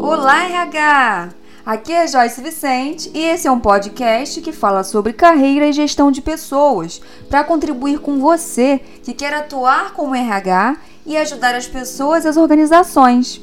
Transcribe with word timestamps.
Olá, 0.00 0.44
RH! 0.44 1.28
Aqui 1.64 1.92
é 1.92 2.06
Joyce 2.08 2.40
Vicente 2.40 3.10
e 3.14 3.20
esse 3.20 3.46
é 3.46 3.50
um 3.50 3.60
podcast 3.60 4.40
que 4.40 4.52
fala 4.52 4.82
sobre 4.82 5.12
carreira 5.12 5.66
e 5.66 5.72
gestão 5.72 6.10
de 6.10 6.20
pessoas 6.20 7.00
para 7.28 7.44
contribuir 7.44 8.00
com 8.00 8.18
você 8.18 8.80
que 9.02 9.14
quer 9.14 9.32
atuar 9.32 9.92
como 9.92 10.14
RH 10.14 10.76
e 11.06 11.16
ajudar 11.16 11.54
as 11.54 11.68
pessoas 11.68 12.24
e 12.24 12.28
as 12.28 12.36
organizações. 12.36 13.40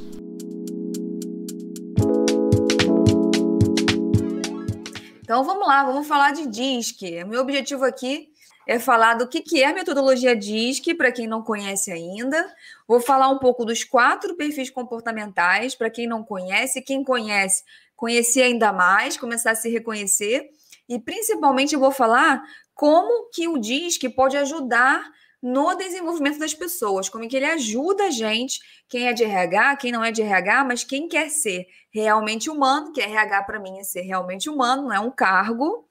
Então 5.21 5.43
vamos 5.43 5.67
lá, 5.67 5.83
vamos 5.83 6.07
falar 6.07 6.31
de 6.31 6.47
DISC. 6.47 7.23
Meu 7.25 7.41
objetivo 7.41 7.85
aqui 7.85 8.34
é 8.67 8.79
falar 8.79 9.13
do 9.15 9.27
que, 9.27 9.41
que 9.41 9.61
é 9.61 9.67
a 9.67 9.73
metodologia 9.73 10.35
DISC, 10.35 10.93
para 10.95 11.11
quem 11.11 11.27
não 11.27 11.43
conhece 11.43 11.91
ainda. 11.91 12.53
Vou 12.87 12.99
falar 12.99 13.29
um 13.29 13.37
pouco 13.37 13.63
dos 13.63 13.83
quatro 13.83 14.35
perfis 14.35 14.69
comportamentais, 14.69 15.75
para 15.75 15.89
quem 15.89 16.07
não 16.07 16.23
conhece. 16.23 16.81
Quem 16.81 17.03
conhece, 17.03 17.63
conhecer 17.95 18.43
ainda 18.43 18.73
mais, 18.73 19.17
começar 19.17 19.51
a 19.51 19.55
se 19.55 19.69
reconhecer. 19.69 20.49
E 20.89 20.99
principalmente 20.99 21.75
vou 21.75 21.91
falar 21.91 22.43
como 22.73 23.29
que 23.29 23.47
o 23.47 23.57
DISC 23.57 24.09
pode 24.15 24.35
ajudar 24.37 25.11
no 25.41 25.75
desenvolvimento 25.75 26.39
das 26.39 26.55
pessoas, 26.55 27.07
como 27.07 27.27
que 27.27 27.35
ele 27.35 27.45
ajuda 27.45 28.05
a 28.05 28.09
gente, 28.09 28.59
quem 28.89 29.07
é 29.07 29.13
de 29.13 29.23
RH, 29.23 29.75
quem 29.75 29.91
não 29.91 30.03
é 30.03 30.11
de 30.11 30.23
RH, 30.23 30.63
mas 30.63 30.83
quem 30.83 31.07
quer 31.07 31.29
ser 31.29 31.67
realmente 31.93 32.49
humano, 32.49 32.91
que 32.91 32.99
RH 32.99 33.43
para 33.43 33.59
mim 33.59 33.77
é 33.77 33.83
ser 33.83 34.01
realmente 34.01 34.49
humano, 34.49 34.83
não 34.83 34.93
é 34.93 34.99
um 34.99 35.11
cargo, 35.11 35.84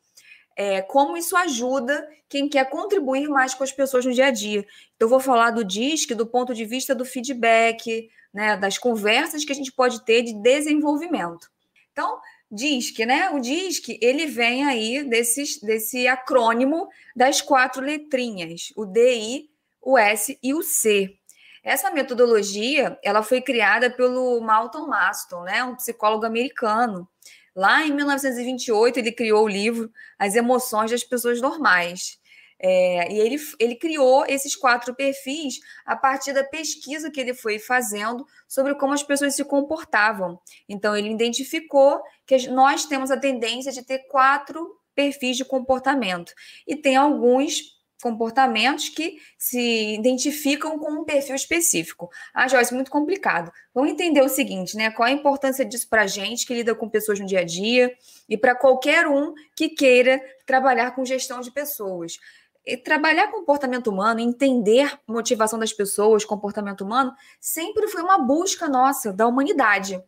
é, 0.56 0.82
como 0.82 1.16
isso 1.16 1.36
ajuda 1.36 2.08
quem 2.28 2.48
quer 2.48 2.68
contribuir 2.68 3.28
mais 3.28 3.54
com 3.54 3.64
as 3.64 3.72
pessoas 3.72 4.04
no 4.04 4.12
dia 4.12 4.26
a 4.26 4.30
dia. 4.30 4.66
Então, 4.94 5.06
eu 5.06 5.08
vou 5.08 5.20
falar 5.20 5.50
do 5.50 5.64
DISC 5.64 6.14
do 6.14 6.26
ponto 6.26 6.54
de 6.54 6.64
vista 6.64 6.94
do 6.94 7.04
feedback, 7.04 8.08
né, 8.32 8.56
das 8.56 8.78
conversas 8.78 9.44
que 9.44 9.52
a 9.52 9.54
gente 9.54 9.72
pode 9.72 10.04
ter 10.04 10.22
de 10.22 10.34
desenvolvimento. 10.34 11.48
Então, 11.92 12.20
DISC, 12.50 13.04
né? 13.04 13.30
O 13.30 13.40
DISC, 13.40 13.98
ele 14.00 14.26
vem 14.26 14.64
aí 14.64 15.02
desses, 15.02 15.60
desse 15.60 16.06
acrônimo 16.06 16.88
das 17.14 17.40
quatro 17.40 17.82
letrinhas, 17.82 18.72
o 18.76 18.84
DI, 18.84 19.50
o 19.82 19.98
S 19.98 20.38
e 20.42 20.54
o 20.54 20.62
C. 20.62 21.16
Essa 21.62 21.90
metodologia, 21.90 22.98
ela 23.02 23.22
foi 23.22 23.40
criada 23.40 23.90
pelo 23.90 24.40
Malcolm 24.40 24.88
Maston, 24.88 25.42
né? 25.42 25.64
Um 25.64 25.74
psicólogo 25.74 26.26
americano. 26.26 27.08
Lá 27.54 27.86
em 27.86 27.92
1928, 27.92 28.98
ele 28.98 29.12
criou 29.12 29.44
o 29.44 29.48
livro 29.48 29.90
As 30.18 30.34
Emoções 30.34 30.90
das 30.90 31.04
Pessoas 31.04 31.40
Normais. 31.40 32.18
É, 32.58 33.12
e 33.12 33.18
ele, 33.18 33.36
ele 33.58 33.74
criou 33.74 34.24
esses 34.26 34.56
quatro 34.56 34.94
perfis 34.94 35.60
a 35.84 35.94
partir 35.94 36.32
da 36.32 36.42
pesquisa 36.42 37.10
que 37.10 37.20
ele 37.20 37.34
foi 37.34 37.58
fazendo 37.58 38.26
sobre 38.48 38.74
como 38.74 38.92
as 38.92 39.02
pessoas 39.02 39.34
se 39.34 39.44
comportavam. 39.44 40.40
Então, 40.68 40.96
ele 40.96 41.10
identificou 41.10 42.00
que 42.26 42.48
nós 42.48 42.86
temos 42.86 43.10
a 43.10 43.18
tendência 43.18 43.70
de 43.70 43.82
ter 43.82 44.06
quatro 44.08 44.78
perfis 44.94 45.36
de 45.36 45.44
comportamento. 45.44 46.32
E 46.66 46.76
tem 46.76 46.96
alguns 46.96 47.74
comportamentos 48.02 48.88
que 48.88 49.18
se 49.38 49.94
identificam 49.94 50.78
com 50.78 50.92
um 50.92 51.04
perfil 51.04 51.34
específico. 51.34 52.10
Ah, 52.34 52.46
Joyce, 52.46 52.74
muito 52.74 52.90
complicado. 52.90 53.50
Vamos 53.74 53.90
entender 53.90 54.20
o 54.22 54.28
seguinte, 54.28 54.76
né? 54.76 54.90
Qual 54.90 55.06
a 55.06 55.12
importância 55.12 55.64
disso 55.64 55.88
para 55.88 56.02
a 56.02 56.06
gente 56.06 56.46
que 56.46 56.54
lida 56.54 56.74
com 56.74 56.88
pessoas 56.88 57.18
no 57.18 57.26
dia 57.26 57.40
a 57.40 57.44
dia 57.44 57.92
e 58.28 58.36
para 58.36 58.54
qualquer 58.54 59.06
um 59.06 59.32
que 59.56 59.70
queira 59.70 60.20
trabalhar 60.46 60.92
com 60.92 61.04
gestão 61.04 61.40
de 61.40 61.50
pessoas. 61.50 62.18
E 62.66 62.76
trabalhar 62.76 63.30
comportamento 63.30 63.88
humano, 63.88 64.20
entender 64.20 64.98
motivação 65.06 65.58
das 65.58 65.72
pessoas, 65.72 66.24
comportamento 66.24 66.82
humano, 66.82 67.12
sempre 67.38 67.88
foi 67.88 68.02
uma 68.02 68.18
busca 68.18 68.68
nossa, 68.68 69.12
da 69.12 69.26
humanidade. 69.26 70.02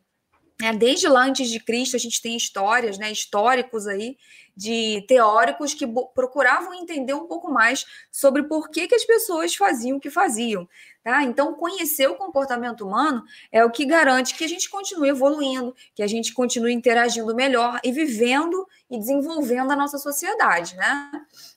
É, 0.62 0.73
desde 0.73 1.07
lá 1.07 1.25
antes 1.25 1.51
de 1.51 1.61
Cristo, 1.61 1.97
a 1.97 1.99
gente 1.99 2.23
tem 2.23 2.35
histórias, 2.35 2.97
né, 2.97 3.12
históricos 3.12 3.87
aí, 3.87 4.17
de 4.57 5.05
teóricos 5.07 5.75
que 5.75 5.87
procuravam 6.15 6.73
entender 6.73 7.12
um 7.12 7.27
pouco 7.27 7.53
mais 7.53 7.84
sobre 8.11 8.43
por 8.44 8.71
que, 8.71 8.89
que 8.89 8.94
as 8.94 9.05
pessoas 9.05 9.55
faziam 9.55 9.99
o 9.99 10.00
que 10.00 10.09
faziam. 10.09 10.67
Tá? 11.05 11.22
Então, 11.22 11.53
conhecer 11.55 12.09
o 12.09 12.15
comportamento 12.15 12.87
humano 12.87 13.22
é 13.53 13.62
o 13.62 13.71
que 13.71 13.84
garante 13.84 14.34
que 14.34 14.44
a 14.44 14.49
gente 14.49 14.71
continue 14.71 15.11
evoluindo, 15.11 15.77
que 15.94 16.03
a 16.03 16.06
gente 16.06 16.33
continue 16.33 16.73
interagindo 16.73 17.34
melhor 17.34 17.78
e 17.84 17.93
vivendo 17.93 18.67
e 18.91 18.99
desenvolvendo 18.99 19.71
a 19.71 19.77
nossa 19.77 19.99
sociedade. 19.99 20.75
Né? 20.75 21.11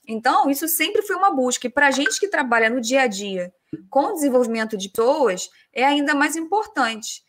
Então, 0.06 0.50
isso 0.50 0.68
sempre 0.68 1.00
foi 1.00 1.16
uma 1.16 1.30
busca. 1.30 1.66
E 1.66 1.70
para 1.70 1.86
a 1.86 1.90
gente 1.90 2.20
que 2.20 2.28
trabalha 2.28 2.68
no 2.68 2.82
dia 2.82 3.02
a 3.02 3.06
dia 3.06 3.52
com 3.88 4.06
o 4.06 4.12
desenvolvimento 4.12 4.76
de 4.76 4.90
pessoas, 4.90 5.48
é 5.72 5.84
ainda 5.84 6.14
mais 6.14 6.36
importante. 6.36 7.24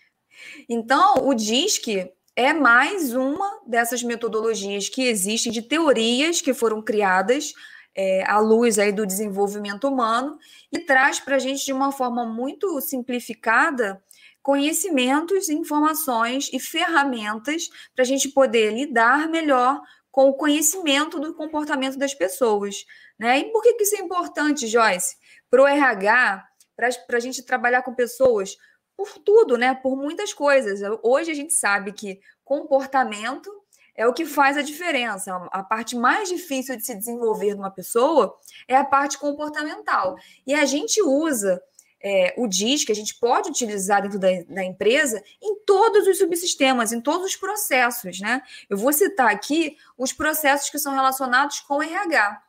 Então, 0.69 1.27
o 1.27 1.33
DISC 1.33 2.11
é 2.35 2.53
mais 2.53 3.13
uma 3.13 3.61
dessas 3.67 4.03
metodologias 4.03 4.89
que 4.89 5.03
existem 5.03 5.51
de 5.51 5.61
teorias 5.61 6.41
que 6.41 6.53
foram 6.53 6.81
criadas 6.81 7.53
é, 7.95 8.23
à 8.25 8.39
luz 8.39 8.79
aí 8.79 8.91
do 8.91 9.05
desenvolvimento 9.05 9.87
humano 9.87 10.37
e 10.71 10.79
traz 10.79 11.19
para 11.19 11.35
a 11.35 11.39
gente 11.39 11.65
de 11.65 11.73
uma 11.73 11.91
forma 11.91 12.25
muito 12.25 12.79
simplificada 12.81 14.01
conhecimentos, 14.41 15.49
informações 15.49 16.49
e 16.51 16.59
ferramentas 16.59 17.69
para 17.93 18.03
a 18.03 18.07
gente 18.07 18.29
poder 18.29 18.73
lidar 18.73 19.29
melhor 19.29 19.79
com 20.11 20.29
o 20.29 20.33
conhecimento 20.33 21.19
do 21.19 21.33
comportamento 21.33 21.97
das 21.97 22.13
pessoas. 22.13 22.75
Né? 23.19 23.39
E 23.39 23.51
por 23.51 23.61
que, 23.61 23.73
que 23.75 23.83
isso 23.83 23.95
é 23.95 23.99
importante, 23.99 24.67
Joyce? 24.67 25.15
Para 25.49 25.61
o 25.61 25.67
RH, 25.67 26.43
para 26.75 27.17
a 27.17 27.19
gente 27.19 27.43
trabalhar 27.43 27.83
com 27.83 27.93
pessoas 27.93 28.57
por 29.01 29.17
tudo, 29.17 29.57
né? 29.57 29.73
Por 29.73 29.95
muitas 29.95 30.31
coisas. 30.31 30.79
Hoje 31.01 31.31
a 31.31 31.33
gente 31.33 31.53
sabe 31.53 31.91
que 31.91 32.19
comportamento 32.43 33.51
é 33.95 34.07
o 34.07 34.13
que 34.13 34.25
faz 34.25 34.57
a 34.57 34.61
diferença. 34.61 35.35
A 35.51 35.63
parte 35.63 35.95
mais 35.95 36.29
difícil 36.29 36.75
de 36.75 36.85
se 36.85 36.93
desenvolver 36.95 37.55
numa 37.55 37.71
pessoa 37.71 38.37
é 38.67 38.75
a 38.75 38.85
parte 38.85 39.17
comportamental. 39.17 40.15
E 40.45 40.53
a 40.53 40.65
gente 40.65 41.01
usa 41.01 41.59
é, 42.03 42.35
o 42.37 42.47
DIS, 42.47 42.85
que 42.85 42.91
a 42.91 42.95
gente 42.95 43.15
pode 43.15 43.49
utilizar 43.49 44.03
dentro 44.03 44.19
da, 44.19 44.27
da, 44.47 44.63
empresa, 44.63 45.23
em 45.41 45.55
todos 45.65 46.07
os 46.07 46.19
subsistemas, 46.19 46.91
em 46.91 47.01
todos 47.01 47.25
os 47.25 47.35
processos. 47.35 48.19
Né? 48.19 48.43
Eu 48.69 48.77
vou 48.77 48.93
citar 48.93 49.31
aqui 49.31 49.77
os 49.97 50.13
processos 50.13 50.69
que 50.69 50.77
são 50.77 50.93
relacionados 50.93 51.59
com 51.61 51.81
RH. 51.81 52.39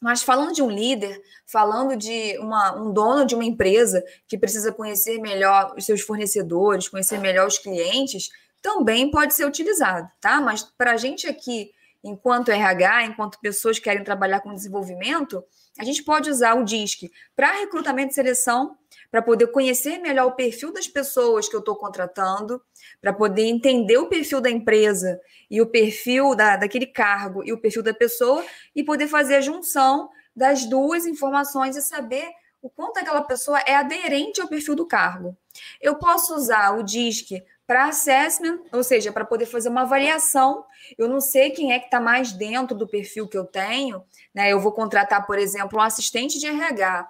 Mas 0.00 0.22
falando 0.22 0.54
de 0.54 0.62
um 0.62 0.70
líder, 0.70 1.20
falando 1.46 1.96
de 1.96 2.38
uma, 2.38 2.74
um 2.74 2.92
dono 2.92 3.26
de 3.26 3.34
uma 3.34 3.44
empresa 3.44 4.02
que 4.26 4.38
precisa 4.38 4.72
conhecer 4.72 5.20
melhor 5.20 5.74
os 5.76 5.84
seus 5.84 6.00
fornecedores, 6.00 6.88
conhecer 6.88 7.18
melhor 7.18 7.46
os 7.46 7.58
clientes, 7.58 8.30
também 8.62 9.10
pode 9.10 9.34
ser 9.34 9.44
utilizado, 9.44 10.10
tá? 10.20 10.40
Mas 10.40 10.62
para 10.62 10.92
a 10.92 10.96
gente 10.96 11.26
aqui, 11.26 11.70
enquanto 12.02 12.50
RH, 12.50 13.04
enquanto 13.04 13.40
pessoas 13.40 13.78
que 13.78 13.84
querem 13.84 14.02
trabalhar 14.02 14.40
com 14.40 14.54
desenvolvimento, 14.54 15.44
a 15.78 15.84
gente 15.84 16.02
pode 16.02 16.30
usar 16.30 16.54
o 16.54 16.64
DISC 16.64 17.10
para 17.36 17.52
recrutamento 17.52 18.12
e 18.12 18.14
seleção, 18.14 18.76
para 19.10 19.22
poder 19.22 19.48
conhecer 19.48 19.98
melhor 19.98 20.26
o 20.26 20.36
perfil 20.36 20.72
das 20.72 20.86
pessoas 20.86 21.48
que 21.48 21.54
eu 21.54 21.60
estou 21.60 21.76
contratando, 21.76 22.62
para 23.00 23.12
poder 23.12 23.44
entender 23.44 23.98
o 23.98 24.08
perfil 24.08 24.40
da 24.40 24.50
empresa 24.50 25.20
e 25.50 25.60
o 25.60 25.66
perfil 25.66 26.34
da, 26.34 26.56
daquele 26.56 26.86
cargo 26.86 27.42
e 27.44 27.52
o 27.52 27.60
perfil 27.60 27.82
da 27.82 27.92
pessoa 27.92 28.44
e 28.74 28.84
poder 28.84 29.08
fazer 29.08 29.36
a 29.36 29.40
junção 29.40 30.08
das 30.34 30.64
duas 30.64 31.06
informações 31.06 31.76
e 31.76 31.82
saber 31.82 32.30
o 32.62 32.68
quanto 32.68 32.98
aquela 32.98 33.22
pessoa 33.22 33.58
é 33.60 33.74
aderente 33.74 34.40
ao 34.40 34.48
perfil 34.48 34.74
do 34.74 34.86
cargo. 34.86 35.36
Eu 35.80 35.96
posso 35.96 36.34
usar 36.34 36.78
o 36.78 36.82
DISC 36.82 37.42
para 37.70 37.86
assessment, 37.86 38.58
ou 38.72 38.82
seja, 38.82 39.12
para 39.12 39.24
poder 39.24 39.46
fazer 39.46 39.68
uma 39.68 39.82
avaliação. 39.82 40.64
Eu 40.98 41.08
não 41.08 41.20
sei 41.20 41.50
quem 41.50 41.72
é 41.72 41.78
que 41.78 41.84
está 41.84 42.00
mais 42.00 42.32
dentro 42.32 42.76
do 42.76 42.84
perfil 42.84 43.28
que 43.28 43.38
eu 43.38 43.44
tenho, 43.44 44.02
né? 44.34 44.52
Eu 44.52 44.58
vou 44.58 44.72
contratar, 44.72 45.24
por 45.24 45.38
exemplo, 45.38 45.78
um 45.78 45.80
assistente 45.80 46.36
de 46.40 46.48
RH. 46.48 47.08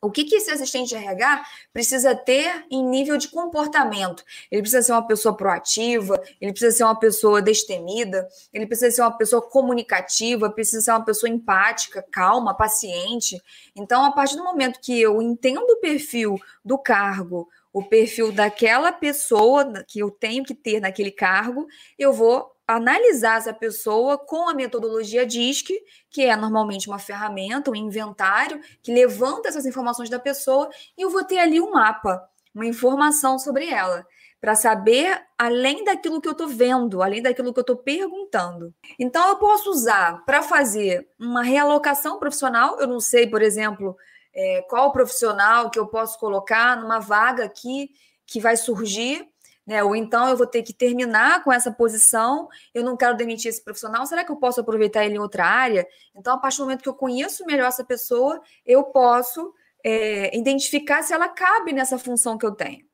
O 0.00 0.10
que, 0.10 0.24
que 0.24 0.36
esse 0.36 0.50
assistente 0.50 0.88
de 0.88 0.94
RH 0.94 1.44
precisa 1.70 2.14
ter 2.16 2.64
em 2.70 2.82
nível 2.82 3.18
de 3.18 3.28
comportamento? 3.28 4.24
Ele 4.50 4.62
precisa 4.62 4.82
ser 4.82 4.92
uma 4.92 5.06
pessoa 5.06 5.36
proativa, 5.36 6.18
ele 6.40 6.52
precisa 6.52 6.78
ser 6.78 6.84
uma 6.84 6.98
pessoa 6.98 7.42
destemida, 7.42 8.26
ele 8.54 8.66
precisa 8.66 8.90
ser 8.90 9.02
uma 9.02 9.14
pessoa 9.18 9.42
comunicativa, 9.42 10.48
precisa 10.48 10.80
ser 10.80 10.92
uma 10.92 11.04
pessoa 11.04 11.28
empática, 11.28 12.02
calma, 12.10 12.56
paciente. 12.56 13.38
Então, 13.76 14.02
a 14.02 14.12
partir 14.12 14.36
do 14.36 14.44
momento 14.44 14.80
que 14.80 14.98
eu 14.98 15.20
entendo 15.20 15.70
o 15.72 15.80
perfil 15.80 16.38
do 16.64 16.78
cargo, 16.78 17.46
o 17.74 17.82
perfil 17.82 18.30
daquela 18.30 18.92
pessoa 18.92 19.84
que 19.88 19.98
eu 19.98 20.08
tenho 20.08 20.44
que 20.44 20.54
ter 20.54 20.78
naquele 20.78 21.10
cargo, 21.10 21.66
eu 21.98 22.12
vou 22.12 22.48
analisar 22.68 23.38
essa 23.38 23.52
pessoa 23.52 24.16
com 24.16 24.48
a 24.48 24.54
metodologia 24.54 25.26
DISC, 25.26 25.70
que 26.08 26.22
é 26.22 26.36
normalmente 26.36 26.88
uma 26.88 27.00
ferramenta, 27.00 27.72
um 27.72 27.74
inventário, 27.74 28.60
que 28.80 28.94
levanta 28.94 29.48
essas 29.48 29.66
informações 29.66 30.08
da 30.08 30.20
pessoa, 30.20 30.70
e 30.96 31.02
eu 31.02 31.10
vou 31.10 31.24
ter 31.24 31.38
ali 31.38 31.60
um 31.60 31.72
mapa, 31.72 32.22
uma 32.54 32.64
informação 32.64 33.40
sobre 33.40 33.68
ela, 33.68 34.06
para 34.40 34.54
saber 34.54 35.20
além 35.36 35.82
daquilo 35.82 36.20
que 36.20 36.28
eu 36.28 36.32
estou 36.32 36.46
vendo, 36.46 37.02
além 37.02 37.20
daquilo 37.20 37.52
que 37.52 37.58
eu 37.58 37.62
estou 37.62 37.76
perguntando. 37.76 38.72
Então, 39.00 39.30
eu 39.30 39.36
posso 39.36 39.68
usar 39.70 40.24
para 40.24 40.42
fazer 40.42 41.08
uma 41.18 41.42
realocação 41.42 42.20
profissional, 42.20 42.78
eu 42.78 42.86
não 42.86 43.00
sei, 43.00 43.26
por 43.26 43.42
exemplo, 43.42 43.96
é, 44.34 44.62
qual 44.62 44.92
profissional 44.92 45.70
que 45.70 45.78
eu 45.78 45.86
posso 45.86 46.18
colocar 46.18 46.76
numa 46.76 46.98
vaga 46.98 47.44
aqui 47.44 47.90
que 48.26 48.40
vai 48.40 48.56
surgir 48.56 49.28
né? 49.66 49.82
Ou 49.82 49.96
então 49.96 50.28
eu 50.28 50.36
vou 50.36 50.46
ter 50.46 50.62
que 50.62 50.72
terminar 50.72 51.42
com 51.42 51.52
essa 51.52 51.72
posição, 51.72 52.48
eu 52.72 52.84
não 52.84 52.96
quero 52.96 53.16
demitir 53.16 53.48
esse 53.48 53.62
profissional, 53.62 54.04
será 54.06 54.24
que 54.24 54.30
eu 54.30 54.36
posso 54.36 54.60
aproveitar 54.60 55.04
ele 55.04 55.14
em 55.14 55.18
outra 55.18 55.46
área? 55.46 55.86
Então, 56.14 56.34
a 56.34 56.38
partir 56.38 56.58
do 56.58 56.64
momento 56.64 56.82
que 56.82 56.88
eu 56.88 56.94
conheço 56.94 57.46
melhor 57.46 57.68
essa 57.68 57.84
pessoa, 57.84 58.40
eu 58.66 58.84
posso 58.84 59.52
é, 59.82 60.36
identificar 60.36 61.02
se 61.02 61.12
ela 61.12 61.28
cabe 61.28 61.72
nessa 61.72 61.98
função 61.98 62.36
que 62.36 62.44
eu 62.44 62.52
tenho. 62.52 62.84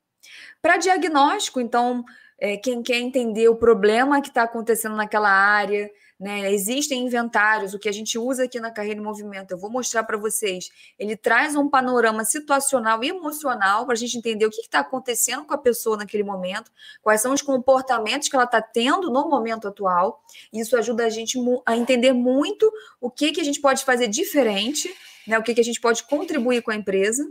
Para 0.63 0.77
diagnóstico, 0.77 1.61
então, 1.61 2.05
é, 2.39 2.57
quem 2.57 2.83
quer 2.83 2.99
entender 2.99 3.49
o 3.49 3.57
problema 3.57 4.21
que 4.21 4.29
está 4.29 4.43
acontecendo 4.43 4.95
naquela 4.95 5.31
área, 5.31 5.91
né? 6.21 6.53
Existem 6.53 7.03
inventários, 7.07 7.73
o 7.73 7.79
que 7.79 7.89
a 7.89 7.93
gente 7.93 8.19
usa 8.19 8.45
aqui 8.45 8.61
na 8.61 8.71
Carreira 8.71 9.01
em 9.01 9.03
Movimento, 9.03 9.53
eu 9.53 9.59
vou 9.59 9.71
mostrar 9.71 10.05
para 10.05 10.19
vocês. 10.19 10.69
Ele 10.99 11.17
traz 11.17 11.57
um 11.57 11.67
panorama 11.67 12.27
situacional 12.27 13.03
e 13.03 13.09
emocional 13.09 13.87
para 13.87 13.95
a 13.95 13.97
gente 13.97 14.19
entender 14.19 14.45
o 14.45 14.51
que 14.51 14.61
está 14.61 14.81
acontecendo 14.81 15.47
com 15.47 15.55
a 15.55 15.59
pessoa 15.59 15.97
naquele 15.97 16.23
momento, 16.23 16.71
quais 17.01 17.23
são 17.23 17.33
os 17.33 17.41
comportamentos 17.41 18.29
que 18.29 18.37
ela 18.37 18.45
está 18.45 18.61
tendo 18.61 19.11
no 19.11 19.31
momento 19.31 19.67
atual. 19.67 20.23
Isso 20.53 20.77
ajuda 20.77 21.07
a 21.07 21.09
gente 21.09 21.39
a 21.65 21.75
entender 21.75 22.13
muito 22.13 22.71
o 23.01 23.11
que, 23.11 23.33
que 23.33 23.41
a 23.41 23.45
gente 23.45 23.61
pode 23.61 23.83
fazer 23.83 24.07
diferente, 24.07 24.95
né? 25.27 25.39
o 25.39 25.43
que, 25.43 25.55
que 25.55 25.61
a 25.61 25.65
gente 25.65 25.81
pode 25.81 26.05
contribuir 26.05 26.61
com 26.61 26.71
a 26.71 26.77
empresa. 26.77 27.27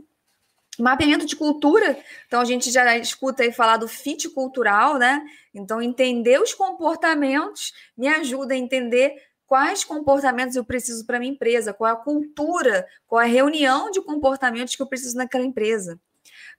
Mapeamento 0.80 1.26
de 1.26 1.36
cultura, 1.36 1.98
então 2.26 2.40
a 2.40 2.46
gente 2.46 2.72
já 2.72 2.98
escuta 2.98 3.44
aí 3.44 3.52
falar 3.52 3.78
do 3.78 3.88
fit 3.88 4.30
cultural, 4.30 4.98
né? 4.98 5.22
Então, 5.54 5.82
entender 5.82 6.40
os 6.42 6.54
comportamentos 6.54 7.74
me 7.98 8.08
ajuda 8.08 8.54
a 8.54 8.58
entender 8.58 9.14
quais 9.46 9.84
comportamentos 9.84 10.56
eu 10.56 10.64
preciso 10.64 11.06
para 11.06 11.20
minha 11.20 11.34
empresa, 11.34 11.74
qual 11.74 11.90
é 11.90 11.94
a 11.94 11.98
cultura, 11.98 12.88
qual 13.08 13.22
é 13.22 13.26
a 13.26 13.28
reunião 13.28 13.92
de 13.92 14.02
comportamentos 14.02 14.76
que 14.76 14.82
eu 14.82 14.88
preciso 14.88 15.18
naquela 15.18 15.44
empresa. 15.44 16.00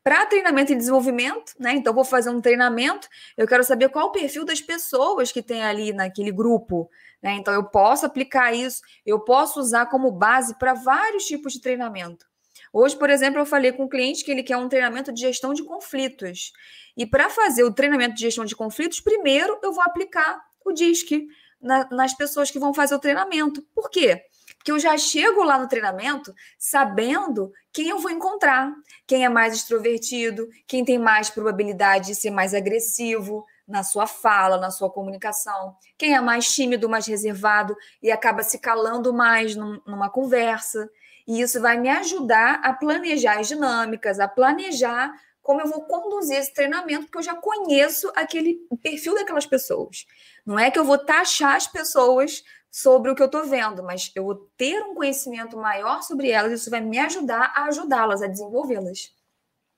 Para 0.02 0.26
treinamento 0.26 0.72
e 0.72 0.76
desenvolvimento, 0.76 1.52
né? 1.58 1.72
Então, 1.72 1.94
vou 1.94 2.04
fazer 2.04 2.30
um 2.30 2.40
treinamento, 2.40 3.08
eu 3.36 3.46
quero 3.46 3.62
saber 3.64 3.88
qual 3.90 4.08
o 4.08 4.12
perfil 4.12 4.44
das 4.44 4.60
pessoas 4.60 5.30
que 5.30 5.42
tem 5.42 5.62
ali 5.62 5.92
naquele 5.92 6.32
grupo. 6.32 6.90
Né? 7.22 7.34
Então, 7.34 7.52
eu 7.54 7.64
posso 7.64 8.06
aplicar 8.06 8.52
isso, 8.52 8.82
eu 9.04 9.20
posso 9.20 9.60
usar 9.60 9.86
como 9.86 10.10
base 10.10 10.58
para 10.58 10.74
vários 10.74 11.24
tipos 11.24 11.52
de 11.52 11.60
treinamento. 11.60 12.29
Hoje, 12.72 12.96
por 12.96 13.10
exemplo, 13.10 13.40
eu 13.40 13.46
falei 13.46 13.72
com 13.72 13.84
um 13.84 13.88
cliente 13.88 14.24
que 14.24 14.30
ele 14.30 14.42
quer 14.42 14.56
um 14.56 14.68
treinamento 14.68 15.12
de 15.12 15.20
gestão 15.20 15.52
de 15.52 15.64
conflitos. 15.64 16.52
E 16.96 17.06
para 17.06 17.28
fazer 17.28 17.64
o 17.64 17.72
treinamento 17.72 18.14
de 18.14 18.22
gestão 18.22 18.44
de 18.44 18.54
conflitos, 18.54 19.00
primeiro 19.00 19.58
eu 19.62 19.72
vou 19.72 19.82
aplicar 19.82 20.40
o 20.64 20.72
DISC 20.72 21.26
na, 21.60 21.88
nas 21.90 22.14
pessoas 22.14 22.50
que 22.50 22.58
vão 22.58 22.72
fazer 22.72 22.94
o 22.94 22.98
treinamento. 22.98 23.62
Por 23.74 23.90
quê? 23.90 24.24
Porque 24.56 24.70
eu 24.70 24.78
já 24.78 24.96
chego 24.98 25.42
lá 25.42 25.58
no 25.58 25.68
treinamento 25.68 26.34
sabendo 26.58 27.52
quem 27.72 27.88
eu 27.88 27.98
vou 27.98 28.10
encontrar, 28.10 28.72
quem 29.06 29.24
é 29.24 29.28
mais 29.28 29.54
extrovertido, 29.54 30.48
quem 30.66 30.84
tem 30.84 30.98
mais 30.98 31.30
probabilidade 31.30 32.08
de 32.08 32.14
ser 32.14 32.30
mais 32.30 32.52
agressivo 32.52 33.46
na 33.66 33.82
sua 33.82 34.06
fala, 34.06 34.58
na 34.58 34.70
sua 34.70 34.90
comunicação, 34.90 35.76
quem 35.96 36.14
é 36.14 36.20
mais 36.20 36.52
tímido, 36.52 36.88
mais 36.88 37.06
reservado 37.06 37.74
e 38.02 38.10
acaba 38.10 38.42
se 38.42 38.58
calando 38.58 39.14
mais 39.14 39.54
num, 39.54 39.80
numa 39.86 40.10
conversa. 40.10 40.90
E 41.30 41.42
isso 41.42 41.60
vai 41.60 41.78
me 41.78 41.88
ajudar 41.88 42.54
a 42.54 42.72
planejar 42.72 43.38
as 43.38 43.46
dinâmicas, 43.46 44.18
a 44.18 44.26
planejar 44.26 45.14
como 45.40 45.60
eu 45.60 45.68
vou 45.68 45.82
conduzir 45.82 46.36
esse 46.36 46.52
treinamento, 46.52 47.04
porque 47.04 47.18
eu 47.18 47.22
já 47.22 47.36
conheço 47.36 48.10
aquele 48.16 48.58
perfil 48.82 49.14
daquelas 49.14 49.46
pessoas. 49.46 50.06
Não 50.44 50.58
é 50.58 50.72
que 50.72 50.78
eu 50.78 50.84
vou 50.84 50.98
taxar 50.98 51.54
as 51.54 51.68
pessoas 51.68 52.42
sobre 52.68 53.12
o 53.12 53.14
que 53.14 53.22
eu 53.22 53.26
estou 53.26 53.44
vendo, 53.44 53.80
mas 53.80 54.10
eu 54.16 54.24
vou 54.24 54.50
ter 54.56 54.82
um 54.82 54.92
conhecimento 54.92 55.56
maior 55.56 56.02
sobre 56.02 56.30
elas, 56.30 56.50
isso 56.50 56.68
vai 56.68 56.80
me 56.80 56.98
ajudar 56.98 57.52
a 57.54 57.66
ajudá-las, 57.66 58.22
a 58.22 58.26
desenvolvê-las. 58.26 59.14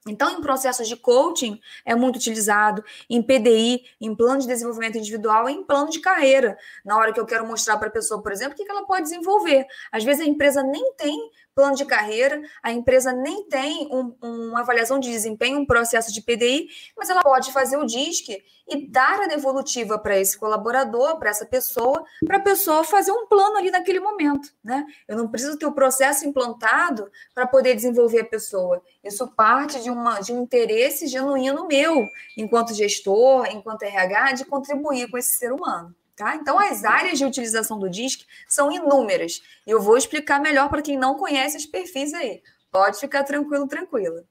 Então, 0.06 0.36
em 0.36 0.40
processos 0.40 0.88
de 0.88 0.96
coaching, 0.96 1.60
é 1.84 1.94
muito 1.94 2.16
utilizado, 2.16 2.84
em 3.08 3.22
PDI, 3.22 3.84
em 4.00 4.14
plano 4.14 4.40
de 4.40 4.48
desenvolvimento 4.48 4.98
individual 4.98 5.48
e 5.48 5.52
em 5.52 5.62
plano 5.62 5.90
de 5.90 6.00
carreira. 6.00 6.58
Na 6.84 6.96
hora 6.96 7.12
que 7.12 7.20
eu 7.20 7.26
quero 7.26 7.46
mostrar 7.46 7.76
para 7.76 7.86
a 7.86 7.92
pessoa, 7.92 8.20
por 8.20 8.32
exemplo, 8.32 8.54
o 8.54 8.56
que 8.56 8.70
ela 8.70 8.84
pode 8.84 9.02
desenvolver. 9.02 9.64
Às 9.92 10.02
vezes 10.02 10.24
a 10.24 10.28
empresa 10.28 10.62
nem 10.62 10.92
tem 10.94 11.30
plano 11.54 11.74
de 11.76 11.84
carreira, 11.84 12.40
a 12.62 12.72
empresa 12.72 13.12
nem 13.12 13.44
tem 13.48 13.88
um, 13.92 14.14
uma 14.22 14.60
avaliação 14.60 14.98
de 14.98 15.10
desempenho, 15.10 15.58
um 15.58 15.66
processo 15.66 16.12
de 16.12 16.22
PDI, 16.22 16.68
mas 16.96 17.10
ela 17.10 17.20
pode 17.20 17.52
fazer 17.52 17.76
o 17.76 17.84
DISC 17.84 18.42
e 18.68 18.88
dar 18.88 19.20
a 19.20 19.26
devolutiva 19.26 19.98
para 19.98 20.18
esse 20.18 20.38
colaborador, 20.38 21.18
para 21.18 21.30
essa 21.30 21.44
pessoa, 21.44 22.04
para 22.26 22.38
a 22.38 22.42
pessoa 22.42 22.84
fazer 22.84 23.12
um 23.12 23.26
plano 23.26 23.56
ali 23.58 23.70
naquele 23.70 24.00
momento, 24.00 24.48
né? 24.64 24.86
Eu 25.06 25.16
não 25.16 25.28
preciso 25.28 25.58
ter 25.58 25.66
o 25.66 25.72
processo 25.72 26.26
implantado 26.26 27.10
para 27.34 27.46
poder 27.46 27.74
desenvolver 27.74 28.20
a 28.20 28.24
pessoa. 28.24 28.82
Isso 29.04 29.26
parte 29.28 29.82
de, 29.82 29.90
uma, 29.90 30.20
de 30.20 30.32
um 30.32 30.42
interesse 30.42 31.06
genuíno 31.06 31.66
meu, 31.66 32.06
enquanto 32.36 32.72
gestor, 32.72 33.46
enquanto 33.50 33.82
RH, 33.82 34.32
de 34.32 34.44
contribuir 34.44 35.10
com 35.10 35.18
esse 35.18 35.36
ser 35.36 35.52
humano. 35.52 35.94
Tá? 36.16 36.36
Então, 36.36 36.58
as 36.58 36.84
áreas 36.84 37.18
de 37.18 37.24
utilização 37.24 37.78
do 37.78 37.88
DISC 37.88 38.26
são 38.46 38.70
inúmeras. 38.70 39.42
E 39.66 39.70
eu 39.70 39.80
vou 39.80 39.96
explicar 39.96 40.40
melhor 40.40 40.68
para 40.68 40.82
quem 40.82 40.98
não 40.98 41.14
conhece 41.14 41.56
os 41.56 41.66
perfis 41.66 42.12
aí. 42.12 42.42
Pode 42.70 43.00
ficar 43.00 43.24
tranquilo, 43.24 43.66
tranquila. 43.66 44.24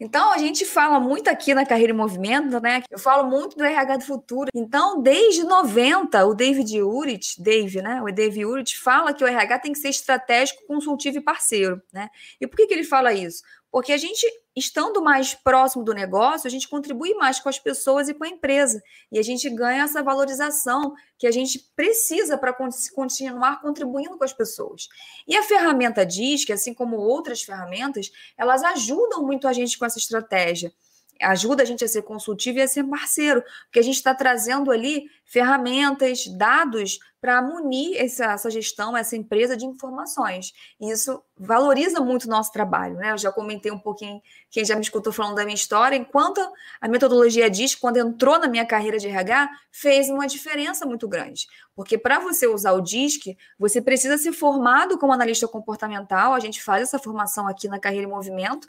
Então, 0.00 0.32
a 0.32 0.38
gente 0.38 0.64
fala 0.64 1.00
muito 1.00 1.28
aqui 1.28 1.54
na 1.54 1.66
Carreira 1.66 1.92
em 1.92 1.96
Movimento, 1.96 2.60
né? 2.60 2.82
Eu 2.90 2.98
falo 2.98 3.28
muito 3.28 3.56
do 3.56 3.64
RH 3.64 3.96
do 3.98 4.04
futuro. 4.04 4.50
Então, 4.54 5.02
desde 5.02 5.44
90, 5.44 6.24
o 6.24 6.34
David 6.34 6.80
Urit, 6.82 7.42
Dave, 7.42 7.82
né? 7.82 8.00
O 8.02 8.12
Dave 8.12 8.46
Urit 8.46 8.78
fala 8.78 9.12
que 9.12 9.24
o 9.24 9.26
RH 9.26 9.58
tem 9.58 9.72
que 9.72 9.78
ser 9.78 9.88
estratégico, 9.88 10.66
consultivo 10.66 11.18
e 11.18 11.22
parceiro, 11.22 11.82
né? 11.92 12.08
E 12.40 12.46
por 12.46 12.56
que, 12.56 12.66
que 12.66 12.74
ele 12.74 12.84
fala 12.84 13.12
isso? 13.12 13.42
Porque 13.70 13.92
a 13.92 13.98
gente, 13.98 14.26
estando 14.58 15.02
mais 15.02 15.34
próximo 15.34 15.84
do 15.84 15.94
negócio, 15.94 16.46
a 16.46 16.50
gente 16.50 16.68
contribui 16.68 17.14
mais 17.14 17.40
com 17.40 17.48
as 17.48 17.58
pessoas 17.58 18.08
e 18.08 18.14
com 18.14 18.24
a 18.24 18.28
empresa. 18.28 18.82
E 19.10 19.18
a 19.18 19.22
gente 19.22 19.48
ganha 19.48 19.84
essa 19.84 20.02
valorização 20.02 20.94
que 21.18 21.26
a 21.26 21.30
gente 21.30 21.58
precisa 21.74 22.36
para 22.36 22.54
continuar 22.94 23.60
contribuindo 23.60 24.18
com 24.18 24.24
as 24.24 24.32
pessoas. 24.32 24.88
E 25.26 25.36
a 25.36 25.42
ferramenta 25.42 26.04
diz 26.04 26.44
que, 26.44 26.52
assim 26.52 26.74
como 26.74 26.96
outras 26.96 27.42
ferramentas, 27.42 28.10
elas 28.36 28.62
ajudam 28.62 29.24
muito 29.24 29.48
a 29.48 29.52
gente 29.52 29.78
com 29.78 29.86
essa 29.86 29.98
estratégia 29.98 30.72
ajuda 31.20 31.62
a 31.62 31.66
gente 31.66 31.84
a 31.84 31.88
ser 31.88 32.02
consultivo 32.02 32.58
e 32.58 32.62
a 32.62 32.68
ser 32.68 32.84
parceiro, 32.84 33.42
porque 33.64 33.80
a 33.80 33.82
gente 33.82 33.96
está 33.96 34.14
trazendo 34.14 34.70
ali 34.70 35.10
ferramentas, 35.24 36.26
dados 36.26 37.00
para 37.20 37.42
munir 37.42 37.96
essa, 37.96 38.26
essa, 38.26 38.50
gestão, 38.50 38.96
essa 38.96 39.16
empresa 39.16 39.56
de 39.56 39.66
informações. 39.66 40.52
E 40.80 40.90
isso 40.90 41.20
valoriza 41.36 42.00
muito 42.00 42.24
o 42.24 42.28
nosso 42.28 42.52
trabalho. 42.52 42.94
Né? 42.96 43.12
Eu 43.12 43.18
já 43.18 43.32
comentei 43.32 43.72
um 43.72 43.78
pouquinho, 43.78 44.20
quem 44.50 44.64
já 44.64 44.74
me 44.74 44.82
escutou 44.82 45.12
falando 45.12 45.34
da 45.34 45.44
minha 45.44 45.54
história, 45.54 45.96
enquanto 45.96 46.40
a 46.80 46.88
metodologia 46.88 47.50
diz, 47.50 47.74
quando 47.74 47.96
entrou 47.96 48.38
na 48.38 48.46
minha 48.46 48.64
carreira 48.64 48.98
de 48.98 49.08
RH, 49.08 49.50
fez 49.72 50.08
uma 50.08 50.26
diferença 50.26 50.86
muito 50.86 51.08
grande. 51.08 51.46
Porque 51.74 51.98
para 51.98 52.18
você 52.20 52.46
usar 52.46 52.72
o 52.72 52.80
DISC, 52.80 53.36
você 53.58 53.80
precisa 53.80 54.16
ser 54.16 54.32
formado 54.32 54.98
como 54.98 55.12
analista 55.12 55.48
comportamental, 55.48 56.34
a 56.34 56.40
gente 56.40 56.62
faz 56.62 56.82
essa 56.82 56.98
formação 56.98 57.48
aqui 57.48 57.68
na 57.68 57.78
Carreira 57.78 58.06
em 58.06 58.10
Movimento, 58.10 58.68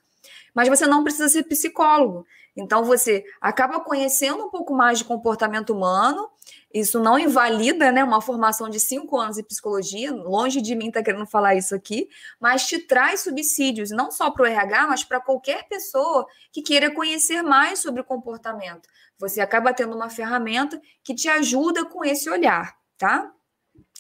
mas 0.54 0.68
você 0.68 0.86
não 0.86 1.04
precisa 1.04 1.30
ser 1.30 1.44
psicólogo. 1.44 2.26
Então 2.56 2.84
você 2.84 3.24
acaba 3.40 3.80
conhecendo 3.80 4.46
um 4.46 4.50
pouco 4.50 4.74
mais 4.74 4.98
de 5.00 5.06
comportamento 5.06 5.72
humano. 5.72 6.30
Isso 6.74 7.00
não 7.00 7.18
invalida 7.18 7.92
né, 7.92 8.04
uma 8.04 8.22
formação 8.22 8.70
de 8.70 8.80
cinco 8.80 9.18
anos 9.18 9.38
em 9.38 9.44
psicologia, 9.44 10.14
longe 10.14 10.62
de 10.62 10.76
mim 10.76 10.88
estar 10.88 11.00
tá 11.00 11.06
querendo 11.06 11.26
falar 11.26 11.56
isso 11.56 11.74
aqui, 11.74 12.08
mas 12.40 12.68
te 12.68 12.80
traz 12.80 13.22
subsídios, 13.22 13.90
não 13.90 14.12
só 14.12 14.30
para 14.30 14.44
o 14.44 14.46
RH, 14.46 14.88
mas 14.88 15.04
para 15.04 15.20
qualquer 15.20 15.68
pessoa 15.68 16.28
que 16.52 16.62
queira 16.62 16.94
conhecer 16.94 17.42
mais 17.42 17.80
sobre 17.80 18.02
o 18.02 18.06
comportamento. 18.06 18.88
Você 19.18 19.42
acaba 19.42 19.74
tendo 19.74 19.96
uma 19.96 20.10
ferramenta 20.10 20.80
que 21.04 21.16
te 21.16 21.28
ajuda 21.28 21.86
com 21.86 22.06
esse 22.06 22.30
olhar, 22.30 22.76
tá? 22.98 23.32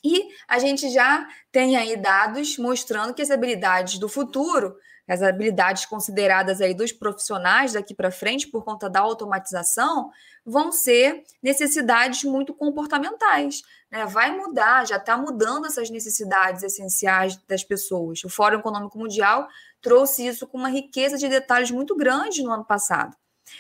E 0.03 0.29
a 0.47 0.59
gente 0.59 0.89
já 0.89 1.27
tem 1.51 1.75
aí 1.75 1.97
dados 1.97 2.57
mostrando 2.57 3.13
que 3.13 3.21
as 3.21 3.31
habilidades 3.31 3.99
do 3.99 4.07
futuro 4.07 4.77
as 5.09 5.23
habilidades 5.23 5.85
consideradas 5.85 6.61
aí 6.61 6.73
dos 6.73 6.91
profissionais 6.91 7.73
daqui 7.73 7.95
para 7.95 8.11
frente 8.11 8.47
por 8.47 8.63
conta 8.63 8.87
da 8.87 8.99
automatização 8.99 10.11
vão 10.45 10.71
ser 10.71 11.23
necessidades 11.41 12.23
muito 12.23 12.53
comportamentais. 12.53 13.63
Né? 13.91 14.05
Vai 14.05 14.37
mudar, 14.37 14.85
já 14.85 14.97
está 14.97 15.17
mudando 15.17 15.65
essas 15.65 15.89
necessidades 15.89 16.61
essenciais 16.61 17.35
das 17.47 17.63
pessoas. 17.63 18.23
O 18.23 18.29
Fórum 18.29 18.59
Econômico 18.59 18.99
Mundial 18.99 19.47
trouxe 19.81 20.27
isso 20.27 20.45
com 20.45 20.59
uma 20.59 20.69
riqueza 20.69 21.17
de 21.17 21.27
detalhes 21.27 21.71
muito 21.71 21.95
grande 21.95 22.43
no 22.43 22.51
ano 22.51 22.65
passado. 22.65 23.17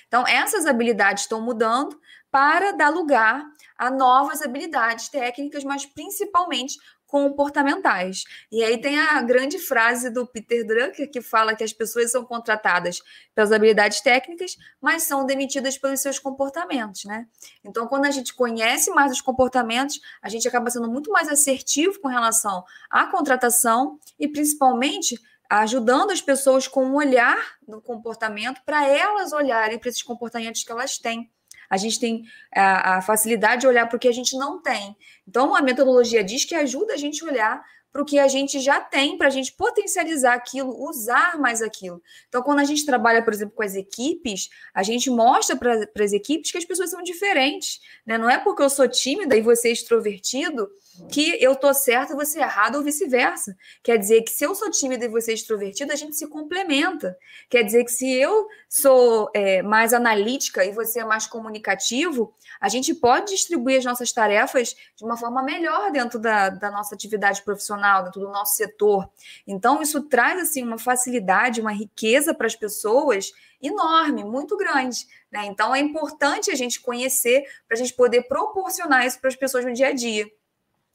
Então, 0.07 0.27
essas 0.27 0.67
habilidades 0.67 1.23
estão 1.23 1.41
mudando 1.41 1.99
para 2.29 2.73
dar 2.73 2.89
lugar 2.89 3.43
a 3.75 3.89
novas 3.89 4.43
habilidades 4.43 5.09
técnicas, 5.09 5.63
mas 5.63 5.85
principalmente 5.85 6.77
comportamentais. 7.09 8.23
E 8.51 8.63
aí 8.63 8.79
tem 8.79 8.99
a 8.99 9.19
grande 9.23 9.57
frase 9.57 10.11
do 10.11 10.27
Peter 10.27 10.65
Drucker 10.65 11.09
que 11.09 11.21
fala 11.21 11.55
que 11.55 11.63
as 11.63 11.73
pessoas 11.73 12.11
são 12.11 12.23
contratadas 12.23 13.01
pelas 13.33 13.51
habilidades 13.51 13.99
técnicas, 13.99 14.55
mas 14.79 15.03
são 15.03 15.25
demitidas 15.25 15.75
pelos 15.75 15.99
seus 16.01 16.19
comportamentos, 16.19 17.05
né? 17.05 17.27
Então, 17.65 17.87
quando 17.87 18.05
a 18.05 18.11
gente 18.11 18.33
conhece 18.35 18.91
mais 18.91 19.11
os 19.11 19.21
comportamentos, 19.21 19.99
a 20.21 20.29
gente 20.29 20.47
acaba 20.47 20.69
sendo 20.69 20.89
muito 20.89 21.11
mais 21.11 21.27
assertivo 21.27 21.99
com 21.99 22.07
relação 22.07 22.63
à 22.91 23.07
contratação 23.07 23.99
e 24.19 24.27
principalmente 24.27 25.19
ajudando 25.49 26.11
as 26.11 26.21
pessoas 26.21 26.67
com 26.67 26.85
um 26.85 26.93
olhar 26.93 27.57
no 27.67 27.81
comportamento 27.81 28.61
para 28.63 28.87
elas 28.87 29.33
olharem 29.33 29.79
para 29.79 29.89
esses 29.89 30.03
comportamentos 30.03 30.63
que 30.63 30.71
elas 30.71 30.99
têm. 30.99 31.31
A 31.69 31.77
gente 31.77 31.99
tem 31.99 32.23
a, 32.53 32.97
a 32.97 33.01
facilidade 33.01 33.61
de 33.61 33.67
olhar 33.67 33.87
para 33.87 33.97
o 33.97 33.99
que 33.99 34.07
a 34.07 34.13
gente 34.13 34.37
não 34.37 34.61
tem. 34.61 34.95
Então, 35.27 35.55
a 35.55 35.61
metodologia 35.61 36.23
diz 36.23 36.45
que 36.45 36.55
ajuda 36.55 36.93
a 36.93 36.97
gente 36.97 37.23
a 37.23 37.27
olhar 37.27 37.65
para 37.91 38.01
o 38.01 38.05
que 38.05 38.19
a 38.19 38.27
gente 38.27 38.59
já 38.59 38.79
tem, 38.79 39.17
para 39.17 39.27
a 39.27 39.31
gente 39.31 39.53
potencializar 39.53 40.33
aquilo, 40.33 40.75
usar 40.87 41.39
mais 41.39 41.61
aquilo. 41.61 42.01
Então, 42.27 42.41
quando 42.43 42.59
a 42.59 42.63
gente 42.63 42.85
trabalha, 42.85 43.23
por 43.23 43.33
exemplo, 43.33 43.55
com 43.55 43.63
as 43.63 43.75
equipes, 43.75 44.49
a 44.73 44.83
gente 44.83 45.09
mostra 45.09 45.55
para 45.55 46.03
as 46.03 46.13
equipes 46.13 46.51
que 46.51 46.57
as 46.57 46.65
pessoas 46.65 46.91
são 46.91 47.01
diferentes. 47.01 47.79
Né? 48.05 48.17
Não 48.17 48.29
é 48.29 48.37
porque 48.37 48.61
eu 48.61 48.69
sou 48.69 48.87
tímida 48.87 49.35
e 49.35 49.41
você 49.41 49.69
é 49.69 49.71
extrovertido 49.71 50.69
que 51.07 51.37
eu 51.43 51.55
tô 51.55 51.73
certa 51.73 52.15
você 52.15 52.39
é 52.39 52.43
errado 52.43 52.75
ou 52.75 52.83
vice-versa. 52.83 53.55
Quer 53.83 53.97
dizer 53.97 54.21
que 54.23 54.31
se 54.31 54.43
eu 54.43 54.53
sou 54.53 54.69
tímida 54.69 55.05
e 55.05 55.07
você 55.07 55.31
é 55.31 55.33
extrovertida, 55.33 55.93
a 55.93 55.95
gente 55.95 56.15
se 56.15 56.27
complementa. 56.27 57.17
Quer 57.49 57.63
dizer 57.63 57.83
que 57.83 57.91
se 57.91 58.11
eu 58.11 58.47
sou 58.67 59.29
é, 59.33 59.61
mais 59.61 59.93
analítica 59.93 60.65
e 60.65 60.71
você 60.71 60.99
é 60.99 61.05
mais 61.05 61.25
comunicativo, 61.25 62.33
a 62.59 62.69
gente 62.69 62.93
pode 62.93 63.31
distribuir 63.31 63.79
as 63.79 63.85
nossas 63.85 64.11
tarefas 64.11 64.75
de 64.95 65.03
uma 65.03 65.17
forma 65.17 65.41
melhor 65.41 65.91
dentro 65.91 66.19
da, 66.19 66.49
da 66.49 66.71
nossa 66.71 66.95
atividade 66.95 67.41
profissional, 67.43 68.03
dentro 68.03 68.21
do 68.21 68.29
nosso 68.29 68.55
setor. 68.55 69.09
Então, 69.47 69.81
isso 69.81 70.01
traz 70.03 70.41
assim 70.41 70.63
uma 70.63 70.77
facilidade, 70.77 71.61
uma 71.61 71.71
riqueza 71.71 72.33
para 72.33 72.47
as 72.47 72.55
pessoas 72.55 73.31
enorme, 73.61 74.23
muito 74.23 74.55
grande. 74.57 75.07
Né? 75.31 75.45
Então, 75.45 75.75
é 75.75 75.79
importante 75.79 76.49
a 76.51 76.55
gente 76.55 76.79
conhecer 76.79 77.43
para 77.67 77.75
a 77.75 77.79
gente 77.79 77.93
poder 77.93 78.23
proporcionar 78.23 79.05
isso 79.05 79.19
para 79.19 79.29
as 79.29 79.35
pessoas 79.35 79.65
no 79.65 79.73
dia 79.73 79.87
a 79.87 79.93
dia. 79.93 80.29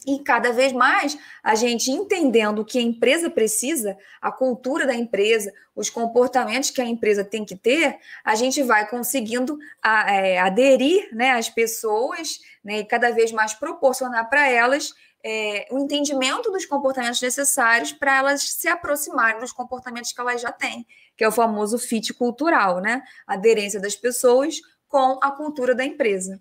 E 0.07 0.19
cada 0.19 0.53
vez 0.53 0.73
mais 0.73 1.17
a 1.43 1.55
gente 1.55 1.91
entendendo 1.91 2.59
o 2.59 2.65
que 2.65 2.79
a 2.79 2.83
empresa 2.83 3.31
precisa, 3.31 3.97
a 4.21 4.31
cultura 4.31 4.87
da 4.87 4.95
empresa, 4.95 5.53
os 5.75 5.89
comportamentos 5.89 6.71
que 6.71 6.81
a 6.81 6.85
empresa 6.85 7.25
tem 7.25 7.45
que 7.45 7.57
ter, 7.57 7.99
a 8.23 8.35
gente 8.35 8.63
vai 8.63 8.87
conseguindo 8.89 9.59
é, 9.83 10.39
aderir 10.39 11.09
né, 11.15 11.31
às 11.31 11.49
pessoas 11.49 12.39
né, 12.63 12.81
e 12.81 12.85
cada 12.85 13.13
vez 13.13 13.33
mais 13.33 13.55
proporcionar 13.55 14.29
para 14.29 14.47
elas 14.49 14.93
é, 15.25 15.67
o 15.71 15.79
entendimento 15.79 16.51
dos 16.53 16.67
comportamentos 16.67 17.23
necessários 17.23 17.93
para 17.93 18.15
elas 18.15 18.43
se 18.43 18.69
aproximarem 18.69 19.41
dos 19.41 19.53
comportamentos 19.53 20.13
que 20.13 20.21
elas 20.21 20.43
já 20.43 20.53
têm, 20.53 20.87
que 21.17 21.25
é 21.25 21.29
o 21.29 21.33
famoso 21.33 21.79
fit 21.79 22.13
cultural, 22.13 22.79
né? 22.79 23.03
Aderência 23.27 23.81
das 23.81 23.97
pessoas 23.97 24.61
com 24.87 25.19
a 25.23 25.31
cultura 25.31 25.75
da 25.75 25.83
empresa. 25.83 26.39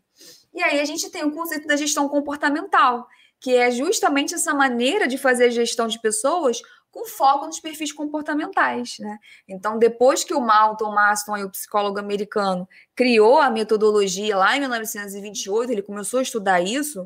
E 0.54 0.62
aí 0.62 0.82
a 0.82 0.86
gente 0.86 1.10
tem 1.10 1.24
o 1.24 1.32
conceito 1.32 1.66
da 1.66 1.78
gestão 1.78 2.10
comportamental 2.10 3.08
que 3.44 3.58
é 3.58 3.70
justamente 3.70 4.34
essa 4.34 4.54
maneira 4.54 5.06
de 5.06 5.18
fazer 5.18 5.52
gestão 5.52 5.86
de 5.86 6.00
pessoas 6.00 6.62
com 6.90 7.06
foco 7.06 7.46
nos 7.46 7.60
perfis 7.60 7.92
comportamentais, 7.92 8.96
né? 9.00 9.18
Então, 9.46 9.78
depois 9.78 10.24
que 10.24 10.34
o 10.34 10.40
Malton 10.40 10.94
Maston, 10.94 11.44
o 11.44 11.50
psicólogo 11.50 12.00
americano, 12.00 12.66
criou 12.96 13.42
a 13.42 13.50
metodologia 13.50 14.38
lá 14.38 14.56
em 14.56 14.62
1928, 14.62 15.74
ele 15.74 15.82
começou 15.82 16.20
a 16.20 16.24
estudar 16.24 16.62
isso, 16.62 17.06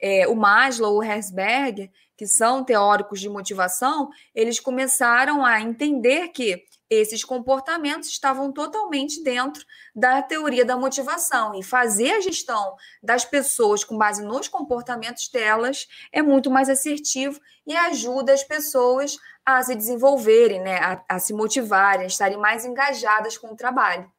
é, 0.00 0.26
o 0.26 0.34
Maslow, 0.34 0.96
o 0.96 1.02
Herzberg, 1.02 1.90
que 2.16 2.26
são 2.26 2.64
teóricos 2.64 3.20
de 3.20 3.28
motivação, 3.28 4.08
eles 4.34 4.58
começaram 4.58 5.44
a 5.44 5.60
entender 5.60 6.28
que 6.28 6.64
esses 6.94 7.24
comportamentos 7.24 8.08
estavam 8.08 8.52
totalmente 8.52 9.22
dentro 9.22 9.64
da 9.94 10.22
teoria 10.22 10.64
da 10.64 10.76
motivação. 10.76 11.54
E 11.54 11.62
fazer 11.62 12.12
a 12.12 12.20
gestão 12.20 12.76
das 13.02 13.24
pessoas 13.24 13.84
com 13.84 13.96
base 13.98 14.24
nos 14.24 14.48
comportamentos 14.48 15.28
delas 15.28 15.86
é 16.12 16.22
muito 16.22 16.50
mais 16.50 16.68
assertivo 16.68 17.40
e 17.66 17.76
ajuda 17.76 18.32
as 18.32 18.44
pessoas 18.44 19.16
a 19.44 19.62
se 19.62 19.74
desenvolverem, 19.74 20.60
né, 20.60 20.78
a, 20.78 21.04
a 21.08 21.18
se 21.18 21.32
motivarem, 21.32 22.04
a 22.04 22.08
estarem 22.08 22.38
mais 22.38 22.64
engajadas 22.64 23.36
com 23.36 23.48
o 23.48 23.56
trabalho 23.56 24.10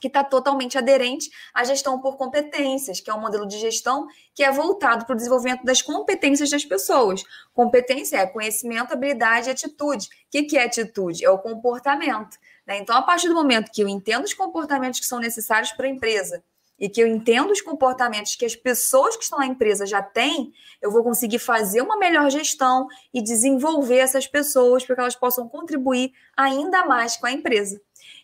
que 0.00 0.08
está 0.08 0.24
totalmente 0.24 0.78
aderente 0.78 1.30
à 1.52 1.62
gestão 1.62 2.00
por 2.00 2.16
competências, 2.16 3.00
que 3.00 3.10
é 3.10 3.14
um 3.14 3.20
modelo 3.20 3.46
de 3.46 3.58
gestão 3.58 4.06
que 4.34 4.42
é 4.42 4.50
voltado 4.50 5.04
para 5.04 5.12
o 5.12 5.16
desenvolvimento 5.16 5.64
das 5.64 5.82
competências 5.82 6.50
das 6.50 6.64
pessoas. 6.64 7.22
Competência 7.52 8.16
é 8.16 8.26
conhecimento, 8.26 8.92
habilidade 8.92 9.48
e 9.48 9.52
atitude. 9.52 10.06
O 10.06 10.10
que, 10.30 10.56
é 10.56 10.64
atitude? 10.64 11.24
É 11.24 11.30
o 11.30 11.38
comportamento. 11.38 12.38
Né? 12.66 12.78
Então, 12.78 12.96
a 12.96 13.02
partir 13.02 13.28
do 13.28 13.34
momento 13.34 13.70
que 13.70 13.82
eu 13.82 13.88
entendo 13.88 14.24
os 14.24 14.34
comportamentos 14.34 15.00
que 15.00 15.06
são 15.06 15.18
necessários 15.18 15.72
para 15.72 15.86
a 15.86 15.90
empresa 15.90 16.42
e 16.78 16.88
que 16.88 17.02
eu 17.02 17.06
entendo 17.06 17.50
os 17.50 17.60
comportamentos 17.60 18.34
que 18.34 18.44
as 18.44 18.56
pessoas 18.56 19.14
que 19.14 19.22
estão 19.22 19.38
na 19.38 19.46
empresa 19.46 19.84
já 19.84 20.02
têm, 20.02 20.50
eu 20.80 20.90
vou 20.90 21.02
conseguir 21.02 21.38
fazer 21.38 21.82
uma 21.82 21.98
melhor 21.98 22.30
gestão 22.30 22.86
e 23.12 23.22
desenvolver 23.22 23.98
essas 23.98 24.26
pessoas 24.26 24.84
para 24.84 24.94
que 24.94 25.00
elas 25.02 25.14
possam 25.14 25.46
contribuir 25.46 26.12
ainda 26.34 26.86
mais 26.86 27.18
com 27.18 27.26
a 27.26 27.32
empresa. 27.32 27.78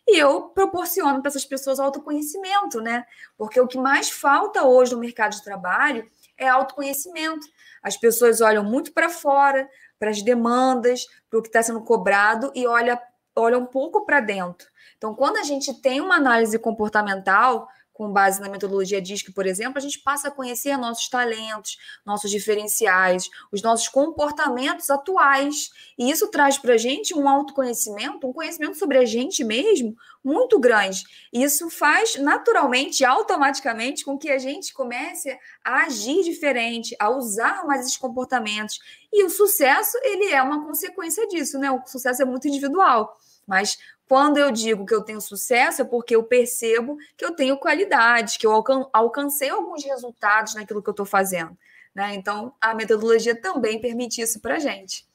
E 0.07 0.19
eu 0.19 0.43
proporciono 0.43 1.21
para 1.21 1.29
essas 1.29 1.45
pessoas 1.45 1.81
autoconhecimento, 1.81 2.81
né? 2.81 3.05
Porque 3.37 3.61
o 3.61 3.67
que 3.67 3.77
mais 3.77 4.09
falta 4.09 4.65
hoje 4.65 4.95
no 4.95 5.01
mercado 5.01 5.33
de 5.33 5.43
trabalho 5.43 6.09
é 6.39 6.49
autoconhecimento. 6.49 7.47
As 7.83 7.97
pessoas 7.97 8.41
olham 8.41 8.63
muito 8.63 8.93
para 8.93 9.09
fora, 9.09 9.69
para 9.99 10.11
as 10.11 10.23
demandas, 10.23 11.07
para 11.29 11.39
o 11.39 11.43
que 11.43 11.49
está 11.49 11.63
sendo 11.63 11.81
cobrado 11.83 12.53
e 12.55 12.67
olha, 12.67 13.01
olham 13.35 13.61
um 13.61 13.67
pouco 13.67 14.05
para 14.05 14.21
dentro. 14.21 14.69
Então, 14.97 15.15
quando 15.15 15.39
a 15.39 15.43
gente 15.43 15.75
tem 15.81 16.01
uma 16.01 16.17
análise 16.17 16.59
comportamental, 16.59 17.69
com 17.97 18.13
base 18.13 18.43
na 18.43 18.49
metodologia 18.51 19.01
DISC, 19.01 19.33
por 19.33 19.47
exemplo, 19.47 19.79
a 19.79 19.81
gente 19.81 19.99
passa 20.01 20.29
a 20.29 20.31
conhecer 20.31 20.77
nossos 20.77 21.09
talentos, 21.09 21.79
nossos 22.05 22.31
diferenciais, 22.31 23.31
os 23.51 23.63
nossos 23.63 23.89
comportamentos 23.89 24.91
atuais. 24.91 25.71
E 25.99 26.11
isso 26.11 26.29
traz 26.29 26.59
para 26.59 26.75
a 26.75 26.77
gente 26.77 27.15
um 27.15 27.27
autoconhecimento, 27.27 28.27
um 28.27 28.35
conhecimento 28.35 28.77
sobre 28.77 28.99
a 28.99 29.07
gente 29.07 29.43
mesmo 29.43 29.97
muito 30.23 30.59
grande. 30.59 31.05
E 31.33 31.43
isso 31.43 31.71
faz 31.71 32.17
naturalmente, 32.17 33.03
automaticamente, 33.03 34.05
com 34.05 34.19
que 34.19 34.29
a 34.29 34.37
gente 34.37 34.75
comece 34.75 35.39
a 35.65 35.85
agir 35.85 36.23
diferente, 36.23 36.95
a 37.01 37.09
usar 37.09 37.65
mais 37.67 37.81
esses 37.81 37.97
comportamentos. 37.97 38.79
E 39.11 39.25
o 39.25 39.31
sucesso, 39.31 39.97
ele 40.03 40.35
é 40.35 40.43
uma 40.43 40.67
consequência 40.67 41.27
disso, 41.29 41.59
né? 41.59 41.71
O 41.71 41.81
sucesso 41.87 42.21
é 42.21 42.27
muito 42.27 42.47
individual. 42.47 43.17
Mas 43.47 43.79
quando 44.09 44.39
eu 44.39 44.51
digo 44.51 44.87
que 44.87 44.95
eu 44.95 45.03
tenho 45.03 45.21
sucesso, 45.21 45.83
é 45.83 45.85
porque 45.85 46.15
eu 46.15 46.23
percebo 46.23 46.97
que 47.17 47.25
eu 47.25 47.33
tenho 47.35 47.59
qualidade, 47.59 48.39
que 48.39 48.47
eu 48.47 48.53
alcan 48.53 48.87
alcancei 48.93 49.49
alguns 49.49 49.85
resultados 49.85 50.55
naquilo 50.55 50.83
que 50.83 50.89
eu 50.89 50.93
estou 50.93 51.07
fazendo. 51.07 51.57
Né? 51.95 52.15
Então, 52.15 52.55
a 52.61 52.75
metodologia 52.75 53.35
também 53.35 53.81
permite 53.81 54.21
isso 54.21 54.41
para 54.41 54.57
a 54.57 54.59
gente. 54.59 55.07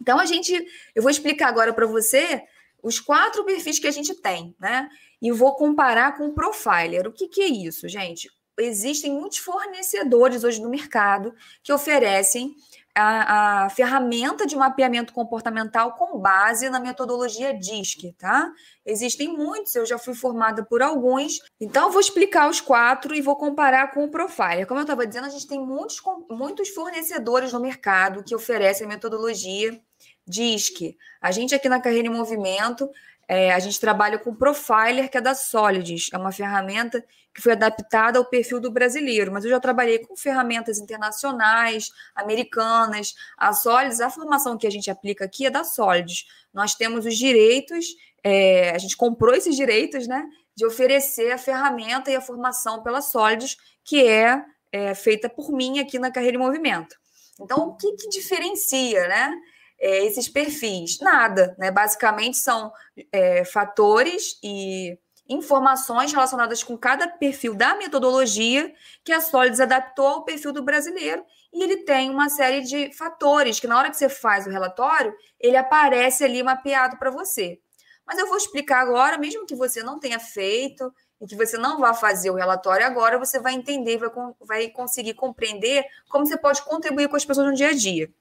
Então, 0.00 0.18
a 0.18 0.26
gente, 0.26 0.52
eu 0.94 1.02
vou 1.02 1.10
explicar 1.10 1.48
agora 1.48 1.72
para 1.72 1.86
você 1.86 2.44
os 2.82 3.00
quatro 3.00 3.44
perfis 3.44 3.78
que 3.78 3.86
a 3.86 3.90
gente 3.90 4.14
tem, 4.14 4.54
né? 4.58 4.88
E 5.20 5.30
vou 5.30 5.54
comparar 5.54 6.16
com 6.16 6.28
o 6.28 6.32
profiler. 6.32 7.06
O 7.06 7.12
que, 7.12 7.28
que 7.28 7.42
é 7.42 7.46
isso, 7.48 7.86
gente? 7.88 8.30
Existem 8.58 9.12
muitos 9.12 9.38
fornecedores 9.38 10.44
hoje 10.44 10.62
no 10.62 10.70
mercado 10.70 11.34
que 11.62 11.72
oferecem 11.72 12.54
a, 12.94 13.64
a, 13.64 13.70
ferramenta 13.70 14.46
de 14.46 14.56
mapeamento 14.56 15.12
comportamental 15.12 15.92
com 15.92 16.18
base 16.18 16.68
na 16.68 16.80
metodologia 16.80 17.54
DISC, 17.54 18.12
tá? 18.18 18.50
Existem 18.84 19.28
muitos, 19.28 19.74
eu 19.74 19.86
já 19.86 19.98
fui 19.98 20.14
formada 20.14 20.64
por 20.64 20.82
alguns, 20.82 21.40
então 21.60 21.86
eu 21.86 21.92
vou 21.92 22.00
explicar 22.00 22.48
os 22.48 22.60
quatro 22.60 23.14
e 23.14 23.20
vou 23.20 23.36
comparar 23.36 23.92
com 23.92 24.04
o 24.04 24.10
Profiler. 24.10 24.66
Como 24.66 24.80
eu 24.80 24.82
estava 24.84 25.06
dizendo, 25.06 25.26
a 25.26 25.30
gente 25.30 25.46
tem 25.46 25.60
muitos, 25.60 26.00
muitos 26.30 26.68
fornecedores 26.70 27.52
no 27.52 27.60
mercado 27.60 28.24
que 28.24 28.34
oferecem 28.34 28.86
a 28.86 28.88
metodologia 28.88 29.80
DISC. 30.26 30.96
A 31.20 31.30
gente 31.30 31.54
aqui 31.54 31.68
na 31.68 31.80
Carreira 31.80 32.08
em 32.08 32.10
Movimento, 32.10 32.88
é, 33.30 33.52
a 33.52 33.60
gente 33.60 33.78
trabalha 33.78 34.18
com 34.18 34.30
o 34.30 34.34
Profiler, 34.34 35.08
que 35.08 35.16
é 35.16 35.20
da 35.20 35.36
Solids, 35.36 36.08
é 36.12 36.18
uma 36.18 36.32
ferramenta 36.32 37.00
que 37.32 37.40
foi 37.40 37.52
adaptada 37.52 38.18
ao 38.18 38.24
perfil 38.24 38.58
do 38.58 38.72
brasileiro, 38.72 39.30
mas 39.30 39.44
eu 39.44 39.50
já 39.50 39.60
trabalhei 39.60 40.00
com 40.00 40.16
ferramentas 40.16 40.78
internacionais, 40.78 41.92
americanas. 42.12 43.14
A 43.38 43.52
Solids, 43.52 44.00
a 44.00 44.10
formação 44.10 44.58
que 44.58 44.66
a 44.66 44.70
gente 44.70 44.90
aplica 44.90 45.26
aqui 45.26 45.46
é 45.46 45.50
da 45.50 45.62
Solids. 45.62 46.26
Nós 46.52 46.74
temos 46.74 47.06
os 47.06 47.16
direitos, 47.16 47.86
é, 48.24 48.70
a 48.70 48.78
gente 48.78 48.96
comprou 48.96 49.32
esses 49.32 49.54
direitos, 49.54 50.08
né, 50.08 50.26
de 50.56 50.66
oferecer 50.66 51.30
a 51.30 51.38
ferramenta 51.38 52.10
e 52.10 52.16
a 52.16 52.20
formação 52.20 52.82
pela 52.82 53.00
Solids, 53.00 53.56
que 53.84 54.04
é, 54.08 54.44
é 54.72 54.92
feita 54.92 55.30
por 55.30 55.52
mim 55.52 55.78
aqui 55.78 56.00
na 56.00 56.10
Carreira 56.10 56.36
em 56.36 56.40
Movimento. 56.40 56.96
Então, 57.40 57.68
o 57.68 57.76
que, 57.76 57.92
que 57.92 58.08
diferencia, 58.08 59.06
né? 59.06 59.32
É, 59.80 60.04
esses 60.04 60.28
perfis? 60.28 60.98
Nada, 61.00 61.56
né? 61.58 61.70
Basicamente 61.70 62.36
são 62.36 62.72
é, 63.10 63.44
fatores 63.44 64.38
e 64.42 64.98
informações 65.28 66.12
relacionadas 66.12 66.62
com 66.62 66.76
cada 66.76 67.06
perfil 67.06 67.54
da 67.54 67.76
metodologia 67.76 68.74
que 69.04 69.12
a 69.12 69.20
Solids 69.20 69.60
adaptou 69.60 70.06
ao 70.06 70.24
perfil 70.24 70.52
do 70.52 70.62
brasileiro 70.62 71.24
e 71.52 71.62
ele 71.62 71.78
tem 71.78 72.10
uma 72.10 72.28
série 72.28 72.62
de 72.62 72.92
fatores 72.92 73.60
que 73.60 73.68
na 73.68 73.78
hora 73.78 73.90
que 73.90 73.96
você 73.96 74.08
faz 74.08 74.46
o 74.46 74.50
relatório, 74.50 75.14
ele 75.38 75.56
aparece 75.56 76.24
ali 76.24 76.42
mapeado 76.42 76.98
para 76.98 77.10
você. 77.10 77.60
Mas 78.04 78.18
eu 78.18 78.26
vou 78.26 78.36
explicar 78.36 78.80
agora, 78.80 79.16
mesmo 79.18 79.46
que 79.46 79.54
você 79.54 79.84
não 79.84 80.00
tenha 80.00 80.18
feito 80.18 80.92
e 81.20 81.26
que 81.26 81.36
você 81.36 81.56
não 81.56 81.78
vá 81.78 81.94
fazer 81.94 82.30
o 82.30 82.34
relatório 82.34 82.84
agora, 82.84 83.18
você 83.18 83.38
vai 83.38 83.54
entender, 83.54 83.98
vai, 83.98 84.10
vai 84.40 84.68
conseguir 84.68 85.14
compreender 85.14 85.84
como 86.08 86.26
você 86.26 86.36
pode 86.36 86.62
contribuir 86.62 87.08
com 87.08 87.14
as 87.14 87.24
pessoas 87.24 87.46
no 87.46 87.54
dia 87.54 87.68
a 87.68 87.74
dia. 87.74 88.12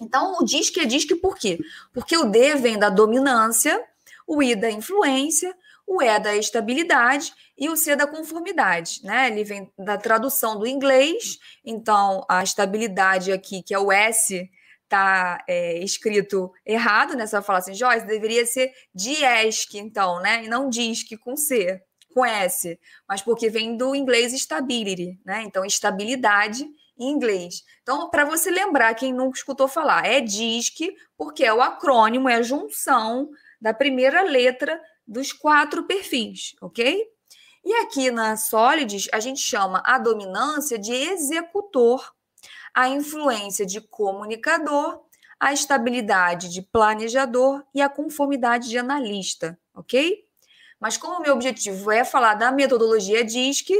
Então, 0.00 0.36
o 0.40 0.44
DISC 0.44 0.78
é 0.78 0.84
DISC 0.84 1.14
por 1.16 1.36
quê? 1.36 1.58
Porque 1.92 2.16
o 2.16 2.24
D 2.24 2.56
vem 2.56 2.78
da 2.78 2.90
dominância, 2.90 3.82
o 4.26 4.42
I 4.42 4.56
da 4.56 4.70
influência, 4.70 5.54
o 5.86 6.02
E 6.02 6.18
da 6.18 6.34
estabilidade 6.34 7.32
e 7.56 7.68
o 7.68 7.76
C 7.76 7.94
da 7.94 8.06
conformidade, 8.06 9.00
né? 9.04 9.28
Ele 9.28 9.44
vem 9.44 9.72
da 9.78 9.96
tradução 9.96 10.58
do 10.58 10.66
inglês, 10.66 11.38
então 11.64 12.24
a 12.28 12.42
estabilidade 12.42 13.30
aqui, 13.30 13.62
que 13.62 13.74
é 13.74 13.78
o 13.78 13.92
S, 13.92 14.50
tá 14.88 15.42
é, 15.46 15.78
escrito 15.78 16.52
errado, 16.64 17.14
né? 17.14 17.26
Você 17.26 17.36
vai 17.36 17.42
falar 17.42 17.58
assim, 17.58 17.74
Joyce, 17.74 18.06
deveria 18.06 18.44
ser 18.46 18.72
DIESC, 18.94 19.78
então, 19.78 20.20
né? 20.20 20.44
E 20.44 20.48
não 20.48 20.68
DISC 20.68 21.16
com 21.18 21.36
C, 21.36 21.80
com 22.12 22.24
S, 22.24 22.78
mas 23.08 23.22
porque 23.22 23.50
vem 23.50 23.76
do 23.76 23.94
inglês 23.94 24.32
stability, 24.32 25.18
né? 25.24 25.42
Então, 25.42 25.64
estabilidade 25.64 26.66
em 26.98 27.10
inglês. 27.10 27.62
Então, 27.82 28.08
para 28.10 28.24
você 28.24 28.50
lembrar, 28.50 28.94
quem 28.94 29.12
nunca 29.12 29.36
escutou 29.36 29.68
falar, 29.68 30.06
é 30.06 30.20
DISC, 30.20 30.94
porque 31.16 31.44
é 31.44 31.52
o 31.52 31.62
acrônimo, 31.62 32.28
é 32.28 32.36
a 32.36 32.42
junção 32.42 33.30
da 33.60 33.74
primeira 33.74 34.22
letra 34.22 34.80
dos 35.06 35.32
quatro 35.32 35.84
perfis, 35.84 36.54
ok? 36.60 37.06
E 37.64 37.72
aqui 37.76 38.10
na 38.10 38.36
Solids, 38.36 39.08
a 39.12 39.20
gente 39.20 39.40
chama 39.40 39.82
a 39.86 39.98
dominância 39.98 40.78
de 40.78 40.92
executor, 40.92 42.12
a 42.74 42.88
influência 42.88 43.64
de 43.64 43.80
comunicador, 43.80 45.00
a 45.40 45.52
estabilidade 45.52 46.48
de 46.48 46.62
planejador 46.62 47.64
e 47.74 47.80
a 47.80 47.88
conformidade 47.88 48.68
de 48.68 48.78
analista, 48.78 49.58
ok? 49.74 50.24
Mas 50.78 50.96
como 50.96 51.18
o 51.18 51.22
meu 51.22 51.32
objetivo 51.34 51.90
é 51.90 52.04
falar 52.04 52.34
da 52.34 52.52
metodologia 52.52 53.24
DISC, 53.24 53.70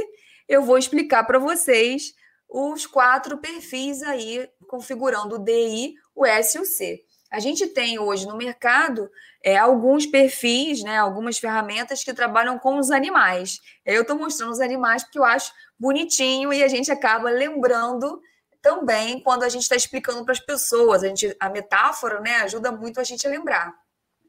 eu 0.47 0.63
vou 0.63 0.77
explicar 0.77 1.23
para 1.23 1.39
vocês 1.39 2.13
os 2.49 2.85
quatro 2.85 3.37
perfis 3.37 4.01
aí 4.03 4.49
configurando 4.67 5.35
o 5.35 5.39
DI, 5.39 5.95
o 6.13 6.25
S 6.25 6.57
e 6.57 6.61
o 6.61 6.65
C. 6.65 7.01
A 7.31 7.39
gente 7.39 7.67
tem 7.67 7.99
hoje 7.99 8.25
no 8.25 8.37
mercado 8.37 9.09
é, 9.43 9.57
alguns 9.57 10.05
perfis, 10.05 10.83
né, 10.83 10.97
algumas 10.97 11.37
ferramentas 11.37 12.03
que 12.03 12.13
trabalham 12.13 12.57
com 12.57 12.77
os 12.77 12.91
animais. 12.91 13.59
Eu 13.85 14.03
estou 14.03 14.17
mostrando 14.17 14.51
os 14.51 14.61
animais 14.61 15.03
porque 15.03 15.19
eu 15.19 15.25
acho 15.25 15.51
bonitinho 15.77 16.53
e 16.53 16.63
a 16.63 16.67
gente 16.67 16.91
acaba 16.91 17.29
lembrando 17.29 18.21
também 18.61 19.19
quando 19.19 19.43
a 19.43 19.49
gente 19.49 19.63
está 19.63 19.75
explicando 19.75 20.23
para 20.23 20.31
as 20.31 20.39
pessoas. 20.39 21.03
A, 21.03 21.07
gente, 21.07 21.35
a 21.39 21.49
metáfora 21.49 22.21
né, 22.21 22.37
ajuda 22.37 22.71
muito 22.71 22.99
a 22.99 23.03
gente 23.03 23.27
a 23.27 23.29
lembrar. 23.29 23.73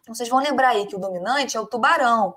Vocês 0.09 0.29
vão 0.29 0.41
lembrar 0.41 0.69
aí 0.69 0.87
que 0.87 0.95
o 0.95 1.01
dominante 1.01 1.57
é 1.57 1.61
o 1.61 1.67
tubarão, 1.67 2.37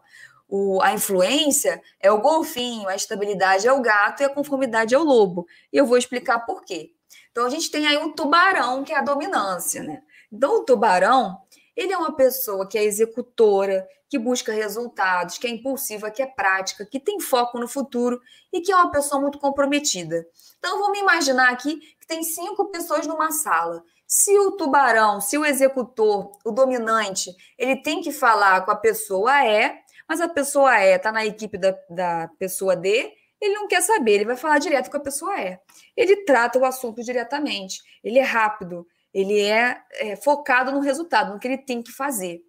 o, 0.50 0.82
a 0.82 0.92
influência 0.92 1.82
é 2.00 2.12
o 2.12 2.20
golfinho, 2.20 2.90
a 2.90 2.96
estabilidade 2.96 3.68
é 3.68 3.72
o 3.72 3.82
gato 3.82 4.22
e 4.22 4.26
a 4.26 4.30
conformidade 4.30 4.96
é 4.96 4.98
o 4.98 5.04
lobo. 5.04 5.46
E 5.72 5.78
eu 5.78 5.86
vou 5.86 5.98
explicar 5.98 6.40
por 6.40 6.64
quê. 6.64 6.92
Então, 7.32 7.46
a 7.46 7.50
gente 7.50 7.70
tem 7.70 7.86
aí 7.86 7.98
o 7.98 8.14
tubarão, 8.14 8.84
que 8.84 8.92
é 8.92 8.98
a 8.98 9.04
dominância, 9.04 9.84
né? 9.84 10.02
Então, 10.32 10.58
o 10.58 10.66
tubarão, 10.66 11.38
ele 11.76 11.94
é 11.94 11.98
uma 11.98 12.16
pessoa 12.16 12.68
que 12.68 12.78
é 12.78 12.84
executora, 12.84 13.88
que 14.10 14.18
busca 14.18 14.52
resultados, 14.52 15.38
que 15.38 15.46
é 15.46 15.52
impulsiva, 15.52 16.10
que 16.10 16.22
é 16.22 16.26
prática, 16.26 16.84
que 16.84 17.00
tem 17.00 17.20
foco 17.20 17.60
no 17.60 17.68
futuro 17.68 18.20
e 18.52 18.60
que 18.60 18.72
é 18.72 18.76
uma 18.76 18.90
pessoa 18.90 19.22
muito 19.22 19.38
comprometida. 19.38 20.26
Então, 20.58 20.80
vamos 20.80 20.98
imaginar 20.98 21.50
aqui 21.50 21.78
que 22.00 22.08
tem 22.08 22.24
cinco 22.24 22.66
pessoas 22.72 23.06
numa 23.06 23.32
sala. 23.32 23.84
Se 24.08 24.38
o 24.40 24.54
tubarão, 24.54 25.22
se 25.22 25.38
o 25.38 25.46
executor, 25.46 26.32
o 26.44 26.52
dominante, 26.52 27.30
ele 27.56 27.76
tem 27.76 28.02
que 28.02 28.12
falar 28.12 28.66
com 28.66 28.72
a 28.72 28.76
pessoa 28.76 29.46
E, 29.46 29.72
mas 30.10 30.20
a 30.20 30.28
pessoa 30.28 30.76
E 30.84 30.96
está 30.96 31.12
na 31.12 31.24
equipe 31.24 31.56
da, 31.56 31.78
da 31.88 32.28
pessoa 32.40 32.76
D, 32.76 33.14
ele 33.40 33.54
não 33.54 33.68
quer 33.68 33.82
saber, 33.82 34.16
ele 34.16 34.26
vai 34.26 34.36
falar 34.36 34.58
direto 34.58 34.90
com 34.90 34.98
a 34.98 35.02
pessoa 35.02 35.40
E. 35.40 35.58
Ele 35.96 36.26
trata 36.26 36.58
o 36.58 36.66
assunto 36.66 37.04
diretamente, 37.04 37.80
ele 38.04 38.18
é 38.18 38.24
rápido, 38.24 38.88
ele 39.14 39.40
é, 39.40 39.80
é 39.94 40.16
focado 40.16 40.72
no 40.72 40.80
resultado, 40.80 41.34
no 41.34 41.40
que 41.40 41.48
ele 41.48 41.60
tem 41.60 41.84
que 41.84 41.92
fazer. 41.92 42.42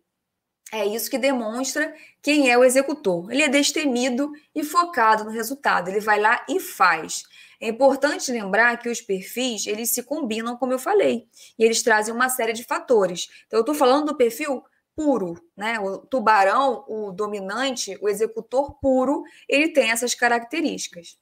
É 0.73 0.87
isso 0.87 1.11
que 1.11 1.19
demonstra 1.19 1.93
quem 2.23 2.51
é 2.51 2.57
o 2.57 2.63
executor. 2.63 3.31
Ele 3.31 3.43
é 3.43 3.49
destemido 3.49 4.31
e 4.55 4.63
focado 4.63 5.25
no 5.25 5.31
resultado. 5.31 5.89
Ele 5.89 5.99
vai 5.99 6.21
lá 6.21 6.45
e 6.49 6.61
faz. 6.61 7.25
É 7.61 7.69
importante 7.69 8.31
lembrar 8.31 8.79
que 8.79 8.89
os 8.89 9.01
perfis, 9.01 9.67
eles 9.67 9.91
se 9.91 10.03
combinam, 10.03 10.57
como 10.57 10.73
eu 10.73 10.79
falei, 10.79 11.27
e 11.59 11.65
eles 11.65 11.83
trazem 11.83 12.15
uma 12.15 12.29
série 12.29 12.53
de 12.53 12.65
fatores. 12.65 13.29
Então, 13.47 13.59
eu 13.59 13.63
estou 13.63 13.75
falando 13.75 14.07
do 14.07 14.17
perfil 14.17 14.63
puro, 14.95 15.41
né? 15.57 15.79
O 15.81 15.99
tubarão, 15.99 16.85
o 16.89 17.11
dominante, 17.11 17.99
o 18.01 18.09
executor 18.09 18.75
puro, 18.81 19.23
ele 19.49 19.69
tem 19.69 19.91
essas 19.91 20.15
características. 20.15 21.19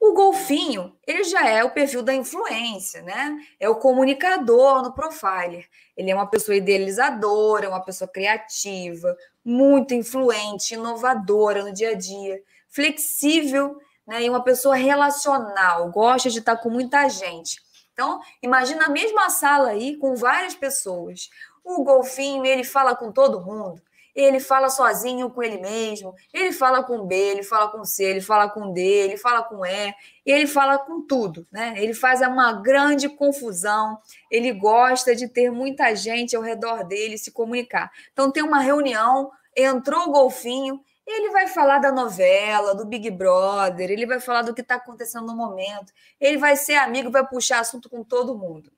O 0.00 0.12
golfinho, 0.12 0.94
ele 1.06 1.24
já 1.24 1.48
é 1.48 1.64
o 1.64 1.70
perfil 1.70 2.02
da 2.02 2.12
influência, 2.12 3.00
né? 3.02 3.38
É 3.58 3.68
o 3.68 3.76
comunicador 3.76 4.82
no 4.82 4.92
profiler. 4.92 5.66
Ele 5.96 6.10
é 6.10 6.14
uma 6.14 6.26
pessoa 6.26 6.56
idealizadora, 6.56 7.68
uma 7.68 7.82
pessoa 7.82 8.06
criativa, 8.06 9.16
muito 9.44 9.94
influente, 9.94 10.74
inovadora 10.74 11.62
no 11.62 11.72
dia 11.72 11.90
a 11.90 11.94
dia, 11.94 12.42
flexível, 12.68 13.78
né? 14.06 14.22
E 14.22 14.28
uma 14.28 14.42
pessoa 14.42 14.74
relacional, 14.74 15.90
gosta 15.90 16.28
de 16.28 16.40
estar 16.40 16.56
com 16.56 16.68
muita 16.68 17.08
gente. 17.08 17.62
Então, 17.94 18.20
imagina 18.42 18.86
a 18.86 18.90
mesma 18.90 19.30
sala 19.30 19.70
aí 19.70 19.96
com 19.96 20.16
várias 20.16 20.54
pessoas. 20.54 21.30
O 21.64 21.82
golfinho, 21.82 22.44
ele 22.44 22.62
fala 22.62 22.94
com 22.94 23.10
todo 23.10 23.40
mundo 23.40 23.82
ele 24.14 24.38
fala 24.38 24.70
sozinho 24.70 25.28
com 25.28 25.42
ele 25.42 25.58
mesmo, 25.58 26.14
ele 26.32 26.52
fala 26.52 26.84
com 26.84 27.04
B, 27.04 27.16
ele 27.16 27.42
fala 27.42 27.68
com 27.68 27.84
C, 27.84 28.04
ele 28.04 28.20
fala 28.20 28.48
com 28.48 28.72
D, 28.72 28.80
ele 28.80 29.16
fala 29.16 29.42
com 29.42 29.66
E, 29.66 29.92
ele 30.24 30.46
fala 30.46 30.78
com 30.78 31.02
tudo, 31.02 31.46
né? 31.50 31.74
Ele 31.76 31.92
faz 31.92 32.20
uma 32.20 32.52
grande 32.52 33.08
confusão, 33.08 33.98
ele 34.30 34.52
gosta 34.52 35.16
de 35.16 35.26
ter 35.28 35.50
muita 35.50 35.94
gente 35.96 36.36
ao 36.36 36.42
redor 36.42 36.84
dele 36.84 37.18
se 37.18 37.32
comunicar. 37.32 37.90
Então 38.12 38.30
tem 38.30 38.42
uma 38.42 38.60
reunião, 38.60 39.32
entrou 39.56 40.08
o 40.08 40.12
golfinho, 40.12 40.80
ele 41.06 41.30
vai 41.30 41.48
falar 41.48 41.80
da 41.80 41.90
novela, 41.90 42.74
do 42.74 42.86
Big 42.86 43.10
Brother, 43.10 43.90
ele 43.90 44.06
vai 44.06 44.20
falar 44.20 44.42
do 44.42 44.54
que 44.54 44.62
está 44.62 44.76
acontecendo 44.76 45.26
no 45.26 45.36
momento, 45.36 45.92
ele 46.20 46.38
vai 46.38 46.56
ser 46.56 46.76
amigo, 46.76 47.10
vai 47.10 47.26
puxar 47.26 47.58
assunto 47.58 47.90
com 47.90 48.04
todo 48.04 48.38
mundo. 48.38 48.72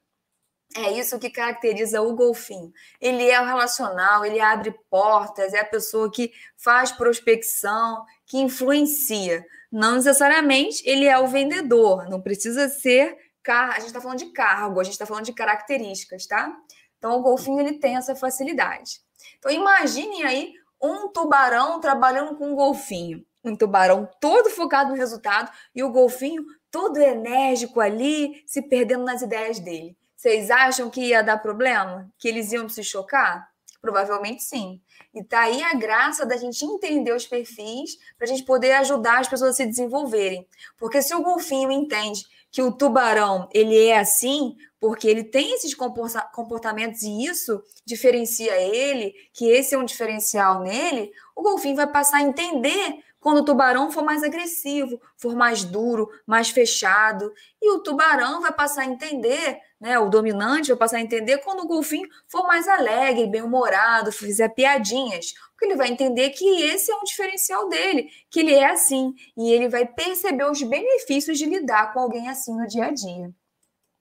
É 0.74 0.92
isso 0.92 1.18
que 1.18 1.30
caracteriza 1.30 2.02
o 2.02 2.14
golfinho. 2.14 2.72
Ele 3.00 3.28
é 3.30 3.40
o 3.40 3.46
relacional, 3.46 4.24
ele 4.24 4.40
abre 4.40 4.74
portas, 4.90 5.54
é 5.54 5.60
a 5.60 5.64
pessoa 5.64 6.10
que 6.10 6.32
faz 6.56 6.92
prospecção, 6.92 8.04
que 8.26 8.38
influencia. 8.38 9.46
Não 9.70 9.96
necessariamente 9.96 10.82
ele 10.86 11.06
é 11.06 11.18
o 11.18 11.28
vendedor, 11.28 12.08
não 12.08 12.20
precisa 12.20 12.68
ser. 12.68 13.16
Car... 13.42 13.70
A 13.70 13.78
gente 13.78 13.86
está 13.86 14.00
falando 14.00 14.18
de 14.18 14.32
cargo, 14.32 14.80
a 14.80 14.84
gente 14.84 14.94
está 14.94 15.06
falando 15.06 15.24
de 15.24 15.32
características, 15.32 16.26
tá? 16.26 16.54
Então 16.98 17.18
o 17.18 17.22
golfinho 17.22 17.60
ele 17.60 17.78
tem 17.78 17.96
essa 17.96 18.14
facilidade. 18.14 19.00
Então 19.38 19.50
imaginem 19.50 20.24
aí 20.24 20.52
um 20.82 21.08
tubarão 21.08 21.80
trabalhando 21.80 22.36
com 22.36 22.50
um 22.50 22.54
golfinho. 22.54 23.24
Um 23.42 23.56
tubarão 23.56 24.08
todo 24.20 24.50
focado 24.50 24.90
no 24.90 24.96
resultado 24.96 25.50
e 25.74 25.82
o 25.82 25.90
golfinho 25.90 26.44
todo 26.70 26.98
enérgico 26.98 27.80
ali, 27.80 28.42
se 28.46 28.60
perdendo 28.60 29.04
nas 29.04 29.22
ideias 29.22 29.60
dele. 29.60 29.96
Vocês 30.26 30.50
acham 30.50 30.90
que 30.90 31.00
ia 31.02 31.22
dar 31.22 31.38
problema? 31.38 32.12
Que 32.18 32.26
eles 32.26 32.50
iam 32.50 32.68
se 32.68 32.82
chocar? 32.82 33.48
Provavelmente 33.80 34.42
sim. 34.42 34.80
E 35.14 35.22
tá 35.22 35.42
aí 35.42 35.62
a 35.62 35.72
graça 35.74 36.26
da 36.26 36.36
gente 36.36 36.64
entender 36.64 37.12
os 37.12 37.24
perfis 37.24 37.96
para 38.18 38.24
a 38.24 38.26
gente 38.26 38.42
poder 38.42 38.72
ajudar 38.72 39.20
as 39.20 39.28
pessoas 39.28 39.50
a 39.50 39.52
se 39.52 39.66
desenvolverem. 39.66 40.44
Porque 40.76 41.00
se 41.00 41.14
o 41.14 41.22
golfinho 41.22 41.70
entende 41.70 42.24
que 42.50 42.60
o 42.60 42.72
tubarão 42.72 43.48
ele 43.54 43.86
é 43.86 44.00
assim, 44.00 44.56
porque 44.80 45.06
ele 45.06 45.22
tem 45.22 45.54
esses 45.54 45.72
comportamentos 45.74 47.02
e 47.02 47.24
isso 47.24 47.62
diferencia 47.84 48.60
ele, 48.60 49.14
que 49.32 49.48
esse 49.48 49.76
é 49.76 49.78
um 49.78 49.84
diferencial 49.84 50.60
nele, 50.60 51.12
o 51.36 51.42
golfinho 51.42 51.76
vai 51.76 51.86
passar 51.86 52.16
a 52.16 52.22
entender 52.22 52.98
quando 53.26 53.38
o 53.38 53.44
tubarão 53.44 53.90
for 53.90 54.04
mais 54.04 54.22
agressivo, 54.22 55.00
for 55.16 55.34
mais 55.34 55.64
duro, 55.64 56.08
mais 56.24 56.48
fechado. 56.50 57.34
E 57.60 57.72
o 57.72 57.80
tubarão 57.80 58.40
vai 58.40 58.52
passar 58.52 58.82
a 58.82 58.86
entender, 58.86 59.58
né? 59.80 59.98
O 59.98 60.08
dominante 60.08 60.68
vai 60.68 60.76
passar 60.76 60.98
a 60.98 61.00
entender 61.00 61.38
quando 61.38 61.64
o 61.64 61.66
golfinho 61.66 62.08
for 62.28 62.46
mais 62.46 62.68
alegre, 62.68 63.26
bem-humorado, 63.26 64.12
fizer 64.12 64.50
piadinhas. 64.50 65.34
Porque 65.50 65.64
ele 65.64 65.74
vai 65.74 65.88
entender 65.88 66.30
que 66.30 66.62
esse 66.62 66.92
é 66.92 66.94
um 66.94 67.02
diferencial 67.02 67.68
dele, 67.68 68.08
que 68.30 68.38
ele 68.38 68.54
é 68.54 68.70
assim. 68.70 69.12
E 69.36 69.50
ele 69.50 69.68
vai 69.68 69.84
perceber 69.84 70.48
os 70.48 70.62
benefícios 70.62 71.36
de 71.36 71.46
lidar 71.46 71.92
com 71.92 71.98
alguém 71.98 72.28
assim 72.28 72.56
no 72.56 72.64
dia 72.68 72.84
a 72.84 72.92
dia. 72.92 73.34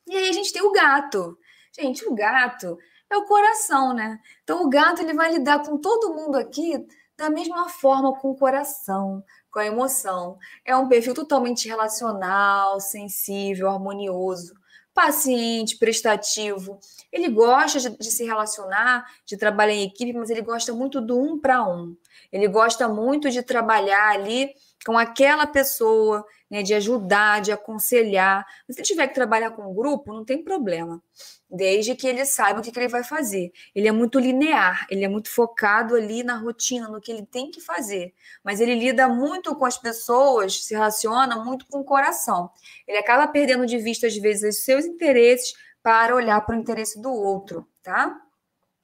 E 0.07 0.15
aí 0.15 0.29
a 0.29 0.33
gente 0.33 0.53
tem 0.53 0.61
o 0.61 0.71
gato. 0.71 1.35
Gente, 1.75 2.07
o 2.07 2.13
gato 2.13 2.77
é 3.09 3.17
o 3.17 3.25
coração, 3.25 3.91
né? 3.91 4.19
Então 4.43 4.63
o 4.63 4.69
gato 4.69 5.01
ele 5.01 5.15
vai 5.15 5.31
lidar 5.33 5.65
com 5.65 5.79
todo 5.79 6.13
mundo 6.13 6.35
aqui 6.35 6.85
da 7.17 7.29
mesma 7.29 7.69
forma 7.69 8.13
com 8.19 8.31
o 8.31 8.35
coração, 8.35 9.23
com 9.51 9.59
a 9.59 9.65
emoção. 9.65 10.37
É 10.63 10.75
um 10.75 10.87
perfil 10.87 11.13
totalmente 11.13 11.67
relacional, 11.67 12.79
sensível, 12.79 13.69
harmonioso, 13.69 14.53
paciente, 14.93 15.77
prestativo. 15.77 16.79
Ele 17.11 17.29
gosta 17.29 17.79
de, 17.79 17.97
de 17.97 18.11
se 18.11 18.25
relacionar, 18.25 19.05
de 19.25 19.37
trabalhar 19.37 19.73
em 19.73 19.83
equipe, 19.83 20.13
mas 20.13 20.29
ele 20.29 20.41
gosta 20.41 20.73
muito 20.73 21.01
do 21.01 21.19
um 21.19 21.39
para 21.39 21.63
um. 21.63 21.95
Ele 22.31 22.47
gosta 22.47 22.87
muito 22.87 23.29
de 23.29 23.41
trabalhar 23.41 24.09
ali 24.09 24.51
com 24.85 24.97
aquela 24.97 25.47
pessoa, 25.47 26.23
né, 26.49 26.61
de 26.61 26.73
ajudar, 26.75 27.41
de 27.41 27.51
aconselhar. 27.51 28.45
Se 28.69 28.79
ele 28.79 28.87
tiver 28.87 29.07
que 29.07 29.15
trabalhar 29.15 29.51
com 29.51 29.63
um 29.63 29.73
grupo, 29.73 30.13
não 30.13 30.23
tem 30.23 30.43
problema, 30.43 31.01
desde 31.49 31.95
que 31.95 32.05
ele 32.05 32.23
saiba 32.23 32.59
o 32.59 32.63
que, 32.63 32.71
que 32.71 32.79
ele 32.79 32.87
vai 32.87 33.03
fazer. 33.03 33.51
Ele 33.73 33.87
é 33.87 33.91
muito 33.91 34.19
linear, 34.19 34.85
ele 34.89 35.03
é 35.03 35.07
muito 35.07 35.29
focado 35.29 35.95
ali 35.95 36.23
na 36.23 36.37
rotina, 36.37 36.87
no 36.87 37.01
que 37.01 37.11
ele 37.11 37.25
tem 37.25 37.49
que 37.49 37.59
fazer. 37.59 38.13
Mas 38.43 38.59
ele 38.59 38.75
lida 38.75 39.07
muito 39.07 39.55
com 39.55 39.65
as 39.65 39.77
pessoas, 39.77 40.63
se 40.63 40.73
relaciona 40.73 41.43
muito 41.43 41.65
com 41.67 41.79
o 41.79 41.83
coração. 41.83 42.51
Ele 42.87 42.97
acaba 42.99 43.27
perdendo 43.27 43.65
de 43.65 43.77
vista, 43.79 44.05
às 44.05 44.15
vezes, 44.15 44.57
os 44.57 44.63
seus 44.63 44.85
interesses 44.85 45.53
para 45.81 46.15
olhar 46.15 46.41
para 46.45 46.55
o 46.55 46.59
interesse 46.59 47.01
do 47.01 47.11
outro, 47.11 47.67
tá? 47.83 48.21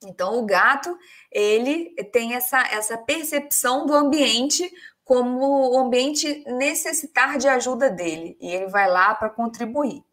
Então, 0.03 0.39
o 0.39 0.45
gato, 0.45 0.97
ele 1.31 1.93
tem 2.11 2.33
essa, 2.33 2.59
essa 2.61 2.97
percepção 2.97 3.85
do 3.85 3.93
ambiente 3.93 4.71
como 5.03 5.71
o 5.71 5.77
ambiente 5.77 6.43
necessitar 6.47 7.37
de 7.37 7.47
ajuda 7.47 7.89
dele, 7.89 8.37
e 8.39 8.49
ele 8.49 8.67
vai 8.67 8.89
lá 8.89 9.13
para 9.13 9.29
contribuir. 9.29 10.03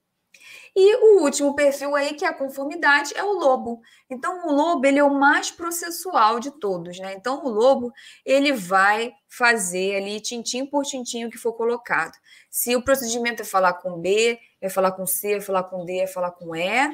E 0.74 0.96
o 0.96 1.22
último 1.22 1.54
perfil 1.54 1.94
aí, 1.94 2.14
que 2.14 2.24
é 2.24 2.28
a 2.28 2.34
conformidade, 2.34 3.12
é 3.16 3.24
o 3.24 3.32
lobo. 3.32 3.80
Então, 4.08 4.46
o 4.46 4.52
lobo, 4.52 4.86
ele 4.86 4.98
é 4.98 5.04
o 5.04 5.12
mais 5.12 5.50
processual 5.50 6.38
de 6.38 6.50
todos, 6.52 6.98
né? 6.98 7.14
Então, 7.14 7.44
o 7.44 7.48
lobo, 7.48 7.92
ele 8.24 8.52
vai 8.52 9.12
fazer 9.28 9.96
ali, 9.96 10.20
tintim 10.20 10.66
por 10.66 10.84
tintim, 10.84 11.24
o 11.24 11.30
que 11.30 11.38
for 11.38 11.52
colocado. 11.52 12.12
Se 12.50 12.76
o 12.76 12.82
procedimento 12.82 13.42
é 13.42 13.44
falar 13.44 13.74
com 13.74 13.98
B, 13.98 14.38
é 14.60 14.68
falar 14.68 14.92
com 14.92 15.06
C, 15.06 15.34
é 15.34 15.40
falar 15.40 15.64
com 15.64 15.84
D, 15.84 15.98
é 15.98 16.06
falar 16.06 16.30
com 16.30 16.54
E, 16.54 16.90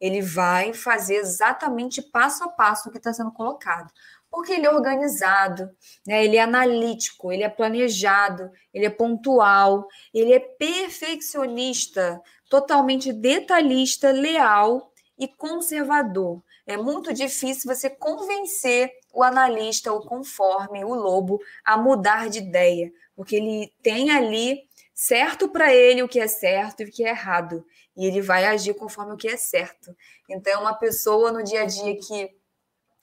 ele 0.00 0.22
vai 0.22 0.72
fazer 0.72 1.16
exatamente 1.16 2.00
passo 2.00 2.44
a 2.44 2.48
passo 2.48 2.88
o 2.88 2.92
que 2.92 2.98
está 2.98 3.12
sendo 3.12 3.32
colocado 3.32 3.92
porque 4.30 4.52
ele 4.52 4.66
é 4.66 4.70
organizado, 4.70 5.70
né? 6.06 6.24
ele 6.24 6.36
é 6.36 6.42
analítico, 6.42 7.32
ele 7.32 7.42
é 7.42 7.48
planejado, 7.48 8.50
ele 8.72 8.86
é 8.86 8.90
pontual, 8.90 9.86
ele 10.12 10.32
é 10.32 10.38
perfeccionista, 10.38 12.20
totalmente 12.48 13.12
detalhista, 13.12 14.10
leal 14.10 14.92
e 15.18 15.26
conservador. 15.26 16.42
É 16.66 16.76
muito 16.76 17.14
difícil 17.14 17.74
você 17.74 17.88
convencer 17.88 18.92
o 19.14 19.22
analista, 19.22 19.92
o 19.92 20.00
conforme, 20.00 20.84
o 20.84 20.94
lobo, 20.94 21.40
a 21.64 21.78
mudar 21.78 22.28
de 22.28 22.38
ideia, 22.38 22.92
porque 23.16 23.36
ele 23.36 23.72
tem 23.82 24.10
ali 24.10 24.68
certo 24.94 25.48
para 25.48 25.72
ele 25.72 26.02
o 26.02 26.08
que 26.08 26.20
é 26.20 26.28
certo 26.28 26.80
e 26.80 26.84
o 26.84 26.90
que 26.90 27.04
é 27.04 27.10
errado, 27.10 27.64
e 27.98 28.06
ele 28.06 28.22
vai 28.22 28.46
agir 28.46 28.74
conforme 28.74 29.12
o 29.12 29.16
que 29.16 29.26
é 29.26 29.36
certo. 29.36 29.94
Então, 30.30 30.52
é 30.52 30.56
uma 30.56 30.72
pessoa 30.72 31.32
no 31.32 31.42
dia 31.42 31.62
a 31.62 31.66
dia 31.66 31.98
que 31.98 32.32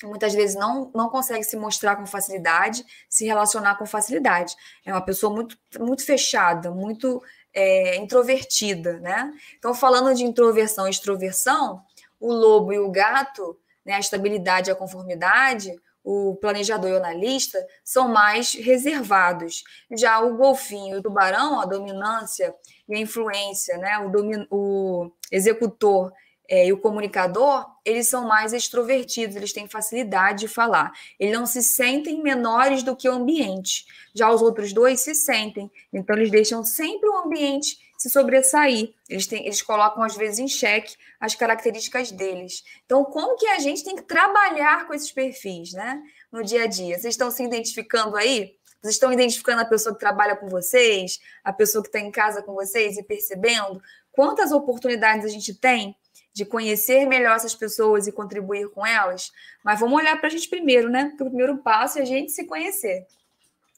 muitas 0.01 0.33
vezes 0.33 0.55
não, 0.55 0.89
não 0.95 1.09
consegue 1.09 1.43
se 1.43 1.57
mostrar 1.57 1.97
com 1.97 2.05
facilidade, 2.05 2.85
se 3.09 3.25
relacionar 3.25 3.75
com 3.75 3.85
facilidade. 3.85 4.55
É 4.85 4.93
uma 4.93 5.01
pessoa 5.01 5.33
muito, 5.33 5.57
muito 5.77 6.05
fechada, 6.05 6.71
muito 6.71 7.21
é, 7.53 7.97
introvertida, 7.97 8.99
né? 9.01 9.33
Então, 9.57 9.73
falando 9.73 10.15
de 10.15 10.23
introversão 10.23 10.87
e 10.87 10.91
extroversão, 10.91 11.83
o 12.17 12.31
lobo 12.31 12.71
e 12.71 12.79
o 12.79 12.89
gato, 12.89 13.59
né, 13.85 13.95
a 13.95 13.99
estabilidade 13.99 14.69
e 14.69 14.71
a 14.71 14.75
conformidade, 14.75 15.77
o 16.05 16.35
planejador 16.35 16.91
e 16.91 16.93
o 16.93 16.97
analista 16.97 17.57
são 17.83 18.07
mais 18.07 18.53
reservados. 18.53 19.63
Já 19.91 20.19
o 20.19 20.37
golfinho 20.37 20.95
e 20.95 20.99
o 20.99 21.01
tubarão, 21.01 21.59
a 21.59 21.65
dominância 21.65 22.53
e 22.87 22.95
a 22.95 22.99
influência, 22.99 23.75
né, 23.77 23.97
o, 23.97 24.09
domin 24.09 24.45
o 24.51 25.11
executor 25.31 26.13
é, 26.47 26.67
e 26.67 26.71
o 26.71 26.77
comunicador, 26.77 27.65
eles 27.83 28.07
são 28.07 28.27
mais 28.27 28.53
extrovertidos, 28.53 29.35
eles 29.35 29.51
têm 29.51 29.67
facilidade 29.67 30.41
de 30.41 30.47
falar. 30.47 30.91
Eles 31.19 31.35
não 31.35 31.47
se 31.47 31.63
sentem 31.63 32.21
menores 32.21 32.83
do 32.83 32.95
que 32.95 33.09
o 33.09 33.13
ambiente. 33.13 33.83
Já 34.13 34.29
os 34.29 34.43
outros 34.43 34.71
dois 34.71 34.99
se 34.99 35.15
sentem. 35.15 35.71
Então, 35.91 36.15
eles 36.15 36.29
deixam 36.29 36.63
sempre 36.63 37.09
o 37.09 37.17
ambiente 37.17 37.79
se 38.05 38.09
sobressair. 38.11 38.93
Eles, 39.09 39.25
têm, 39.25 39.45
eles 39.45 39.63
colocam, 39.63 40.03
às 40.03 40.15
vezes, 40.15 40.37
em 40.37 40.47
xeque 40.47 40.95
as 41.19 41.33
características 41.33 42.11
deles. 42.11 42.63
Então, 42.85 43.03
como 43.03 43.35
que 43.35 43.47
a 43.47 43.57
gente 43.57 43.83
tem 43.83 43.95
que 43.95 44.03
trabalhar 44.03 44.85
com 44.85 44.93
esses 44.93 45.11
perfis, 45.11 45.73
né? 45.73 46.01
No 46.31 46.43
dia 46.43 46.63
a 46.63 46.67
dia. 46.67 46.99
Vocês 46.99 47.15
estão 47.15 47.31
se 47.31 47.43
identificando 47.43 48.15
aí? 48.15 48.55
Vocês 48.79 48.95
estão 48.95 49.11
identificando 49.11 49.61
a 49.61 49.65
pessoa 49.65 49.95
que 49.95 49.99
trabalha 49.99 50.35
com 50.35 50.47
vocês, 50.47 51.19
a 51.43 51.51
pessoa 51.51 51.81
que 51.81 51.87
está 51.87 51.99
em 51.99 52.11
casa 52.11 52.43
com 52.43 52.53
vocês 52.53 52.95
e 52.97 53.03
percebendo 53.03 53.81
quantas 54.11 54.51
oportunidades 54.51 55.25
a 55.25 55.29
gente 55.29 55.55
tem 55.55 55.95
de 56.31 56.45
conhecer 56.45 57.07
melhor 57.07 57.37
essas 57.37 57.55
pessoas 57.55 58.05
e 58.05 58.11
contribuir 58.11 58.69
com 58.69 58.85
elas, 58.85 59.31
mas 59.63 59.79
vamos 59.79 59.97
olhar 59.97 60.17
para 60.17 60.27
a 60.27 60.29
gente 60.29 60.47
primeiro, 60.47 60.89
né? 60.89 61.05
Porque 61.05 61.23
o 61.23 61.27
primeiro 61.27 61.57
passo 61.57 61.97
é 61.97 62.03
a 62.03 62.05
gente 62.05 62.31
se 62.31 62.43
conhecer. 62.43 63.07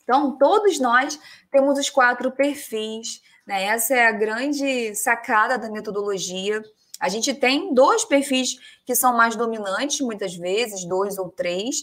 Então, 0.03 0.37
todos 0.37 0.79
nós 0.79 1.19
temos 1.51 1.77
os 1.79 1.89
quatro 1.89 2.31
perfis, 2.31 3.21
né? 3.47 3.63
Essa 3.63 3.95
é 3.95 4.05
a 4.05 4.12
grande 4.12 4.93
sacada 4.93 5.57
da 5.57 5.71
metodologia. 5.71 6.62
A 6.99 7.07
gente 7.07 7.33
tem 7.33 7.73
dois 7.73 8.03
perfis 8.03 8.57
que 8.86 8.93
são 8.93 9.15
mais 9.15 9.36
dominantes, 9.36 10.01
muitas 10.01 10.36
vezes, 10.36 10.83
dois 10.83 11.17
ou 11.17 11.29
três, 11.29 11.77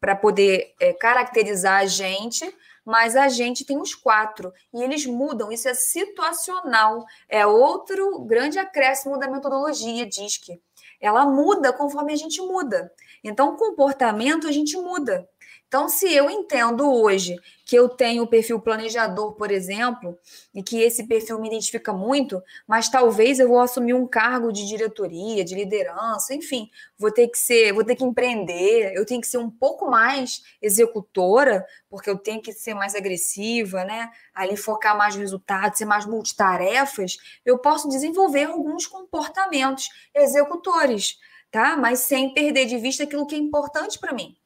para 0.00 0.16
poder 0.16 0.74
é, 0.80 0.94
caracterizar 0.94 1.80
a 1.80 1.86
gente, 1.86 2.42
mas 2.84 3.14
a 3.14 3.28
gente 3.28 3.64
tem 3.64 3.78
os 3.78 3.94
quatro 3.94 4.50
e 4.72 4.82
eles 4.82 5.04
mudam, 5.04 5.52
isso 5.52 5.68
é 5.68 5.74
situacional, 5.74 7.04
é 7.28 7.46
outro 7.46 8.20
grande 8.20 8.58
acréscimo 8.58 9.18
da 9.18 9.28
metodologia 9.28 10.06
DISC. 10.06 10.58
Ela 10.98 11.26
muda 11.26 11.72
conforme 11.72 12.12
a 12.14 12.16
gente 12.16 12.40
muda. 12.40 12.90
Então, 13.22 13.56
comportamento 13.56 14.46
a 14.46 14.52
gente 14.52 14.76
muda. 14.76 15.28
Então, 15.70 15.88
se 15.88 16.12
eu 16.12 16.28
entendo 16.28 16.92
hoje 16.92 17.36
que 17.64 17.76
eu 17.76 17.88
tenho 17.88 18.24
o 18.24 18.26
perfil 18.26 18.58
planejador, 18.58 19.34
por 19.34 19.52
exemplo, 19.52 20.18
e 20.52 20.64
que 20.64 20.80
esse 20.82 21.06
perfil 21.06 21.40
me 21.40 21.46
identifica 21.46 21.92
muito, 21.92 22.42
mas 22.66 22.88
talvez 22.88 23.38
eu 23.38 23.46
vou 23.46 23.60
assumir 23.60 23.94
um 23.94 24.04
cargo 24.04 24.52
de 24.52 24.66
diretoria, 24.66 25.44
de 25.44 25.54
liderança, 25.54 26.34
enfim, 26.34 26.68
vou 26.98 27.12
ter 27.12 27.28
que 27.28 27.38
ser, 27.38 27.72
vou 27.72 27.84
ter 27.84 27.94
que 27.94 28.02
empreender, 28.02 28.92
eu 28.96 29.06
tenho 29.06 29.20
que 29.20 29.28
ser 29.28 29.38
um 29.38 29.48
pouco 29.48 29.88
mais 29.88 30.42
executora, 30.60 31.64
porque 31.88 32.10
eu 32.10 32.18
tenho 32.18 32.42
que 32.42 32.52
ser 32.52 32.74
mais 32.74 32.96
agressiva, 32.96 33.84
né? 33.84 34.10
Ali 34.34 34.56
focar 34.56 34.98
mais 34.98 35.14
no 35.14 35.20
resultado, 35.20 35.78
ser 35.78 35.84
mais 35.84 36.04
multitarefas, 36.04 37.16
eu 37.46 37.58
posso 37.58 37.88
desenvolver 37.88 38.42
alguns 38.46 38.88
comportamentos 38.88 39.88
executores, 40.12 41.16
tá? 41.48 41.76
Mas 41.76 42.00
sem 42.00 42.34
perder 42.34 42.66
de 42.66 42.76
vista 42.76 43.04
aquilo 43.04 43.24
que 43.24 43.36
é 43.36 43.38
importante 43.38 44.00
para 44.00 44.12
mim. 44.12 44.36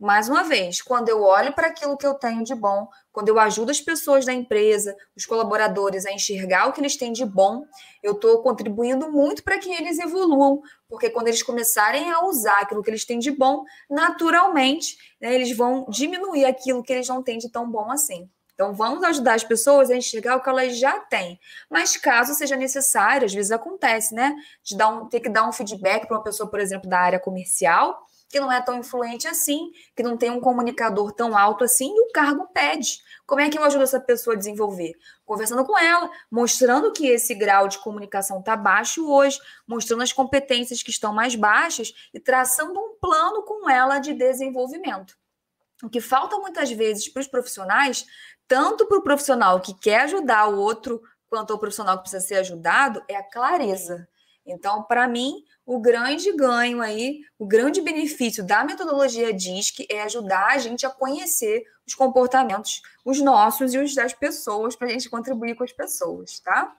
Mais 0.00 0.28
uma 0.28 0.44
vez, 0.44 0.80
quando 0.80 1.08
eu 1.08 1.24
olho 1.24 1.52
para 1.52 1.66
aquilo 1.66 1.96
que 1.96 2.06
eu 2.06 2.14
tenho 2.14 2.44
de 2.44 2.54
bom, 2.54 2.88
quando 3.10 3.30
eu 3.30 3.40
ajudo 3.40 3.72
as 3.72 3.80
pessoas 3.80 4.24
da 4.24 4.32
empresa, 4.32 4.96
os 5.16 5.26
colaboradores 5.26 6.06
a 6.06 6.12
enxergar 6.12 6.68
o 6.68 6.72
que 6.72 6.80
eles 6.80 6.96
têm 6.96 7.12
de 7.12 7.24
bom, 7.24 7.64
eu 8.00 8.12
estou 8.12 8.40
contribuindo 8.40 9.10
muito 9.10 9.42
para 9.42 9.58
que 9.58 9.68
eles 9.68 9.98
evoluam, 9.98 10.62
porque 10.88 11.10
quando 11.10 11.26
eles 11.26 11.42
começarem 11.42 12.12
a 12.12 12.24
usar 12.24 12.60
aquilo 12.60 12.80
que 12.80 12.90
eles 12.90 13.04
têm 13.04 13.18
de 13.18 13.32
bom, 13.32 13.64
naturalmente, 13.90 14.96
né, 15.20 15.34
eles 15.34 15.56
vão 15.56 15.84
diminuir 15.88 16.44
aquilo 16.44 16.84
que 16.84 16.92
eles 16.92 17.08
não 17.08 17.20
têm 17.20 17.38
de 17.38 17.50
tão 17.50 17.68
bom 17.68 17.90
assim. 17.90 18.30
Então, 18.54 18.74
vamos 18.74 19.04
ajudar 19.04 19.34
as 19.34 19.44
pessoas 19.44 19.88
a 19.88 19.96
enxergar 19.96 20.36
o 20.36 20.42
que 20.42 20.48
elas 20.48 20.76
já 20.78 20.98
têm. 20.98 21.38
Mas 21.70 21.96
caso 21.96 22.34
seja 22.34 22.56
necessário, 22.56 23.24
às 23.24 23.32
vezes 23.32 23.52
acontece, 23.52 24.12
né? 24.12 24.34
De 24.64 24.76
dar 24.76 24.88
um, 24.88 25.08
ter 25.08 25.20
que 25.20 25.28
dar 25.28 25.48
um 25.48 25.52
feedback 25.52 26.08
para 26.08 26.16
uma 26.16 26.24
pessoa, 26.24 26.50
por 26.50 26.58
exemplo, 26.58 26.90
da 26.90 26.98
área 26.98 27.20
comercial, 27.20 28.07
que 28.28 28.38
não 28.38 28.52
é 28.52 28.60
tão 28.60 28.78
influente 28.78 29.26
assim, 29.26 29.72
que 29.96 30.02
não 30.02 30.16
tem 30.16 30.30
um 30.30 30.40
comunicador 30.40 31.12
tão 31.12 31.36
alto 31.36 31.64
assim, 31.64 31.88
e 31.88 32.00
o 32.00 32.12
cargo 32.12 32.46
pede. 32.52 33.02
Como 33.26 33.40
é 33.40 33.48
que 33.48 33.58
eu 33.58 33.64
ajudo 33.64 33.84
essa 33.84 34.00
pessoa 34.00 34.34
a 34.34 34.38
desenvolver? 34.38 34.94
Conversando 35.24 35.64
com 35.64 35.78
ela, 35.78 36.10
mostrando 36.30 36.92
que 36.92 37.06
esse 37.06 37.34
grau 37.34 37.68
de 37.68 37.78
comunicação 37.78 38.40
está 38.40 38.56
baixo 38.56 39.10
hoje, 39.10 39.38
mostrando 39.66 40.02
as 40.02 40.12
competências 40.12 40.82
que 40.82 40.90
estão 40.90 41.12
mais 41.12 41.34
baixas 41.34 41.92
e 42.12 42.20
traçando 42.20 42.78
um 42.78 42.96
plano 43.00 43.42
com 43.42 43.68
ela 43.68 43.98
de 43.98 44.12
desenvolvimento. 44.12 45.16
O 45.82 45.88
que 45.88 46.00
falta 46.00 46.36
muitas 46.38 46.70
vezes 46.70 47.08
para 47.08 47.20
os 47.20 47.28
profissionais, 47.28 48.04
tanto 48.46 48.86
para 48.86 48.98
o 48.98 49.02
profissional 49.02 49.60
que 49.60 49.74
quer 49.74 50.00
ajudar 50.00 50.48
o 50.48 50.58
outro, 50.58 51.00
quanto 51.28 51.52
ao 51.52 51.58
profissional 51.58 51.96
que 51.96 52.02
precisa 52.02 52.26
ser 52.26 52.36
ajudado, 52.36 53.02
é 53.08 53.16
a 53.16 53.22
clareza. 53.22 54.08
Então, 54.48 54.82
para 54.82 55.06
mim, 55.06 55.44
o 55.66 55.78
grande 55.78 56.32
ganho 56.32 56.80
aí, 56.80 57.20
o 57.38 57.46
grande 57.46 57.82
benefício 57.82 58.42
da 58.42 58.64
metodologia 58.64 59.32
DISC 59.32 59.86
é 59.90 60.02
ajudar 60.02 60.54
a 60.54 60.58
gente 60.58 60.86
a 60.86 60.90
conhecer 60.90 61.64
os 61.86 61.94
comportamentos, 61.94 62.80
os 63.04 63.20
nossos 63.20 63.74
e 63.74 63.78
os 63.78 63.94
das 63.94 64.14
pessoas, 64.14 64.74
para 64.74 64.88
a 64.88 64.90
gente 64.90 65.10
contribuir 65.10 65.54
com 65.54 65.64
as 65.64 65.72
pessoas, 65.72 66.40
tá? 66.40 66.74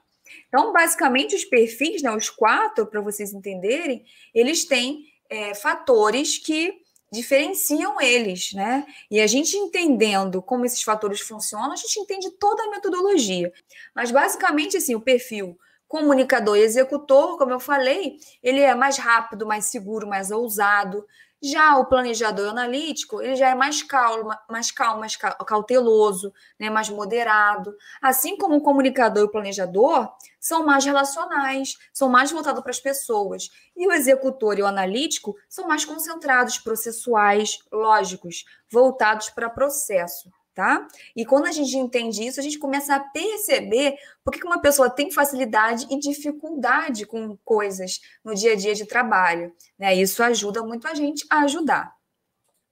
Então, 0.48 0.72
basicamente, 0.72 1.36
os 1.36 1.44
perfis, 1.44 2.02
né, 2.02 2.14
os 2.14 2.28
quatro, 2.28 2.86
para 2.86 3.00
vocês 3.00 3.32
entenderem, 3.32 4.04
eles 4.34 4.64
têm 4.64 5.06
é, 5.28 5.54
fatores 5.54 6.38
que 6.38 6.80
diferenciam 7.12 8.00
eles, 8.00 8.52
né? 8.52 8.86
E 9.10 9.20
a 9.20 9.26
gente 9.26 9.56
entendendo 9.56 10.40
como 10.40 10.64
esses 10.64 10.82
fatores 10.82 11.20
funcionam, 11.20 11.72
a 11.72 11.76
gente 11.76 11.98
entende 11.98 12.30
toda 12.38 12.62
a 12.62 12.70
metodologia. 12.70 13.52
Mas, 13.94 14.10
basicamente, 14.10 14.76
assim, 14.76 14.94
o 14.94 15.00
perfil 15.00 15.58
comunicador 15.90 16.56
e 16.56 16.62
executor, 16.62 17.36
como 17.36 17.50
eu 17.50 17.58
falei, 17.58 18.16
ele 18.40 18.60
é 18.60 18.76
mais 18.76 18.96
rápido, 18.96 19.44
mais 19.44 19.64
seguro, 19.66 20.06
mais 20.06 20.30
ousado, 20.30 21.04
Já 21.42 21.78
o 21.78 21.86
planejador 21.86 22.50
analítico, 22.50 23.20
ele 23.22 23.34
já 23.34 23.48
é 23.48 23.54
mais 23.54 23.82
calmo, 23.82 24.30
mais 24.48 24.70
calmo, 24.70 25.00
mais 25.00 25.16
cauteloso, 25.16 26.32
né, 26.58 26.68
mais 26.70 26.90
moderado. 26.90 27.74
Assim 28.00 28.36
como 28.36 28.56
o 28.56 28.60
comunicador 28.62 29.22
e 29.22 29.26
o 29.26 29.30
planejador 29.30 30.12
são 30.38 30.64
mais 30.66 30.84
relacionais, 30.84 31.76
são 31.92 32.08
mais 32.08 32.30
voltados 32.30 32.62
para 32.62 32.70
as 32.70 32.80
pessoas. 32.80 33.48
E 33.76 33.86
o 33.88 33.92
executor 33.92 34.58
e 34.58 34.62
o 34.62 34.66
analítico 34.66 35.34
são 35.48 35.66
mais 35.66 35.84
concentrados, 35.84 36.58
processuais, 36.58 37.58
lógicos, 37.72 38.44
voltados 38.70 39.30
para 39.30 39.50
processo 39.50 40.30
tá? 40.60 40.86
E 41.16 41.24
quando 41.24 41.46
a 41.46 41.52
gente 41.52 41.74
entende 41.74 42.22
isso, 42.22 42.38
a 42.38 42.42
gente 42.42 42.58
começa 42.58 42.94
a 42.94 43.00
perceber 43.00 43.96
por 44.22 44.34
que 44.34 44.44
uma 44.44 44.60
pessoa 44.60 44.90
tem 44.90 45.10
facilidade 45.10 45.86
e 45.90 45.98
dificuldade 45.98 47.06
com 47.06 47.34
coisas 47.42 47.98
no 48.22 48.34
dia 48.34 48.52
a 48.52 48.56
dia 48.56 48.74
de 48.74 48.84
trabalho, 48.84 49.54
né? 49.78 49.94
Isso 49.94 50.22
ajuda 50.22 50.62
muito 50.62 50.86
a 50.86 50.92
gente 50.92 51.24
a 51.30 51.44
ajudar. 51.44 51.96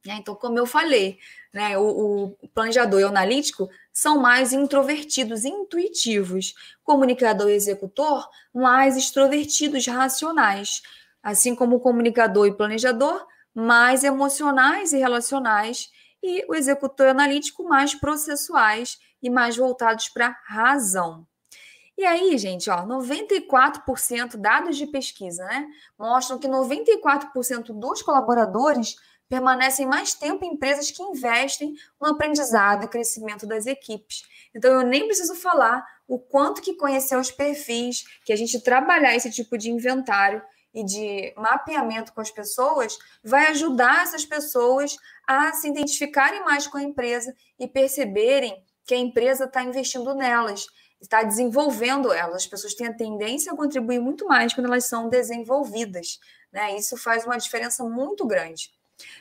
Né? 0.05 0.17
Então, 0.21 0.35
como 0.35 0.59
eu 0.59 0.67
falei, 0.67 1.19
né, 1.51 1.79
o, 1.79 2.37
o 2.43 2.49
planejador 2.49 3.01
e 3.01 3.05
o 3.05 3.09
analítico 3.09 3.71
são 3.91 4.19
mais 4.19 4.53
introvertidos, 4.53 5.47
intuitivos. 5.47 6.53
Comunicador 6.85 7.49
e 7.49 7.55
executor, 7.55 8.29
mais 8.53 8.99
extrovertidos, 8.99 9.87
racionais. 9.87 10.83
Assim 11.23 11.55
como 11.55 11.77
o 11.77 11.81
comunicador 11.81 12.47
e 12.47 12.55
planejador, 12.55 13.27
mais 13.55 14.05
emocionais 14.05 14.93
e 14.93 14.99
relacionais 14.99 15.91
e 16.23 16.45
o 16.49 16.55
executor 16.55 17.09
analítico 17.09 17.65
mais 17.65 17.95
processuais 17.95 18.99
e 19.23 19.31
mais 19.31 19.57
voltados 19.57 20.09
para 20.09 20.37
razão. 20.47 21.27
E 21.97 22.05
aí, 22.05 22.39
gente, 22.39 22.71
ó, 22.71 22.87
94% 22.87 24.37
dados 24.37 24.77
de 24.77 24.87
pesquisa, 24.87 25.45
né, 25.45 25.67
mostram 25.99 26.39
que 26.39 26.47
94% 26.47 27.73
dos 27.73 28.03
colaboradores 28.03 28.95
permanecem 29.29 29.85
mais 29.85 30.15
tempo 30.15 30.45
em 30.45 30.55
empresas 30.55 30.91
que 30.91 31.03
investem 31.03 31.75
no 32.01 32.09
aprendizado 32.09 32.85
e 32.85 32.89
crescimento 32.89 33.47
das 33.47 33.67
equipes. 33.67 34.23
Então, 34.55 34.81
eu 34.81 34.87
nem 34.87 35.07
preciso 35.07 35.35
falar 35.35 35.85
o 36.07 36.19
quanto 36.19 36.63
que 36.63 36.75
conhecer 36.75 37.19
os 37.19 37.31
perfis, 37.31 38.05
que 38.25 38.33
a 38.33 38.37
gente 38.37 38.63
trabalhar 38.63 39.15
esse 39.15 39.31
tipo 39.31 39.59
de 39.59 39.71
inventário 39.71 40.41
e 40.79 40.85
de 40.85 41.35
mapeamento 41.37 42.13
com 42.13 42.21
as 42.21 42.31
pessoas 42.31 42.97
vai 43.23 43.49
ajudar 43.49 44.05
essas 44.05 44.25
pessoas 44.25 44.97
a 45.27 45.53
se 45.53 45.69
identificarem 45.69 46.45
mais 46.45 46.69
com 46.69 46.79
a 46.79 46.83
empresa 46.83 47.35
e 47.59 47.67
perceberem 47.67 48.63
que 48.87 48.95
a 48.95 48.99
empresa 48.99 49.47
está 49.47 49.65
investindo 49.65 50.15
nelas, 50.15 50.67
está 51.01 51.25
desenvolvendo 51.25 52.13
elas. 52.13 52.37
As 52.37 52.47
pessoas 52.47 52.75
têm 52.75 52.87
a 52.87 52.95
tendência 52.95 53.53
a 53.53 53.57
contribuir 53.57 53.99
muito 53.99 54.25
mais 54.27 54.55
quando 54.55 54.67
elas 54.67 54.85
são 54.85 55.09
desenvolvidas. 55.09 56.21
Né? 56.53 56.77
Isso 56.77 56.97
faz 56.97 57.27
uma 57.27 57.37
diferença 57.37 57.83
muito 57.83 58.25
grande. 58.25 58.71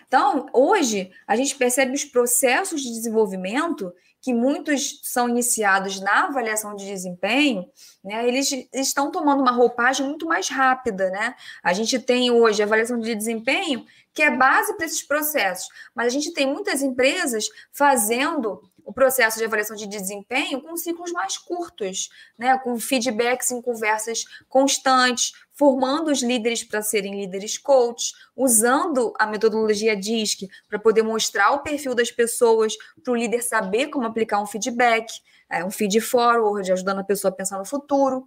Então, 0.08 0.48
hoje, 0.54 1.12
a 1.26 1.36
gente 1.36 1.56
percebe 1.56 1.94
os 1.94 2.06
processos 2.06 2.82
de 2.82 2.90
desenvolvimento 2.90 3.94
que 4.22 4.34
muitos 4.34 5.00
são 5.04 5.30
iniciados 5.30 6.02
na 6.02 6.26
avaliação 6.26 6.76
de 6.76 6.86
desempenho, 6.86 7.70
né, 8.04 8.28
eles 8.28 8.52
estão 8.74 9.12
tomando 9.12 9.42
uma 9.42 9.52
roupagem 9.52 10.06
muito 10.06 10.26
mais 10.26 10.50
rápida, 10.50 11.10
né? 11.10 11.36
A 11.64 11.72
gente 11.72 12.00
tem 12.00 12.32
hoje 12.32 12.62
a 12.62 12.66
avaliação 12.66 13.00
de 13.00 13.16
desempenho, 13.16 13.86
que 14.14 14.22
é 14.22 14.36
base 14.36 14.76
para 14.76 14.86
esses 14.86 15.04
processos, 15.04 15.70
mas 15.96 16.08
a 16.08 16.10
gente 16.10 16.34
tem 16.34 16.46
muitas 16.48 16.82
empresas 16.82 17.48
fazendo 17.72 18.62
o 18.88 18.94
processo 18.94 19.38
de 19.38 19.44
avaliação 19.44 19.76
de 19.76 19.86
desempenho 19.86 20.62
com 20.62 20.78
ciclos 20.78 21.12
mais 21.12 21.38
curtos, 21.38 22.10
né, 22.40 22.58
com 22.58 22.80
feedbacks 22.80 23.52
em 23.52 23.62
conversas 23.62 24.24
constantes, 24.48 25.34
formando 25.52 26.10
os 26.10 26.24
líderes 26.24 26.64
para 26.64 26.82
serem 26.82 27.20
líderes 27.20 27.58
coach, 27.58 28.14
usando 28.34 29.14
a 29.20 29.28
metodologia 29.28 29.94
DISC 29.94 30.48
para 30.70 30.80
poder 30.80 31.04
mostrar 31.04 31.52
o 31.52 31.60
perfil 31.60 31.94
das 31.94 32.12
pessoas, 32.12 32.78
para 33.04 33.12
o 33.12 33.16
líder 33.16 33.42
saber 33.42 33.88
como 33.88 34.08
aplicar 34.08 34.42
um 34.42 34.46
feedback, 34.46 35.12
é, 35.50 35.66
um 35.66 35.70
feed 35.70 36.00
forward, 36.00 36.72
ajudando 36.72 37.00
a 37.00 37.04
pessoa 37.04 37.30
a 37.30 37.36
pensar 37.36 37.58
no 37.58 37.66
futuro 37.66 38.26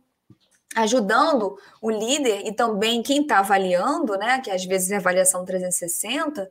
ajudando 0.77 1.59
o 1.83 1.91
líder 1.91 2.47
e 2.47 2.53
também 2.53 3.03
quem 3.03 3.23
está 3.23 3.41
avaliando, 3.41 4.17
né, 4.17 4.41
que 4.41 4.53
às 4.53 4.65
vezes 4.65 4.93
é 4.93 4.99
avaliação 4.99 5.45
360, 5.45 6.49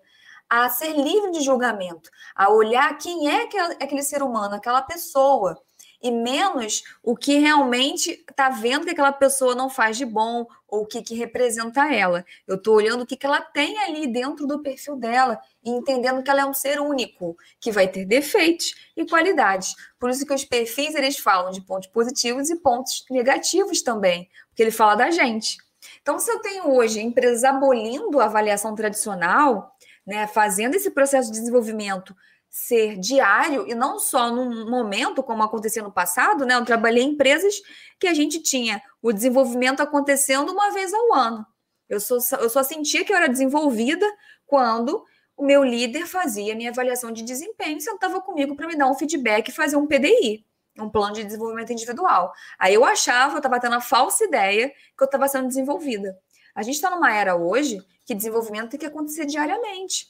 a 0.49 0.69
ser 0.69 0.93
livre 0.93 1.31
de 1.31 1.41
julgamento, 1.41 2.09
a 2.35 2.49
olhar 2.49 2.97
quem 2.97 3.29
é 3.29 3.43
aquele 3.79 4.01
ser 4.01 4.23
humano, 4.23 4.55
aquela 4.55 4.81
pessoa, 4.81 5.61
e 6.01 6.11
menos 6.11 6.83
o 7.03 7.15
que 7.15 7.37
realmente 7.39 8.23
está 8.29 8.49
vendo 8.49 8.85
que 8.85 8.91
aquela 8.91 9.11
pessoa 9.11 9.53
não 9.53 9.69
faz 9.69 9.97
de 9.97 10.05
bom 10.05 10.45
ou 10.67 10.83
o 10.83 10.85
que, 10.85 11.01
que 11.01 11.15
representa 11.15 11.93
ela. 11.93 12.25
Eu 12.47 12.55
estou 12.55 12.75
olhando 12.75 13.01
o 13.01 13.05
que, 13.05 13.17
que 13.17 13.25
ela 13.25 13.41
tem 13.41 13.77
ali 13.79 14.07
dentro 14.07 14.47
do 14.47 14.61
perfil 14.61 14.95
dela 14.95 15.39
e 15.63 15.69
entendendo 15.69 16.23
que 16.23 16.29
ela 16.29 16.41
é 16.41 16.45
um 16.45 16.53
ser 16.53 16.79
único, 16.79 17.37
que 17.59 17.71
vai 17.71 17.87
ter 17.87 18.05
defeitos 18.05 18.73
e 18.95 19.05
qualidades. 19.05 19.75
Por 19.99 20.09
isso 20.09 20.25
que 20.25 20.33
os 20.33 20.45
perfis 20.45 20.95
eles 20.95 21.17
falam 21.17 21.51
de 21.51 21.61
pontos 21.61 21.89
positivos 21.89 22.49
e 22.49 22.55
pontos 22.55 23.05
negativos 23.09 23.81
também, 23.81 24.29
porque 24.47 24.63
ele 24.63 24.71
fala 24.71 24.95
da 24.95 25.11
gente. 25.11 25.57
Então, 26.01 26.19
se 26.19 26.31
eu 26.31 26.39
tenho 26.39 26.73
hoje 26.73 26.99
empresas 27.01 27.43
abolindo 27.43 28.19
a 28.19 28.25
avaliação 28.25 28.75
tradicional, 28.75 29.75
né, 30.09 30.25
fazendo 30.25 30.73
esse 30.73 30.89
processo 30.89 31.31
de 31.31 31.37
desenvolvimento 31.37 32.15
ser 32.49 32.97
diário 32.97 33.67
e 33.67 33.75
não 33.75 33.99
só 33.99 34.31
num 34.31 34.67
momento, 34.67 35.21
como 35.21 35.43
acontecia 35.43 35.83
no 35.83 35.91
passado, 35.91 36.47
né? 36.47 36.55
Eu 36.55 36.65
trabalhei 36.65 37.03
em 37.03 37.11
empresas 37.11 37.61
que 37.99 38.07
a 38.07 38.13
gente 38.13 38.41
tinha 38.41 38.81
o 39.03 39.13
desenvolvimento 39.13 39.81
acontecendo 39.81 40.51
uma 40.51 40.71
vez 40.71 40.91
ao 40.91 41.13
ano. 41.13 41.45
Eu 41.87 41.99
só, 41.99 42.17
eu 42.37 42.49
só 42.49 42.63
sentia 42.63 43.05
que 43.05 43.13
eu 43.13 43.17
era 43.17 43.29
desenvolvida 43.29 44.11
quando 44.47 45.05
o 45.37 45.45
meu 45.45 45.63
líder 45.63 46.07
fazia 46.07 46.55
minha 46.55 46.71
avaliação 46.71 47.11
de 47.11 47.21
desempenho 47.21 47.77
e 47.77 47.81
sentava 47.81 48.19
comigo 48.19 48.55
para 48.55 48.65
me 48.65 48.75
dar 48.75 48.87
um 48.87 48.95
feedback 48.95 49.49
e 49.49 49.51
fazer 49.51 49.75
um 49.75 49.85
PDI, 49.85 50.43
um 50.79 50.89
plano 50.89 51.13
de 51.13 51.23
desenvolvimento 51.23 51.71
individual. 51.71 52.33
Aí 52.57 52.73
eu 52.73 52.83
achava, 52.83 53.35
eu 53.35 53.37
estava 53.37 53.59
tendo 53.59 53.75
a 53.75 53.81
falsa 53.81 54.25
ideia 54.25 54.69
que 54.69 55.03
eu 55.03 55.05
estava 55.05 55.27
sendo 55.27 55.47
desenvolvida. 55.47 56.17
A 56.59 56.61
gente 56.61 56.75
está 56.75 56.89
numa 56.89 57.13
era 57.13 57.37
hoje 57.37 57.81
que 58.05 58.13
desenvolvimento 58.13 58.71
tem 58.71 58.79
que 58.81 58.85
acontecer 58.85 59.25
diariamente. 59.25 60.09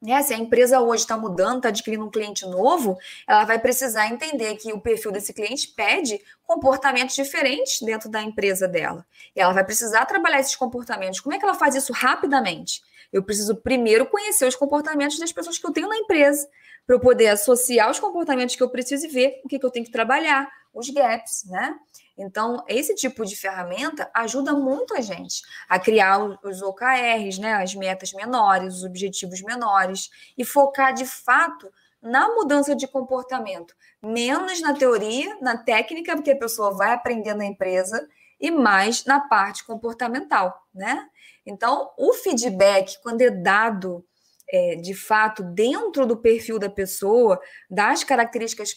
Né? 0.00 0.22
Se 0.22 0.32
a 0.32 0.38
empresa 0.38 0.80
hoje 0.80 1.02
está 1.02 1.18
mudando, 1.18 1.56
está 1.56 1.70
adquirindo 1.70 2.04
um 2.04 2.10
cliente 2.10 2.46
novo, 2.46 2.96
ela 3.26 3.44
vai 3.44 3.58
precisar 3.58 4.06
entender 4.06 4.54
que 4.58 4.72
o 4.72 4.80
perfil 4.80 5.10
desse 5.10 5.32
cliente 5.32 5.66
pede 5.66 6.20
comportamentos 6.44 7.16
diferentes 7.16 7.80
dentro 7.82 8.08
da 8.08 8.22
empresa 8.22 8.68
dela. 8.68 9.04
E 9.34 9.40
ela 9.40 9.52
vai 9.52 9.64
precisar 9.64 10.06
trabalhar 10.06 10.38
esses 10.38 10.54
comportamentos. 10.54 11.18
Como 11.18 11.34
é 11.34 11.38
que 11.40 11.44
ela 11.44 11.54
faz 11.54 11.74
isso 11.74 11.92
rapidamente? 11.92 12.80
Eu 13.12 13.22
preciso 13.22 13.56
primeiro 13.56 14.06
conhecer 14.06 14.46
os 14.46 14.56
comportamentos 14.56 15.18
das 15.18 15.32
pessoas 15.32 15.58
que 15.58 15.66
eu 15.66 15.72
tenho 15.72 15.88
na 15.88 15.96
empresa, 15.96 16.48
para 16.86 16.96
eu 16.96 17.00
poder 17.00 17.28
associar 17.28 17.90
os 17.90 18.00
comportamentos 18.00 18.56
que 18.56 18.62
eu 18.62 18.70
preciso 18.70 19.06
e 19.06 19.08
ver 19.08 19.40
o 19.44 19.48
que, 19.48 19.58
que 19.58 19.66
eu 19.66 19.70
tenho 19.70 19.84
que 19.84 19.92
trabalhar, 19.92 20.50
os 20.72 20.88
gaps, 20.88 21.44
né? 21.46 21.78
Então, 22.16 22.64
esse 22.68 22.94
tipo 22.94 23.24
de 23.24 23.36
ferramenta 23.36 24.10
ajuda 24.14 24.52
muito 24.52 24.94
a 24.94 25.00
gente 25.00 25.42
a 25.68 25.78
criar 25.78 26.18
os 26.42 26.62
OKRs, 26.62 27.38
né, 27.38 27.54
as 27.54 27.74
metas 27.74 28.12
menores, 28.12 28.76
os 28.76 28.84
objetivos 28.84 29.42
menores, 29.42 30.10
e 30.36 30.44
focar 30.44 30.92
de 30.92 31.06
fato 31.06 31.70
na 32.00 32.28
mudança 32.28 32.74
de 32.74 32.86
comportamento, 32.86 33.74
menos 34.02 34.60
na 34.60 34.74
teoria, 34.74 35.38
na 35.40 35.56
técnica, 35.56 36.14
porque 36.14 36.32
a 36.32 36.38
pessoa 36.38 36.72
vai 36.74 36.92
aprender 36.92 37.34
na 37.34 37.44
empresa, 37.44 38.08
e 38.40 38.50
mais 38.50 39.04
na 39.04 39.20
parte 39.20 39.64
comportamental, 39.64 40.66
né? 40.74 41.08
Então, 41.44 41.90
o 41.98 42.12
feedback, 42.12 43.00
quando 43.02 43.22
é 43.22 43.30
dado 43.30 44.04
é, 44.52 44.74
de 44.76 44.94
fato 44.94 45.42
dentro 45.42 46.06
do 46.06 46.16
perfil 46.16 46.58
da 46.58 46.68
pessoa, 46.68 47.40
das 47.70 48.04
características 48.04 48.74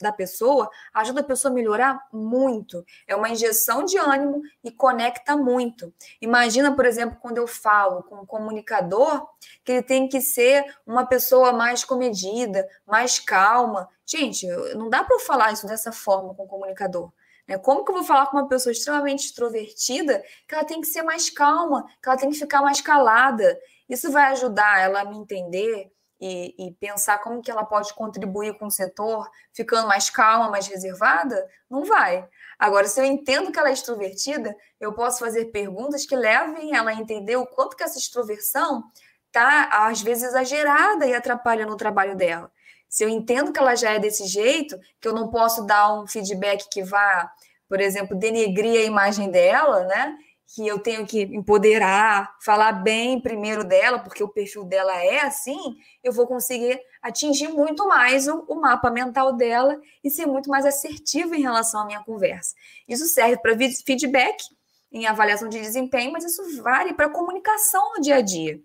da 0.00 0.12
pessoa, 0.12 0.70
ajuda 0.94 1.20
a 1.20 1.24
pessoa 1.24 1.50
a 1.50 1.54
melhorar 1.54 2.00
muito. 2.12 2.84
É 3.08 3.16
uma 3.16 3.28
injeção 3.28 3.84
de 3.84 3.98
ânimo 3.98 4.40
e 4.62 4.70
conecta 4.70 5.36
muito. 5.36 5.92
Imagina, 6.22 6.74
por 6.74 6.86
exemplo, 6.86 7.18
quando 7.20 7.38
eu 7.38 7.46
falo 7.48 8.04
com 8.04 8.22
um 8.22 8.26
comunicador, 8.26 9.26
que 9.64 9.72
ele 9.72 9.82
tem 9.82 10.08
que 10.08 10.20
ser 10.20 10.64
uma 10.86 11.04
pessoa 11.04 11.52
mais 11.52 11.82
comedida, 11.82 12.66
mais 12.86 13.18
calma. 13.18 13.88
Gente, 14.06 14.46
não 14.76 14.88
dá 14.88 15.02
para 15.02 15.16
eu 15.16 15.20
falar 15.20 15.52
isso 15.52 15.66
dessa 15.66 15.90
forma 15.90 16.34
com 16.34 16.44
o 16.44 16.48
comunicador. 16.48 17.10
Né? 17.48 17.58
Como 17.58 17.84
que 17.84 17.90
eu 17.90 17.96
vou 17.96 18.04
falar 18.04 18.26
com 18.26 18.36
uma 18.36 18.48
pessoa 18.48 18.72
extremamente 18.72 19.26
extrovertida 19.26 20.22
que 20.48 20.54
ela 20.54 20.64
tem 20.64 20.80
que 20.80 20.86
ser 20.86 21.02
mais 21.02 21.30
calma, 21.30 21.86
que 22.02 22.08
ela 22.08 22.18
tem 22.18 22.30
que 22.30 22.38
ficar 22.38 22.62
mais 22.62 22.80
calada? 22.80 23.58
Isso 23.88 24.10
vai 24.10 24.32
ajudar 24.32 24.80
ela 24.80 25.00
a 25.00 25.04
me 25.04 25.16
entender 25.16 25.92
e, 26.20 26.54
e, 26.58 26.72
pensar 26.72 27.18
como 27.18 27.42
que 27.42 27.50
ela 27.50 27.64
pode 27.64 27.92
contribuir 27.94 28.56
com 28.58 28.66
o 28.66 28.70
setor, 28.70 29.28
ficando 29.52 29.86
mais 29.86 30.08
calma, 30.08 30.50
mais 30.50 30.66
reservada? 30.66 31.46
Não 31.68 31.84
vai. 31.84 32.26
Agora, 32.58 32.88
se 32.88 32.98
eu 32.98 33.04
entendo 33.04 33.52
que 33.52 33.58
ela 33.58 33.68
é 33.68 33.72
extrovertida, 33.72 34.56
eu 34.80 34.94
posso 34.94 35.18
fazer 35.18 35.46
perguntas 35.46 36.06
que 36.06 36.16
levem 36.16 36.74
ela 36.74 36.90
a 36.90 36.94
entender 36.94 37.36
o 37.36 37.46
quanto 37.46 37.76
que 37.76 37.82
essa 37.82 37.98
extroversão 37.98 38.84
está, 39.26 39.68
às 39.70 40.00
vezes, 40.00 40.24
exagerada 40.24 41.06
e 41.06 41.14
atrapalha 41.14 41.66
no 41.66 41.76
trabalho 41.76 42.16
dela. 42.16 42.50
Se 42.88 43.04
eu 43.04 43.08
entendo 43.08 43.52
que 43.52 43.58
ela 43.58 43.74
já 43.74 43.92
é 43.92 43.98
desse 43.98 44.26
jeito, 44.26 44.78
que 45.00 45.08
eu 45.08 45.12
não 45.12 45.28
posso 45.30 45.64
dar 45.66 45.92
um 45.92 46.06
feedback 46.06 46.68
que 46.70 46.82
vá, 46.82 47.30
por 47.68 47.80
exemplo, 47.80 48.16
denegrir 48.16 48.80
a 48.80 48.84
imagem 48.84 49.30
dela, 49.30 49.84
né? 49.84 50.16
que 50.54 50.66
eu 50.66 50.78
tenho 50.78 51.04
que 51.04 51.22
empoderar, 51.22 52.36
falar 52.40 52.72
bem 52.72 53.20
primeiro 53.20 53.64
dela, 53.64 53.98
porque 53.98 54.22
o 54.22 54.28
perfil 54.28 54.64
dela 54.64 54.96
é 55.02 55.20
assim, 55.20 55.76
eu 56.04 56.12
vou 56.12 56.26
conseguir 56.26 56.80
atingir 57.02 57.48
muito 57.48 57.86
mais 57.88 58.28
o, 58.28 58.44
o 58.48 58.60
mapa 58.60 58.90
mental 58.90 59.32
dela 59.32 59.80
e 60.04 60.10
ser 60.10 60.26
muito 60.26 60.48
mais 60.48 60.64
assertivo 60.64 61.34
em 61.34 61.42
relação 61.42 61.80
à 61.80 61.84
minha 61.84 62.02
conversa. 62.04 62.54
Isso 62.86 63.06
serve 63.06 63.38
para 63.38 63.56
feedback 63.84 64.44
em 64.92 65.06
avaliação 65.06 65.48
de 65.48 65.60
desempenho, 65.60 66.12
mas 66.12 66.24
isso 66.24 66.62
vale 66.62 66.94
para 66.94 67.08
comunicação 67.08 67.94
no 67.94 68.00
dia 68.00 68.16
a 68.16 68.20
dia. 68.20 68.60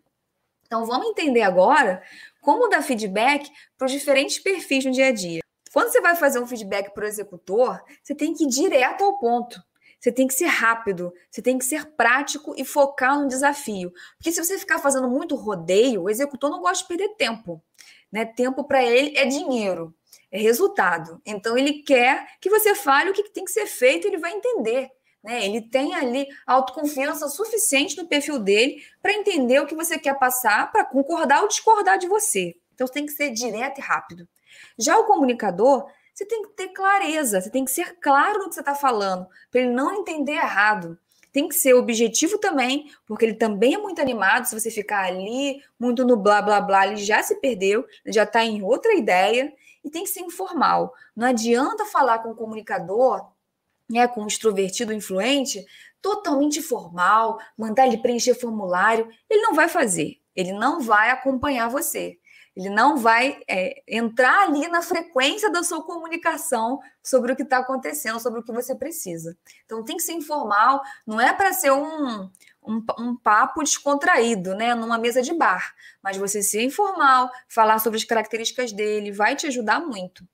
Então, 0.65 0.85
vamos 0.85 1.07
entender 1.07 1.41
agora 1.41 2.01
como 2.41 2.67
dar 2.67 2.81
feedback 2.81 3.49
para 3.77 3.85
os 3.85 3.91
diferentes 3.91 4.39
perfis 4.39 4.83
no 4.83 4.91
dia 4.91 5.07
a 5.07 5.11
dia. 5.11 5.41
Quando 5.71 5.89
você 5.89 6.01
vai 6.01 6.15
fazer 6.15 6.39
um 6.39 6.47
feedback 6.47 6.93
para 6.93 7.05
o 7.05 7.07
executor, 7.07 7.81
você 8.03 8.13
tem 8.13 8.33
que 8.33 8.43
ir 8.43 8.47
direto 8.47 9.03
ao 9.03 9.17
ponto. 9.19 9.61
Você 10.01 10.11
tem 10.11 10.27
que 10.27 10.33
ser 10.33 10.47
rápido, 10.47 11.13
você 11.29 11.43
tem 11.43 11.59
que 11.59 11.63
ser 11.63 11.85
prático 11.95 12.55
e 12.57 12.65
focar 12.65 13.21
no 13.21 13.27
desafio. 13.27 13.93
Porque 14.17 14.31
se 14.31 14.43
você 14.43 14.57
ficar 14.57 14.79
fazendo 14.79 15.07
muito 15.07 15.35
rodeio, 15.35 16.01
o 16.01 16.09
executor 16.09 16.49
não 16.49 16.59
gosta 16.59 16.83
de 16.83 16.87
perder 16.87 17.15
tempo. 17.15 17.63
Né? 18.11 18.25
Tempo 18.25 18.63
para 18.63 18.83
ele 18.83 19.15
é 19.15 19.25
dinheiro, 19.25 19.93
é 20.31 20.39
resultado. 20.39 21.21
Então 21.23 21.55
ele 21.55 21.83
quer 21.83 22.25
que 22.41 22.49
você 22.49 22.73
fale 22.73 23.11
o 23.11 23.13
que 23.13 23.29
tem 23.29 23.45
que 23.45 23.51
ser 23.51 23.67
feito, 23.67 24.07
ele 24.07 24.17
vai 24.17 24.33
entender. 24.33 24.89
Né? 25.23 25.45
Ele 25.45 25.61
tem 25.61 25.93
ali 25.93 26.27
autoconfiança 26.45 27.27
suficiente 27.27 27.97
no 27.97 28.07
perfil 28.07 28.39
dele 28.39 28.83
para 29.01 29.13
entender 29.13 29.59
o 29.59 29.67
que 29.67 29.75
você 29.75 29.97
quer 29.97 30.17
passar, 30.17 30.71
para 30.71 30.85
concordar 30.85 31.41
ou 31.41 31.47
discordar 31.47 31.97
de 31.97 32.07
você. 32.07 32.55
Então 32.73 32.87
você 32.87 32.93
tem 32.93 33.05
que 33.05 33.11
ser 33.11 33.29
direto 33.31 33.77
e 33.77 33.81
rápido. 33.81 34.27
Já 34.77 34.97
o 34.97 35.05
comunicador, 35.05 35.87
você 36.13 36.25
tem 36.25 36.41
que 36.43 36.49
ter 36.49 36.69
clareza, 36.69 37.39
você 37.39 37.49
tem 37.49 37.63
que 37.63 37.71
ser 37.71 37.97
claro 37.99 38.39
no 38.39 38.49
que 38.49 38.55
você 38.55 38.61
está 38.61 38.75
falando, 38.75 39.27
para 39.49 39.61
ele 39.61 39.71
não 39.71 39.93
entender 39.93 40.33
errado. 40.33 40.97
Tem 41.31 41.47
que 41.47 41.55
ser 41.55 41.73
objetivo 41.73 42.37
também, 42.37 42.91
porque 43.05 43.23
ele 43.23 43.35
também 43.35 43.75
é 43.75 43.77
muito 43.77 44.01
animado. 44.01 44.45
Se 44.45 44.59
você 44.59 44.69
ficar 44.69 45.05
ali, 45.05 45.63
muito 45.79 46.05
no 46.05 46.17
blá 46.17 46.41
blá 46.41 46.59
blá, 46.59 46.87
ele 46.87 46.97
já 46.97 47.23
se 47.23 47.35
perdeu, 47.35 47.85
já 48.05 48.23
está 48.23 48.43
em 48.43 48.61
outra 48.61 48.93
ideia. 48.93 49.53
E 49.83 49.89
tem 49.89 50.03
que 50.03 50.09
ser 50.09 50.19
informal. 50.19 50.93
Não 51.15 51.27
adianta 51.27 51.85
falar 51.85 52.19
com 52.19 52.31
o 52.31 52.35
comunicador, 52.35 53.30
né, 53.91 54.07
com 54.07 54.23
o 54.23 54.27
extrovertido 54.27 54.93
influente, 54.93 55.63
totalmente 56.01 56.61
formal, 56.61 57.39
mandar 57.57 57.87
ele 57.87 57.97
preencher 57.97 58.33
formulário. 58.33 59.07
Ele 59.29 59.41
não 59.41 59.53
vai 59.53 59.67
fazer, 59.67 60.19
ele 60.35 60.53
não 60.53 60.81
vai 60.81 61.09
acompanhar 61.11 61.69
você. 61.69 62.17
Ele 62.55 62.69
não 62.69 62.97
vai 62.97 63.41
é, 63.47 63.81
entrar 63.87 64.43
ali 64.43 64.67
na 64.67 64.81
frequência 64.81 65.49
da 65.49 65.63
sua 65.63 65.83
comunicação 65.83 66.81
sobre 67.01 67.31
o 67.31 67.35
que 67.35 67.43
está 67.43 67.59
acontecendo, 67.59 68.19
sobre 68.19 68.41
o 68.41 68.43
que 68.43 68.51
você 68.51 68.75
precisa. 68.75 69.37
Então 69.65 69.85
tem 69.85 69.95
que 69.95 70.03
ser 70.03 70.13
informal, 70.13 70.81
não 71.07 71.19
é 71.19 71.31
para 71.31 71.53
ser 71.53 71.71
um, 71.71 72.29
um, 72.61 72.85
um, 72.99 73.15
papo 73.15 73.63
descontraído, 73.63 74.53
né? 74.53 74.75
Numa 74.75 74.97
mesa 74.97 75.21
de 75.21 75.33
bar. 75.33 75.73
Mas 76.03 76.17
você 76.17 76.43
ser 76.43 76.63
informal, 76.63 77.31
falar 77.47 77.79
sobre 77.79 77.97
as 77.97 78.03
características 78.03 78.73
dele, 78.73 79.13
vai 79.13 79.33
te 79.33 79.47
ajudar 79.47 79.79
muito. 79.79 80.27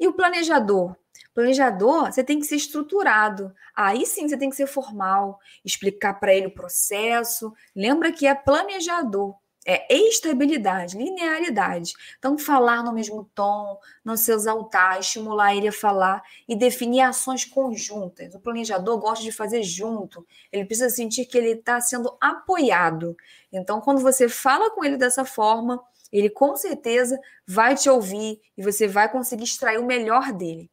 E 0.00 0.08
o 0.08 0.14
planejador? 0.14 0.96
Planejador, 1.34 2.12
você 2.12 2.22
tem 2.22 2.38
que 2.38 2.46
ser 2.46 2.56
estruturado. 2.56 3.52
Aí 3.74 4.04
sim 4.04 4.28
você 4.28 4.36
tem 4.36 4.50
que 4.50 4.56
ser 4.56 4.66
formal, 4.66 5.38
explicar 5.64 6.14
para 6.14 6.34
ele 6.34 6.46
o 6.46 6.54
processo. 6.54 7.52
Lembra 7.74 8.12
que 8.12 8.26
é 8.26 8.34
planejador 8.34 9.34
é 9.64 9.86
estabilidade, 9.94 10.96
linearidade. 10.96 11.92
Então, 12.18 12.36
falar 12.36 12.82
no 12.82 12.92
mesmo 12.92 13.30
tom, 13.34 13.78
não 14.04 14.16
se 14.16 14.32
exaltar, 14.32 14.98
estimular 14.98 15.54
ele 15.54 15.68
a 15.68 15.72
falar 15.72 16.22
e 16.48 16.56
definir 16.56 17.02
ações 17.02 17.44
conjuntas. 17.44 18.34
O 18.34 18.40
planejador 18.40 18.98
gosta 18.98 19.24
de 19.24 19.30
fazer 19.30 19.62
junto, 19.62 20.26
ele 20.50 20.64
precisa 20.64 20.90
sentir 20.90 21.26
que 21.26 21.38
ele 21.38 21.52
está 21.52 21.80
sendo 21.80 22.16
apoiado. 22.20 23.16
Então, 23.52 23.80
quando 23.80 24.00
você 24.00 24.28
fala 24.28 24.70
com 24.70 24.84
ele 24.84 24.96
dessa 24.96 25.24
forma, 25.24 25.80
ele 26.12 26.28
com 26.28 26.56
certeza 26.56 27.18
vai 27.46 27.76
te 27.76 27.88
ouvir 27.88 28.40
e 28.56 28.62
você 28.62 28.86
vai 28.88 29.10
conseguir 29.10 29.44
extrair 29.44 29.78
o 29.78 29.86
melhor 29.86 30.32
dele. 30.32 30.71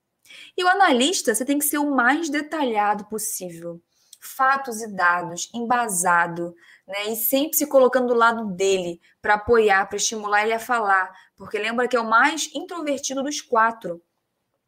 E 0.57 0.63
o 0.63 0.67
analista, 0.67 1.33
você 1.33 1.45
tem 1.45 1.59
que 1.59 1.65
ser 1.65 1.77
o 1.77 1.95
mais 1.95 2.29
detalhado 2.29 3.05
possível. 3.05 3.81
Fatos 4.21 4.81
e 4.81 4.87
dados, 4.93 5.49
embasado, 5.53 6.53
né? 6.87 7.09
E 7.09 7.15
sempre 7.15 7.57
se 7.57 7.67
colocando 7.67 8.07
do 8.07 8.13
lado 8.13 8.45
dele 8.47 8.99
para 9.21 9.35
apoiar, 9.35 9.85
para 9.87 9.97
estimular 9.97 10.43
ele 10.43 10.53
a 10.53 10.59
falar, 10.59 11.09
porque 11.37 11.57
lembra 11.57 11.87
que 11.87 11.95
é 11.95 12.01
o 12.01 12.09
mais 12.09 12.49
introvertido 12.53 13.23
dos 13.23 13.39
quatro. 13.41 14.01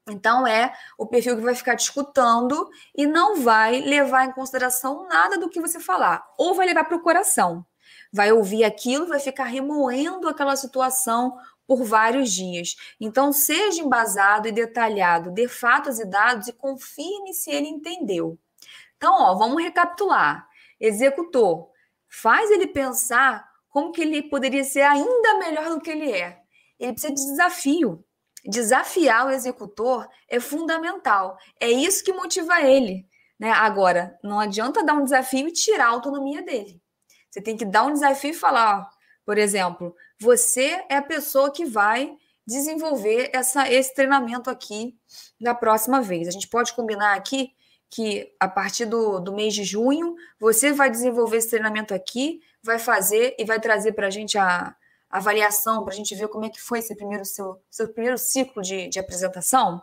Então 0.07 0.47
é 0.47 0.73
o 0.97 1.05
perfil 1.05 1.35
que 1.35 1.43
vai 1.43 1.55
ficar 1.55 1.75
te 1.75 1.81
escutando 1.81 2.69
e 2.95 3.05
não 3.05 3.41
vai 3.41 3.81
levar 3.81 4.25
em 4.25 4.31
consideração 4.31 5.07
nada 5.07 5.37
do 5.37 5.49
que 5.49 5.61
você 5.61 5.79
falar, 5.79 6.23
ou 6.37 6.53
vai 6.55 6.65
levar 6.65 6.85
para 6.85 6.97
o 6.97 7.01
coração. 7.01 7.65
Vai 8.11 8.31
ouvir 8.31 8.63
aquilo, 8.63 9.07
vai 9.07 9.19
ficar 9.19 9.45
remoendo 9.45 10.27
aquela 10.27 10.55
situação 10.55 11.37
por 11.71 11.85
vários 11.85 12.33
dias. 12.33 12.75
Então, 12.99 13.31
seja 13.31 13.81
embasado 13.81 14.45
e 14.45 14.51
detalhado, 14.51 15.31
dê 15.31 15.47
fatos 15.47 16.01
e 16.01 16.05
dados 16.05 16.49
e 16.49 16.51
confirme 16.51 17.33
se 17.33 17.49
ele 17.49 17.69
entendeu. 17.69 18.37
Então, 18.97 19.13
ó, 19.13 19.35
vamos 19.35 19.63
recapitular. 19.63 20.45
Executor, 20.77 21.69
faz 22.09 22.51
ele 22.51 22.67
pensar 22.67 23.49
como 23.69 23.93
que 23.93 24.01
ele 24.01 24.21
poderia 24.23 24.65
ser 24.65 24.81
ainda 24.81 25.37
melhor 25.37 25.69
do 25.69 25.79
que 25.79 25.91
ele 25.91 26.11
é. 26.11 26.41
Ele 26.77 26.91
precisa 26.91 27.13
de 27.13 27.21
desafio. 27.21 28.03
Desafiar 28.43 29.27
o 29.27 29.31
executor 29.31 30.09
é 30.27 30.41
fundamental. 30.41 31.37
É 31.57 31.69
isso 31.71 32.03
que 32.03 32.11
motiva 32.11 32.59
ele. 32.61 33.07
Né? 33.39 33.49
Agora, 33.49 34.19
não 34.21 34.41
adianta 34.41 34.83
dar 34.83 34.95
um 34.95 35.05
desafio 35.05 35.47
e 35.47 35.53
tirar 35.53 35.85
a 35.85 35.91
autonomia 35.91 36.41
dele. 36.41 36.81
Você 37.29 37.39
tem 37.41 37.55
que 37.55 37.63
dar 37.63 37.83
um 37.83 37.93
desafio 37.93 38.31
e 38.31 38.33
falar, 38.33 38.81
ó, 38.81 39.01
por 39.25 39.37
exemplo, 39.37 39.95
você 40.21 40.85
é 40.87 40.97
a 40.97 41.01
pessoa 41.01 41.51
que 41.51 41.65
vai 41.65 42.15
desenvolver 42.45 43.31
essa, 43.33 43.67
esse 43.71 43.93
treinamento 43.95 44.51
aqui 44.51 44.95
da 45.39 45.55
próxima 45.55 45.99
vez. 45.99 46.27
A 46.27 46.31
gente 46.31 46.47
pode 46.47 46.73
combinar 46.73 47.15
aqui 47.15 47.51
que 47.89 48.31
a 48.39 48.47
partir 48.47 48.85
do, 48.85 49.19
do 49.19 49.33
mês 49.33 49.53
de 49.53 49.63
junho 49.63 50.15
você 50.39 50.71
vai 50.71 50.91
desenvolver 50.91 51.37
esse 51.37 51.49
treinamento 51.49 51.91
aqui, 51.93 52.39
vai 52.61 52.77
fazer 52.77 53.35
e 53.39 53.43
vai 53.43 53.59
trazer 53.59 53.93
para 53.93 54.07
a 54.07 54.09
gente 54.11 54.37
a, 54.37 54.75
avaliação, 55.09 55.83
para 55.83 55.93
a 55.93 55.97
gente 55.97 56.15
ver 56.15 56.27
como 56.29 56.45
é 56.45 56.49
que 56.49 56.61
foi 56.61 56.79
esse 56.79 56.95
primeiro 56.95 57.25
seu, 57.25 57.59
seu 57.69 57.89
primeiro 57.89 58.17
ciclo 58.17 58.61
de, 58.61 58.87
de 58.87 58.99
apresentação. 58.99 59.81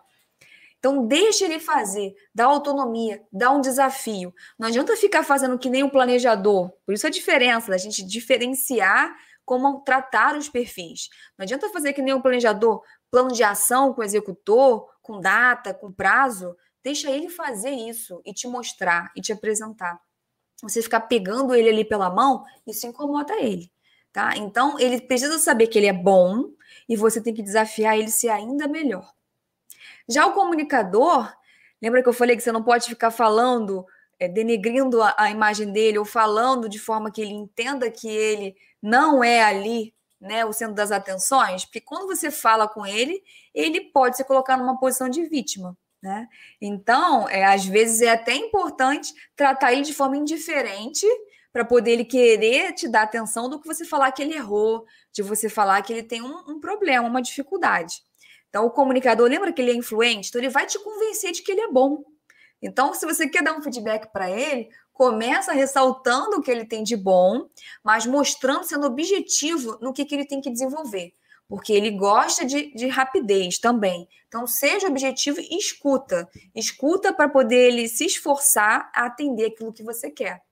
Então, 0.79 1.07
deixe 1.07 1.45
ele 1.45 1.59
fazer, 1.59 2.15
dá 2.33 2.45
autonomia, 2.45 3.21
dá 3.33 3.51
um 3.51 3.61
desafio. 3.61 4.33
Não 4.59 4.69
adianta 4.69 4.97
ficar 4.97 5.25
fazendo 5.25 5.59
que 5.59 5.69
nem 5.69 5.83
um 5.83 5.91
planejador. 5.91 6.71
Por 6.87 6.95
isso 6.95 7.07
a 7.07 7.11
diferença 7.11 7.71
da 7.71 7.77
gente 7.77 8.03
diferenciar 8.03 9.15
como 9.49 9.81
tratar 9.81 10.37
os 10.37 10.47
perfis. 10.47 11.09
Não 11.39 11.45
adianta 11.45 11.71
fazer 11.71 11.95
que 11.95 12.03
nem 12.03 12.13
um 12.13 12.21
planejador, 12.21 12.83
plano 13.11 13.33
de 13.33 13.43
ação 13.43 13.95
com 13.95 14.03
executor, 14.03 14.87
com 15.01 15.19
data, 15.19 15.73
com 15.73 15.91
prazo. 15.91 16.55
Deixa 16.85 17.11
ele 17.11 17.31
fazer 17.31 17.71
isso 17.71 18.21
e 18.27 18.35
te 18.35 18.47
mostrar 18.47 19.11
e 19.17 19.23
te 19.23 19.33
apresentar. 19.33 19.99
Você 20.63 20.83
ficar 20.83 21.01
pegando 21.01 21.55
ele 21.55 21.71
ali 21.71 21.83
pela 21.83 22.11
mão, 22.11 22.45
isso 22.67 22.87
incomoda 22.87 23.35
ele, 23.41 23.73
tá? 24.13 24.37
Então, 24.37 24.79
ele 24.79 25.01
precisa 25.01 25.39
saber 25.39 25.69
que 25.69 25.79
ele 25.79 25.87
é 25.87 25.93
bom 25.95 26.51
e 26.87 26.95
você 26.95 27.19
tem 27.19 27.33
que 27.33 27.43
desafiar 27.43 27.97
ele 27.97 28.11
ser 28.11 28.29
ainda 28.29 28.69
melhor. 28.69 29.11
Já 30.07 30.27
o 30.27 30.35
comunicador, 30.35 31.33
lembra 31.81 32.03
que 32.03 32.09
eu 32.09 32.13
falei 32.13 32.37
que 32.37 32.43
você 32.43 32.53
não 32.53 32.63
pode 32.63 32.87
ficar 32.87 33.11
falando, 33.11 33.87
é, 34.19 34.29
denegrindo 34.29 35.03
a, 35.03 35.15
a 35.19 35.31
imagem 35.31 35.73
dele 35.73 35.99
ou 35.99 36.05
falando 36.05 36.69
de 36.69 36.79
forma 36.79 37.11
que 37.11 37.21
ele 37.21 37.33
entenda 37.33 37.91
que 37.91 38.09
ele 38.09 38.57
não 38.83 39.23
é 39.23 39.43
ali 39.43 39.95
né, 40.21 40.45
o 40.45 40.53
centro 40.53 40.75
das 40.75 40.91
atenções, 40.91 41.65
porque 41.65 41.81
quando 41.81 42.07
você 42.07 42.31
fala 42.31 42.67
com 42.69 42.85
ele, 42.85 43.23
ele 43.55 43.81
pode 43.93 44.17
se 44.17 44.25
colocar 44.25 44.57
numa 44.57 44.79
posição 44.79 45.09
de 45.09 45.25
vítima. 45.25 45.77
Né? 46.03 46.29
Então, 46.61 47.29
é, 47.29 47.45
às 47.45 47.65
vezes 47.65 48.03
é 48.03 48.11
até 48.11 48.35
importante 48.35 49.13
tratar 49.35 49.73
ele 49.73 49.83
de 49.83 49.93
forma 49.93 50.17
indiferente 50.17 51.07
para 51.53 51.65
poder 51.65 51.93
ele 51.93 52.05
querer 52.05 52.73
te 52.73 52.89
dar 52.89 53.03
atenção 53.03 53.49
do 53.49 53.61
que 53.61 53.67
você 53.67 53.85
falar 53.85 54.13
que 54.13 54.23
ele 54.23 54.35
errou, 54.35 54.85
de 55.13 55.23
você 55.23 55.49
falar 55.49 55.83
que 55.83 55.93
ele 55.93 56.03
tem 56.03 56.23
um, 56.23 56.45
um 56.49 56.61
problema, 56.61 57.09
uma 57.09 57.23
dificuldade. 57.23 57.97
Então, 58.49 58.65
o 58.65 58.71
comunicador, 58.71 59.29
lembra 59.29 59.53
que 59.53 59.61
ele 59.61 59.73
é 59.73 59.75
influente? 59.75 60.29
Então, 60.29 60.41
ele 60.41 60.51
vai 60.51 60.67
te 60.67 60.79
convencer 60.79 61.33
de 61.33 61.43
que 61.43 61.53
ele 61.53 61.63
é 61.63 61.71
bom. 61.71 62.05
Então, 62.61 62.93
se 62.95 63.07
você 63.07 63.29
quer 63.29 63.43
dar 63.43 63.57
um 63.57 63.63
feedback 63.63 64.13
para 64.13 64.31
ele, 64.31 64.69
começa 64.93 65.53
ressaltando 65.53 66.37
o 66.37 66.43
que 66.43 66.51
ele 66.51 66.65
tem 66.65 66.83
de 66.83 66.97
bom, 66.97 67.49
mas 67.85 68.05
mostrando, 68.05 68.65
sendo 68.65 68.87
objetivo 68.87 69.79
no 69.81 69.93
que, 69.93 70.05
que 70.05 70.15
ele 70.15 70.27
tem 70.27 70.41
que 70.41 70.51
desenvolver 70.51 71.13
porque 71.49 71.73
ele 71.73 71.91
gosta 71.93 72.45
de, 72.45 72.73
de 72.75 72.89
rapidez 72.89 73.59
também. 73.59 74.07
Então, 74.29 74.47
seja 74.47 74.87
objetivo 74.87 75.41
e 75.41 75.57
escuta. 75.57 76.29
Escuta 76.55 77.13
para 77.13 77.29
poder 77.29 77.69
ele 77.69 77.89
se 77.89 78.05
esforçar 78.05 78.93
a 78.95 79.07
atender 79.07 79.47
aquilo 79.47 79.73
que 79.73 79.83
você 79.83 80.11
quer. 80.11 80.43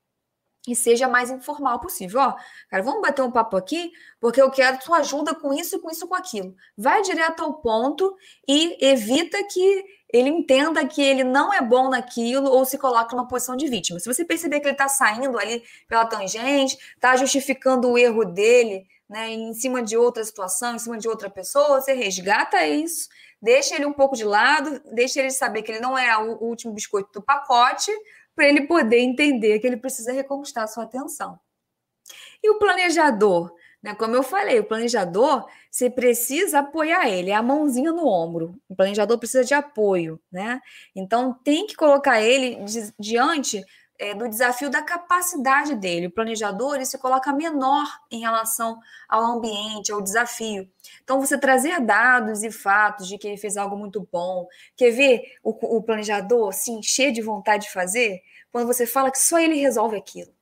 E 0.66 0.74
seja 0.74 1.07
mais 1.07 1.30
informal 1.30 1.78
possível. 1.78 2.20
Ó, 2.20 2.35
cara, 2.70 2.83
vamos 2.83 3.03
bater 3.03 3.22
um 3.22 3.30
papo 3.30 3.57
aqui, 3.57 3.93
porque 4.18 4.41
eu 4.41 4.51
quero 4.51 4.83
sua 4.83 4.99
ajuda 4.99 5.35
com 5.35 5.53
isso, 5.53 5.78
com 5.80 5.91
isso, 5.91 6.09
com 6.09 6.14
aquilo. 6.14 6.57
Vai 6.76 7.03
direto 7.03 7.45
ao 7.45 7.55
ponto 7.55 8.16
e 8.49 8.85
evita 8.85 9.45
que 9.45 9.85
ele 10.12 10.28
entenda 10.28 10.86
que 10.86 11.02
ele 11.02 11.24
não 11.24 11.52
é 11.52 11.61
bom 11.61 11.88
naquilo 11.90 12.48
ou 12.50 12.64
se 12.64 12.78
coloca 12.78 13.14
numa 13.14 13.28
posição 13.28 13.57
de 13.57 13.66
vítima. 13.68 13.98
Se 13.98 14.07
você 14.07 14.24
perceber 14.24 14.61
que 14.61 14.66
ele 14.66 14.74
está 14.74 14.88
saindo 14.88 15.38
ali 15.38 15.62
pela 15.88 16.07
tangente, 16.07 16.78
está 16.94 17.16
justificando 17.16 17.90
o 17.90 17.98
erro 17.98 18.24
dele, 18.24 18.86
né, 19.09 19.30
em 19.30 19.54
cima 19.54 19.82
de 19.82 19.96
outra 19.96 20.24
situação, 20.24 20.74
em 20.74 20.78
cima 20.78 20.98
de 20.98 21.09
outra 21.09 21.30
pessoa, 21.30 21.80
você 21.80 21.92
resgata 21.92 22.66
isso, 22.66 23.09
deixa 23.40 23.74
ele 23.74 23.86
um 23.86 23.92
pouco 23.92 24.16
de 24.16 24.24
lado, 24.24 24.80
deixa 24.92 25.20
ele 25.20 25.30
saber 25.30 25.62
que 25.62 25.72
ele 25.72 25.80
não 25.80 25.96
é 25.96 26.16
o 26.16 26.42
último 26.42 26.72
biscoito 26.72 27.11
do 27.12 27.22
pacote, 27.22 27.92
para 28.34 28.46
ele 28.46 28.66
poder 28.66 28.98
entender 28.98 29.59
que 29.59 29.66
ele 29.66 29.78
precisa 29.78 30.12
reconquistar 30.12 30.64
a 30.64 30.66
sua 30.66 30.84
atenção. 30.84 31.38
E 32.42 32.50
o 32.50 32.59
planejador? 32.59 33.52
Né? 33.83 33.95
Como 33.95 34.14
eu 34.14 34.22
falei, 34.22 34.59
o 34.59 34.64
planejador, 34.64 35.47
você 35.70 35.89
precisa 35.89 36.61
apoiar 36.61 37.09
ele, 37.09 37.31
é 37.31 37.35
a 37.35 37.43
mãozinha 37.43 37.93
no 37.93 38.07
ombro. 38.07 38.55
O 38.68 38.74
planejador 38.74 39.18
precisa 39.18 39.45
de 39.45 39.55
apoio, 39.55 40.20
né? 40.31 40.61
Então 40.95 41.33
tem 41.45 41.66
que 41.66 41.77
colocar 41.77 42.20
ele 42.20 42.59
diante 42.99 43.64
é, 43.99 44.14
do 44.14 44.29
desafio 44.29 44.70
da 44.70 44.83
capacidade 44.83 45.74
dele. 45.74 46.07
O 46.07 46.11
planejador 46.11 46.74
ele 46.74 46.85
se 46.85 46.99
coloca 46.99 47.33
menor 47.33 47.87
em 48.11 48.20
relação 48.20 48.79
ao 49.09 49.22
ambiente, 49.22 49.93
ao 49.93 50.03
desafio. 50.03 50.68
Então, 51.03 51.20
você 51.20 51.39
trazer 51.39 51.81
dados 51.81 52.43
e 52.43 52.51
fatos 52.51 53.09
de 53.09 53.18
que 53.18 53.27
ele 53.27 53.37
fez 53.37 53.57
algo 53.57 53.77
muito 53.77 54.07
bom. 54.12 54.47
Quer 54.77 54.91
ver 54.91 55.22
o, 55.43 55.51
o 55.79 55.83
planejador 55.83 56.53
se 56.53 56.70
encher 56.70 57.12
de 57.12 57.22
vontade 57.22 57.64
de 57.64 57.72
fazer? 57.72 58.20
Quando 58.53 58.66
você 58.66 58.87
fala 58.87 59.11
que 59.11 59.18
só 59.18 59.39
ele 59.39 59.57
resolve 59.57 59.97
aquilo. 59.97 60.36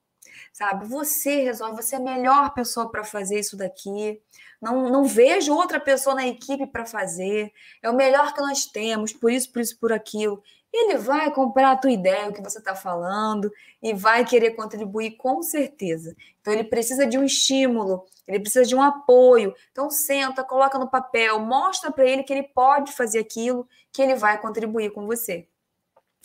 Sabe? 0.55 0.87
Você 0.87 1.43
resolve, 1.43 1.83
você 1.83 1.97
é 1.97 1.99
a 1.99 2.01
melhor 2.01 2.55
pessoa 2.55 2.89
para 2.89 3.05
fazer 3.05 3.41
isso 3.41 3.57
daqui. 3.57 4.23
Não, 4.63 4.89
não 4.89 5.05
vejo 5.05 5.53
outra 5.53 5.79
pessoa 5.81 6.15
na 6.15 6.27
equipe 6.27 6.67
para 6.67 6.87
fazer. 6.87 7.53
É 7.83 7.91
o 7.91 7.95
melhor 7.95 8.33
que 8.33 8.41
nós 8.41 8.65
temos, 8.65 9.13
por 9.13 9.31
isso, 9.31 9.53
por 9.53 9.61
isso, 9.61 9.79
por 9.79 9.93
aquilo 9.93 10.41
ele 10.77 10.99
vai 10.99 11.31
comprar 11.33 11.71
a 11.71 11.77
tua 11.77 11.93
ideia, 11.93 12.29
o 12.29 12.33
que 12.33 12.43
você 12.43 12.59
está 12.59 12.75
falando, 12.75 13.51
e 13.81 13.95
vai 13.95 14.25
querer 14.25 14.53
contribuir 14.53 15.13
com 15.13 15.41
certeza. 15.41 16.17
Então, 16.41 16.53
ele 16.53 16.65
precisa 16.65 17.07
de 17.07 17.17
um 17.17 17.23
estímulo, 17.23 18.05
ele 18.27 18.41
precisa 18.41 18.65
de 18.65 18.75
um 18.75 18.83
apoio. 18.83 19.55
Então, 19.71 19.89
senta, 19.89 20.43
coloca 20.43 20.77
no 20.77 20.91
papel, 20.91 21.39
mostra 21.39 21.93
para 21.93 22.05
ele 22.05 22.25
que 22.25 22.33
ele 22.33 22.43
pode 22.43 22.93
fazer 22.93 23.21
aquilo, 23.21 23.69
que 23.93 24.03
ele 24.03 24.17
vai 24.17 24.41
contribuir 24.41 24.91
com 24.91 25.07
você. 25.07 25.47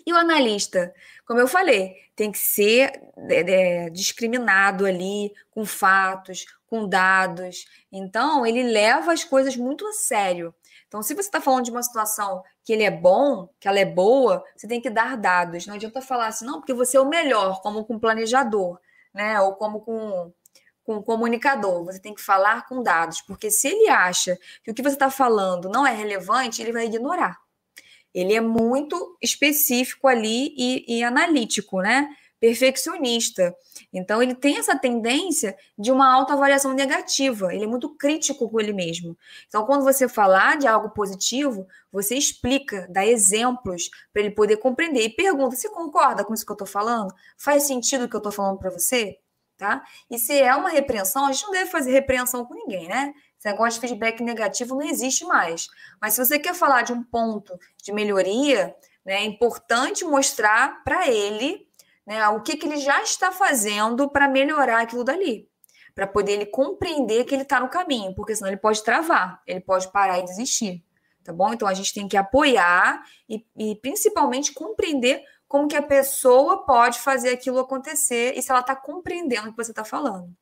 E 0.06 0.14
o 0.14 0.18
analista, 0.18 0.94
como 1.26 1.40
eu 1.40 1.48
falei, 1.48 1.96
tem 2.16 2.32
que 2.32 2.38
ser 2.38 3.02
é, 3.30 3.86
é 3.86 3.90
discriminado 3.90 4.86
ali, 4.86 5.34
com 5.52 5.66
fatos, 5.66 6.46
com 6.68 6.88
dados. 6.88 7.66
Então, 7.92 8.46
ele 8.46 8.64
leva 8.64 9.12
as 9.12 9.24
coisas 9.24 9.56
muito 9.56 9.86
a 9.88 9.94
sério. 9.94 10.54
Então, 10.88 11.04
se 11.04 11.14
você 11.14 11.28
está 11.28 11.40
falando 11.40 11.66
de 11.66 11.72
uma 11.72 11.84
situação 11.84 12.44
que 12.64 12.74
ele 12.74 12.84
é 12.84 12.92
bom, 12.92 13.48
que 13.60 13.68
ela 13.68 13.80
é 13.80 13.86
boa, 13.86 14.44
você 14.56 14.68
tem 14.68 14.82
que 14.82 14.90
dar 14.90 15.16
dados. 15.16 15.68
Não 15.68 15.76
adianta 15.76 16.02
falar 16.02 16.28
assim, 16.28 16.46
não, 16.46 16.60
porque 16.60 16.74
você 16.74 16.98
é 16.98 17.00
o 17.00 17.08
melhor, 17.08 17.62
como 17.62 17.86
com 17.86 18.00
planejador, 18.00 18.80
né? 19.14 19.40
Ou 19.40 19.54
como 19.54 19.82
com, 19.82 20.34
com 20.84 21.02
comunicador. 21.04 21.86
Você 21.86 22.00
tem 22.00 22.14
que 22.14 22.22
falar 22.22 22.68
com 22.68 22.82
dados, 22.82 23.22
porque 23.22 23.52
se 23.52 23.68
ele 23.68 23.88
acha 23.88 24.38
que 24.64 24.72
o 24.72 24.74
que 24.74 24.82
você 24.82 24.96
está 24.96 25.12
falando 25.12 25.70
não 25.70 25.86
é 25.86 25.94
relevante, 25.94 26.62
ele 26.62 26.74
vai 26.74 26.86
ignorar. 26.86 27.40
Ele 28.14 28.34
é 28.34 28.42
muito 28.42 29.18
específico 29.22 30.08
ali 30.08 30.54
e, 30.58 31.00
e 31.00 31.04
analítico, 31.04 31.82
né? 31.82 32.10
perfeccionista. 32.40 33.54
Então, 33.92 34.24
ele 34.24 34.34
tem 34.34 34.58
essa 34.58 34.78
tendência 34.78 35.58
de 35.78 35.92
uma 35.92 36.12
autoavaliação 36.12 36.74
negativa, 36.74 37.54
ele 37.54 37.66
é 37.66 37.68
muito 37.68 37.90
crítico 37.96 38.50
com 38.50 38.60
ele 38.60 38.72
mesmo. 38.72 39.18
Então, 39.48 39.66
quando 39.66 39.84
você 39.84 40.08
falar 40.08 40.58
de 40.58 40.68
algo 40.68 40.90
positivo, 40.92 41.68
você 41.92 42.16
explica, 42.16 42.88
dá 42.90 43.06
exemplos 43.06 43.90
para 44.14 44.22
ele 44.22 44.32
poder 44.32 44.58
compreender 44.58 45.04
e 45.04 45.10
pergunta: 45.10 45.56
você 45.56 45.70
concorda 45.70 46.24
com 46.24 46.34
isso 46.34 46.46
que 46.46 46.52
eu 46.52 46.56
estou 46.56 46.68
falando? 46.68 47.14
Faz 47.38 47.64
sentido 47.64 48.06
o 48.06 48.10
que 48.10 48.16
eu 48.16 48.20
estou 48.20 48.32
falando 48.32 48.58
para 48.58 48.70
você? 48.70 49.18
Tá? 49.58 49.84
E 50.10 50.18
se 50.18 50.40
é 50.40 50.56
uma 50.56 50.70
repreensão, 50.70 51.26
a 51.26 51.34
gente 51.34 51.44
não 51.44 51.52
deve 51.52 51.70
fazer 51.70 51.92
repreensão 51.92 52.46
com 52.46 52.54
ninguém, 52.54 52.88
né? 52.88 53.14
Esse 53.40 53.48
negócio 53.48 53.80
de 53.80 53.88
feedback 53.88 54.22
negativo 54.22 54.76
não 54.76 54.86
existe 54.86 55.24
mais. 55.24 55.70
Mas 56.02 56.14
se 56.14 56.26
você 56.26 56.38
quer 56.38 56.54
falar 56.54 56.82
de 56.82 56.92
um 56.92 57.02
ponto 57.02 57.58
de 57.82 57.94
melhoria, 57.94 58.76
né, 59.06 59.14
é 59.14 59.24
importante 59.24 60.04
mostrar 60.04 60.84
para 60.84 61.08
ele 61.08 61.66
né, 62.06 62.28
o 62.28 62.42
que, 62.42 62.58
que 62.58 62.68
ele 62.68 62.78
já 62.78 63.02
está 63.02 63.32
fazendo 63.32 64.10
para 64.10 64.28
melhorar 64.28 64.82
aquilo 64.82 65.06
dali, 65.06 65.48
para 65.96 66.06
poder 66.06 66.34
ele 66.34 66.48
compreender 66.48 67.24
que 67.24 67.34
ele 67.34 67.44
está 67.44 67.62
no 67.62 67.70
caminho, 67.70 68.14
porque 68.14 68.36
senão 68.36 68.50
ele 68.50 68.60
pode 68.60 68.84
travar, 68.84 69.42
ele 69.48 69.62
pode 69.62 69.90
parar 69.90 70.20
e 70.20 70.26
desistir, 70.26 70.84
tá 71.24 71.32
bom? 71.32 71.54
Então 71.54 71.68
a 71.68 71.74
gente 71.74 71.94
tem 71.94 72.10
que 72.10 72.18
apoiar 72.18 73.02
e, 73.30 73.46
e 73.58 73.76
principalmente 73.78 74.54
compreender 74.54 75.24
como 75.48 75.68
que 75.68 75.78
a 75.78 75.82
pessoa 75.82 76.66
pode 76.66 77.00
fazer 77.00 77.30
aquilo 77.30 77.60
acontecer 77.60 78.38
e 78.38 78.42
se 78.42 78.52
ela 78.52 78.60
está 78.60 78.76
compreendendo 78.76 79.48
o 79.48 79.52
que 79.52 79.64
você 79.64 79.72
está 79.72 79.86
falando. 79.86 80.36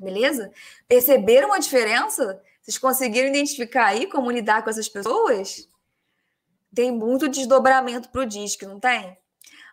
Beleza? 0.00 0.52
Perceberam 0.88 1.52
a 1.52 1.58
diferença? 1.58 2.42
Vocês 2.60 2.78
conseguiram 2.78 3.28
identificar 3.28 3.86
aí 3.86 4.06
como 4.06 4.30
lidar 4.30 4.62
com 4.62 4.70
essas 4.70 4.88
pessoas? 4.88 5.68
Tem 6.74 6.90
muito 6.90 7.28
desdobramento 7.28 8.08
para 8.08 8.22
o 8.22 8.26
DISC, 8.26 8.62
não 8.62 8.80
tem? 8.80 9.16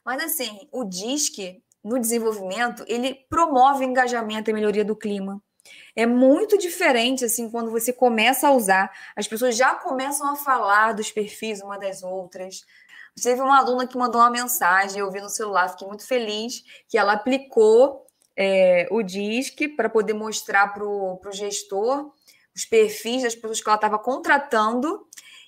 Mas 0.06 0.24
assim, 0.24 0.68
o 0.72 0.84
DISC, 0.84 1.64
no 1.84 2.00
desenvolvimento, 2.00 2.84
ele 2.88 3.16
promove 3.30 3.86
engajamento 3.86 4.50
e 4.50 4.54
melhoria 4.54 4.86
do 4.86 4.96
clima. 4.96 5.42
É 5.96 6.06
muito 6.06 6.58
diferente 6.58 7.26
assim 7.26 7.50
quando 7.50 7.72
você 7.72 7.92
começa 7.92 8.48
a 8.48 8.52
usar, 8.52 8.92
as 9.16 9.28
pessoas 9.28 9.56
já 9.56 9.76
começam 9.76 10.28
a 10.30 10.36
falar 10.36 10.94
dos 10.94 11.12
perfis 11.12 11.62
uma 11.62 11.78
das 11.78 12.04
outras. 12.04 12.66
Teve 13.22 13.42
uma 13.42 13.58
aluna 13.58 13.88
que 13.88 13.98
mandou 13.98 14.22
uma 14.22 14.30
mensagem, 14.30 15.00
eu 15.00 15.12
vi 15.12 15.20
no 15.20 15.30
celular, 15.30 15.70
fiquei 15.70 15.88
muito 15.88 16.06
feliz 16.06 16.64
que 16.88 16.98
ela 16.98 17.14
aplicou 17.14 18.06
é, 18.36 18.88
o 18.92 19.02
DISC 19.02 19.76
para 19.76 19.90
poder 19.90 20.14
mostrar 20.14 20.74
para 20.74 20.86
o 20.86 21.20
gestor 21.32 22.12
os 22.56 22.66
perfis 22.66 23.24
das 23.24 23.36
pessoas 23.36 23.62
que 23.62 23.70
ela 23.70 23.76
estava 23.76 23.98
contratando 24.00 25.06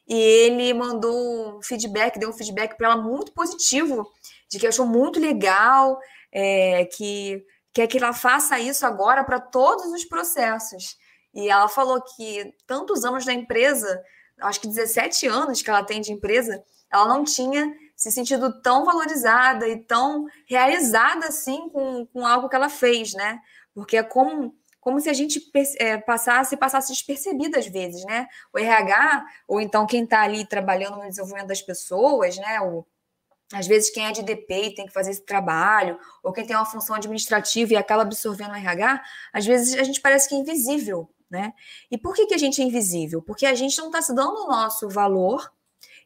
e 0.08 0.16
ele 0.16 0.74
mandou 0.74 1.58
um 1.58 1.62
feedback, 1.62 2.20
deu 2.20 2.30
um 2.30 2.34
feedback 2.34 2.78
para 2.78 2.92
ela 2.92 3.02
muito 3.02 3.32
positivo 3.32 4.10
de 4.50 4.60
que 4.60 4.68
achou 4.68 4.86
muito 4.86 5.20
legal, 5.20 6.00
é, 6.32 6.86
que 6.86 7.44
quer 7.74 7.88
que 7.88 7.98
ela 7.98 8.14
faça 8.14 8.60
isso 8.60 8.86
agora 8.86 9.24
para 9.24 9.40
todos 9.40 9.86
os 9.86 10.06
processos. 10.06 10.98
E 11.34 11.50
ela 11.50 11.68
falou 11.68 12.02
que 12.02 12.54
tantos 12.68 13.04
anos 13.04 13.26
da 13.26 13.34
empresa, 13.34 14.02
acho 14.42 14.62
que 14.62 14.68
17 14.68 15.26
anos 15.28 15.62
que 15.62 15.70
ela 15.70 15.84
tem 15.84 16.02
de 16.02 16.12
empresa, 16.12 16.64
ela 16.92 17.08
não 17.08 17.24
tinha 17.24 17.74
se 18.04 18.12
sentido 18.12 18.62
tão 18.62 18.84
valorizada 18.84 19.66
e 19.66 19.78
tão 19.78 20.26
realizada 20.46 21.28
assim 21.28 21.70
com, 21.70 22.06
com 22.08 22.28
algo 22.28 22.50
que 22.50 22.56
ela 22.58 22.68
fez, 22.68 23.14
né? 23.14 23.40
Porque 23.74 23.96
é 23.96 24.04
como, 24.04 24.54
como 24.82 25.00
se 25.00 25.10
a 25.10 25.14
gente 25.14 25.42
é, 25.80 25.98
passasse 25.98 26.58
passasse 26.58 26.92
despercebida 26.92 27.60
às 27.60 27.68
vezes, 27.68 28.04
né? 28.04 28.28
O 28.54 28.60
RH, 28.60 29.26
ou 29.48 29.62
então 29.62 29.88
quem 29.88 30.04
está 30.04 30.22
ali 30.22 30.46
trabalhando 30.46 30.98
no 30.98 31.08
desenvolvimento 31.08 31.48
das 31.48 31.62
pessoas, 31.62 32.36
né? 32.36 32.60
O, 32.60 32.86
às 33.54 33.68
vezes, 33.68 33.90
quem 33.90 34.06
é 34.06 34.12
de 34.12 34.22
DP 34.22 34.54
e 34.54 34.76
tem 34.76 34.86
que 34.86 34.92
fazer 34.92 35.12
esse 35.12 35.26
trabalho, 35.26 35.98
ou 36.22 36.34
quem 36.34 36.46
tem 36.46 36.58
uma 36.58 36.66
função 36.66 36.98
administrativa 36.98 37.72
e 37.72 37.78
acaba 37.78 38.02
absorvendo 38.02 38.52
o 38.52 38.56
RH, 38.56 39.02
às 39.32 39.46
vezes 39.46 39.80
a 39.80 39.84
gente 39.84 40.02
parece 40.02 40.28
que 40.28 40.36
é 40.36 40.40
invisível, 40.40 41.10
né? 41.32 41.54
E 41.90 41.98
por 41.98 42.14
que, 42.14 42.26
que 42.26 42.34
a 42.34 42.38
gente 42.38 42.62
é 42.62 42.66
invisível? 42.66 43.22
Porque 43.22 43.46
a 43.46 43.56
gente 43.56 43.78
não 43.78 43.86
está 43.86 44.02
se 44.02 44.14
dando 44.14 44.44
o 44.44 44.48
nosso 44.48 44.90
valor 44.90 45.50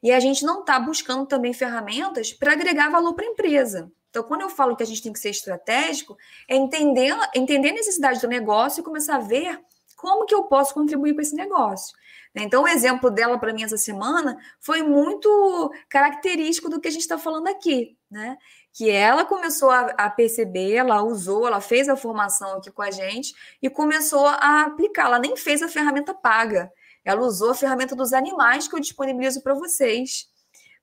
e 0.08 0.12
a 0.14 0.22
gente 0.22 0.46
não 0.46 0.62
está 0.62 0.80
buscando 0.80 1.26
também 1.26 1.52
ferramentas 1.52 2.32
para 2.32 2.54
agregar 2.54 2.90
valor 2.90 3.14
para 3.14 3.26
a 3.26 3.30
empresa. 3.30 3.92
Então, 4.10 4.24
quando 4.24 4.40
eu 4.40 4.50
falo 4.50 4.74
que 4.74 4.82
a 4.82 4.86
gente 4.86 5.04
tem 5.04 5.12
que 5.12 5.20
ser 5.20 5.32
estratégico, 5.32 6.16
é 6.48 6.56
entender, 6.56 7.14
entender 7.36 7.72
a 7.72 7.74
necessidade 7.74 8.22
do 8.22 8.28
negócio 8.28 8.80
e 8.80 8.84
começar 8.86 9.18
a 9.18 9.20
ver 9.20 9.60
como 9.98 10.26
que 10.26 10.34
eu 10.34 10.44
posso 10.44 10.74
contribuir 10.74 11.14
com 11.14 11.20
esse 11.20 11.36
negócio. 11.36 11.94
Né? 12.34 12.44
Então, 12.44 12.64
o 12.64 12.68
exemplo 12.70 13.12
dela 13.12 13.38
para 13.38 13.52
mim 13.52 13.64
essa 13.64 13.78
semana 13.78 14.38
foi 14.62 14.82
muito 14.82 15.74
característico 15.90 16.70
do 16.70 16.80
que 16.80 16.88
a 16.88 16.92
gente 16.92 17.02
está 17.02 17.18
falando 17.18 17.50
aqui, 17.50 17.98
né? 18.10 18.38
Que 18.72 18.90
ela 18.90 19.26
começou 19.26 19.72
a, 19.72 19.88
a, 19.98 20.10
perceber, 20.10 20.76
ela 20.76 21.04
usou, 21.04 21.46
ela 21.46 21.60
fez 21.60 21.90
a 21.90 21.98
formação 21.98 22.54
aqui 22.54 22.72
com 22.72 22.82
a 22.82 22.92
gente 22.92 23.36
e 23.62 23.70
começou 23.70 24.26
a 24.26 24.62
aplicar. 24.62 25.08
Ela 25.08 25.20
nem 25.20 25.36
fez 25.36 25.62
a 25.62 25.68
ferramenta 25.68 26.14
paga, 26.14 26.72
ela 27.08 27.22
usou 27.22 27.52
a 27.52 27.56
ferramenta 27.56 27.96
dos 27.96 28.12
animais 28.12 28.68
que 28.68 28.76
eu 28.76 28.82
disponibilizo 28.82 29.42
para 29.42 29.54
vocês, 29.54 30.28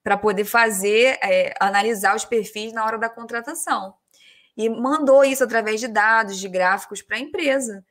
para 0.03 0.17
poder 0.17 0.47
fazer, 0.47 1.19
é, 1.23 1.55
analisar 1.61 2.17
os 2.17 2.25
perfis 2.25 2.73
na 2.73 2.83
hora 2.83 2.97
da 2.97 3.11
contratação. 3.11 3.95
E 4.57 4.71
mandou 4.71 5.23
isso 5.23 5.45
através 5.45 5.81
de 5.81 5.87
dados, 5.87 6.39
de 6.39 6.49
gráficos 6.49 7.03
para 7.03 7.19
a 7.19 7.21
empresa 7.21 7.85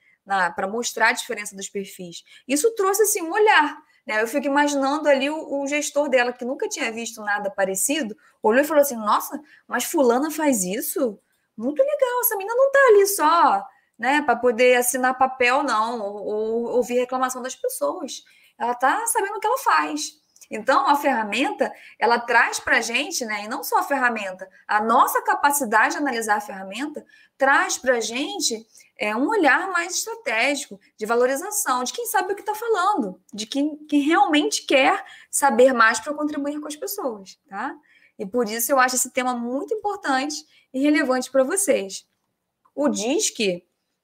para 0.56 0.68
mostrar 0.68 1.10
a 1.10 1.12
diferença 1.12 1.56
dos 1.56 1.70
perfis. 1.70 2.24
Isso 2.48 2.74
trouxe 2.76 3.04
assim 3.04 3.22
um 3.22 3.32
olhar. 3.32 3.78
Né? 4.08 4.20
Eu 4.20 4.28
fico 4.28 4.48
imaginando 4.48 5.08
ali 5.08 5.30
o, 5.30 5.62
o, 5.62 5.68
gestor 5.68 6.10
dela, 6.10 6.34
que 6.34 6.46
nunca 6.46 6.68
tinha 6.68 6.92
visto 6.92 7.22
nada 7.22 7.52
parecido, 7.52 8.16
olhou 8.42 8.64
e 8.64 8.66
falou 8.66 8.82
assim: 8.82 8.96
Nossa, 8.96 9.40
mas 9.68 9.84
Fulana 9.84 10.32
faz 10.32 10.64
isso? 10.64 11.20
Muito 11.56 11.84
legal, 11.84 12.22
essa 12.22 12.36
menina 12.38 12.56
não 12.56 12.68
está 12.68 12.80
ali 12.88 13.08
só 13.08 13.73
né, 14.04 14.22
para 14.22 14.36
poder 14.36 14.76
assinar 14.76 15.18
papel, 15.18 15.64
não, 15.64 16.02
ou, 16.02 16.26
ou 16.26 16.64
ouvir 16.76 16.96
reclamação 16.96 17.42
das 17.42 17.56
pessoas. 17.56 18.26
Ela 18.60 18.74
está 18.74 19.08
sabendo 19.08 19.38
o 19.38 19.40
que 19.40 19.48
ela 19.48 19.58
faz. 19.60 20.22
Então, 20.52 20.86
a 20.90 20.96
ferramenta, 20.98 21.74
ela 21.98 22.20
traz 22.20 22.60
para 22.60 22.80
a 22.80 22.82
gente, 22.82 23.24
né, 23.24 23.46
e 23.46 23.48
não 23.48 23.64
só 23.64 23.80
a 23.80 23.84
ferramenta, 23.84 24.46
a 24.68 24.84
nossa 24.84 25.22
capacidade 25.22 25.94
de 25.94 26.00
analisar 26.00 26.36
a 26.36 26.42
ferramenta 26.42 27.06
traz 27.38 27.78
para 27.78 27.96
a 27.96 28.02
gente 28.02 28.68
é, 29.00 29.16
um 29.16 29.30
olhar 29.30 29.72
mais 29.72 29.96
estratégico, 29.96 30.78
de 30.98 31.06
valorização, 31.06 31.86
de 31.86 31.94
quem 31.94 32.06
sabe 32.06 32.34
o 32.34 32.36
que 32.36 32.42
está 32.42 32.54
falando, 32.54 33.22
de 33.34 33.46
quem, 33.46 33.80
realmente 33.90 34.66
quer 34.66 35.02
saber 35.32 35.72
mais 35.72 36.02
para 36.02 36.14
contribuir 36.14 36.60
com 36.60 36.68
as 36.68 36.76
pessoas, 36.76 37.40
tá? 37.48 37.74
E 38.20 38.26
por 38.26 38.50
isso 38.50 38.70
eu 38.70 38.80
acho 38.80 38.96
esse 38.96 39.12
tema 39.12 39.34
muito 39.34 39.74
importante 39.74 40.36
e 40.74 40.82
relevante 40.82 41.32
para 41.32 41.46
vocês. 41.46 42.06
O 42.76 42.90
DISC, 42.90 43.64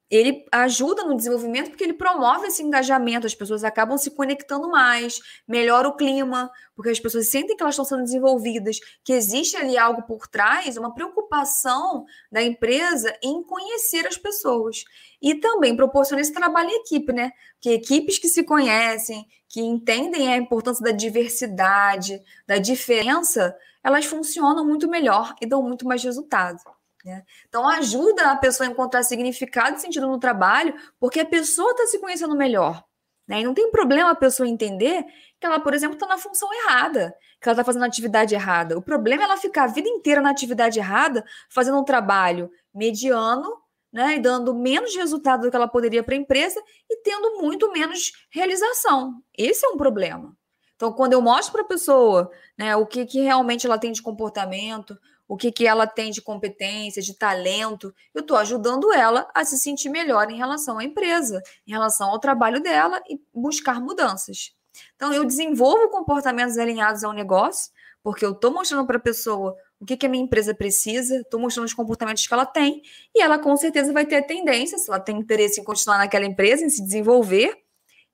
ele 0.09 0.45
ajuda 0.51 1.03
no 1.03 1.15
desenvolvimento 1.15 1.69
porque 1.69 1.83
ele 1.83 1.93
promove 1.93 2.47
esse 2.47 2.63
engajamento, 2.63 3.27
as 3.27 3.35
pessoas 3.35 3.63
acabam 3.63 3.97
se 3.97 4.11
conectando 4.11 4.67
mais, 4.69 5.19
melhora 5.47 5.87
o 5.87 5.95
clima, 5.95 6.49
porque 6.75 6.89
as 6.89 6.99
pessoas 6.99 7.29
sentem 7.29 7.55
que 7.55 7.61
elas 7.61 7.75
estão 7.75 7.85
sendo 7.85 8.03
desenvolvidas, 8.03 8.79
que 9.03 9.13
existe 9.13 9.55
ali 9.55 9.77
algo 9.77 10.01
por 10.03 10.27
trás, 10.27 10.77
uma 10.77 10.93
preocupação 10.93 12.05
da 12.31 12.41
empresa 12.41 13.15
em 13.21 13.43
conhecer 13.43 14.07
as 14.07 14.17
pessoas. 14.17 14.83
E 15.21 15.35
também 15.35 15.75
proporciona 15.75 16.21
esse 16.21 16.33
trabalho 16.33 16.69
em 16.69 16.81
equipe, 16.81 17.13
né? 17.13 17.31
Que 17.59 17.71
equipes 17.71 18.17
que 18.17 18.29
se 18.29 18.43
conhecem, 18.43 19.27
que 19.47 19.61
entendem 19.61 20.33
a 20.33 20.37
importância 20.37 20.83
da 20.83 20.91
diversidade, 20.91 22.21
da 22.47 22.57
diferença, 22.57 23.55
elas 23.83 24.05
funcionam 24.05 24.65
muito 24.65 24.89
melhor 24.89 25.35
e 25.41 25.45
dão 25.45 25.61
muito 25.61 25.85
mais 25.85 26.03
resultado. 26.03 26.59
Né? 27.03 27.23
Então, 27.47 27.67
ajuda 27.67 28.31
a 28.31 28.35
pessoa 28.35 28.67
a 28.67 28.71
encontrar 28.71 29.03
significado 29.03 29.77
e 29.77 29.79
sentido 29.79 30.07
no 30.07 30.19
trabalho, 30.19 30.75
porque 30.99 31.19
a 31.19 31.25
pessoa 31.25 31.71
está 31.71 31.85
se 31.85 31.99
conhecendo 31.99 32.35
melhor. 32.35 32.83
Né? 33.27 33.41
E 33.41 33.43
não 33.43 33.53
tem 33.53 33.71
problema 33.71 34.11
a 34.11 34.15
pessoa 34.15 34.49
entender 34.49 35.05
que 35.39 35.45
ela, 35.45 35.59
por 35.59 35.73
exemplo, 35.73 35.95
está 35.95 36.07
na 36.07 36.17
função 36.17 36.49
errada, 36.53 37.15
que 37.39 37.47
ela 37.47 37.53
está 37.53 37.63
fazendo 37.63 37.85
atividade 37.85 38.35
errada. 38.35 38.77
O 38.77 38.81
problema 38.81 39.23
é 39.23 39.25
ela 39.25 39.37
ficar 39.37 39.65
a 39.65 39.67
vida 39.67 39.87
inteira 39.87 40.21
na 40.21 40.31
atividade 40.31 40.79
errada, 40.79 41.23
fazendo 41.49 41.77
um 41.77 41.85
trabalho 41.85 42.49
mediano, 42.73 43.57
né, 43.91 44.15
e 44.15 44.19
dando 44.19 44.53
menos 44.53 44.95
resultado 44.95 45.41
do 45.41 45.49
que 45.49 45.55
ela 45.55 45.67
poderia 45.67 46.03
para 46.03 46.13
a 46.13 46.17
empresa 46.17 46.61
e 46.89 47.01
tendo 47.01 47.41
muito 47.41 47.71
menos 47.71 48.11
realização. 48.29 49.21
Esse 49.35 49.65
é 49.65 49.69
um 49.69 49.77
problema. 49.77 50.35
Então, 50.75 50.93
quando 50.93 51.13
eu 51.13 51.21
mostro 51.21 51.51
para 51.51 51.61
a 51.63 51.67
pessoa 51.67 52.31
né, 52.57 52.75
o 52.75 52.85
que, 52.85 53.05
que 53.05 53.19
realmente 53.21 53.65
ela 53.65 53.77
tem 53.77 53.91
de 53.91 54.01
comportamento, 54.01 54.97
o 55.29 55.37
que, 55.37 55.51
que 55.51 55.67
ela 55.67 55.85
tem 55.85 56.09
de 56.09 56.23
competência, 56.23 57.03
de 57.03 57.13
talento, 57.13 57.93
eu 58.15 58.21
estou 58.21 58.35
ajudando 58.35 58.91
ela 58.91 59.29
a 59.35 59.45
se 59.45 59.59
sentir 59.59 59.87
melhor 59.87 60.31
em 60.31 60.35
relação 60.35 60.79
à 60.79 60.83
empresa, 60.83 61.39
em 61.67 61.71
relação 61.71 62.09
ao 62.09 62.19
trabalho 62.19 62.59
dela 62.59 62.99
e 63.07 63.21
buscar 63.31 63.79
mudanças. 63.79 64.55
Então, 64.95 65.13
eu 65.13 65.23
desenvolvo 65.23 65.87
comportamentos 65.89 66.57
alinhados 66.57 67.03
ao 67.03 67.13
negócio, 67.13 67.71
porque 68.01 68.25
eu 68.25 68.31
estou 68.31 68.51
mostrando 68.51 68.87
para 68.87 68.97
a 68.97 68.99
pessoa 68.99 69.55
o 69.79 69.85
que, 69.85 69.95
que 69.95 70.07
a 70.07 70.09
minha 70.09 70.23
empresa 70.23 70.55
precisa, 70.55 71.17
estou 71.17 71.39
mostrando 71.39 71.67
os 71.67 71.75
comportamentos 71.75 72.25
que 72.25 72.33
ela 72.33 72.45
tem, 72.45 72.81
e 73.13 73.21
ela 73.21 73.37
com 73.37 73.55
certeza 73.55 73.93
vai 73.93 74.07
ter 74.07 74.15
a 74.15 74.23
tendência, 74.23 74.79
se 74.79 74.89
ela 74.89 74.99
tem 74.99 75.15
interesse 75.15 75.61
em 75.61 75.63
continuar 75.63 75.99
naquela 75.99 76.25
empresa, 76.25 76.65
em 76.65 76.69
se 76.71 76.83
desenvolver 76.83 77.55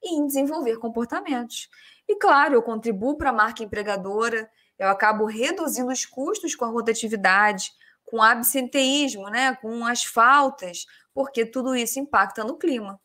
e 0.04 0.16
em 0.16 0.28
desenvolver 0.28 0.80
comportamentos. 0.80 1.70
E 2.10 2.18
claro, 2.18 2.56
eu 2.56 2.62
contribuo 2.62 3.16
para 3.18 3.30
a 3.30 3.34
marca 3.34 3.64
empregadora, 3.64 4.50
eu 4.78 4.90
acabo 4.90 5.26
reduzindo 5.26 5.92
os 5.92 6.06
custos 6.06 6.56
com 6.56 6.66
a 6.66 6.70
rotatividade, 6.70 7.72
com 8.04 8.22
absenteísmo, 8.22 9.30
né, 9.30 9.56
com 9.56 9.86
as 9.86 10.04
faltas, 10.04 10.86
porque 11.14 11.46
tudo 11.46 11.76
isso 11.76 12.00
impacta 12.00 12.44
no 12.44 12.58
clima. 12.58 13.00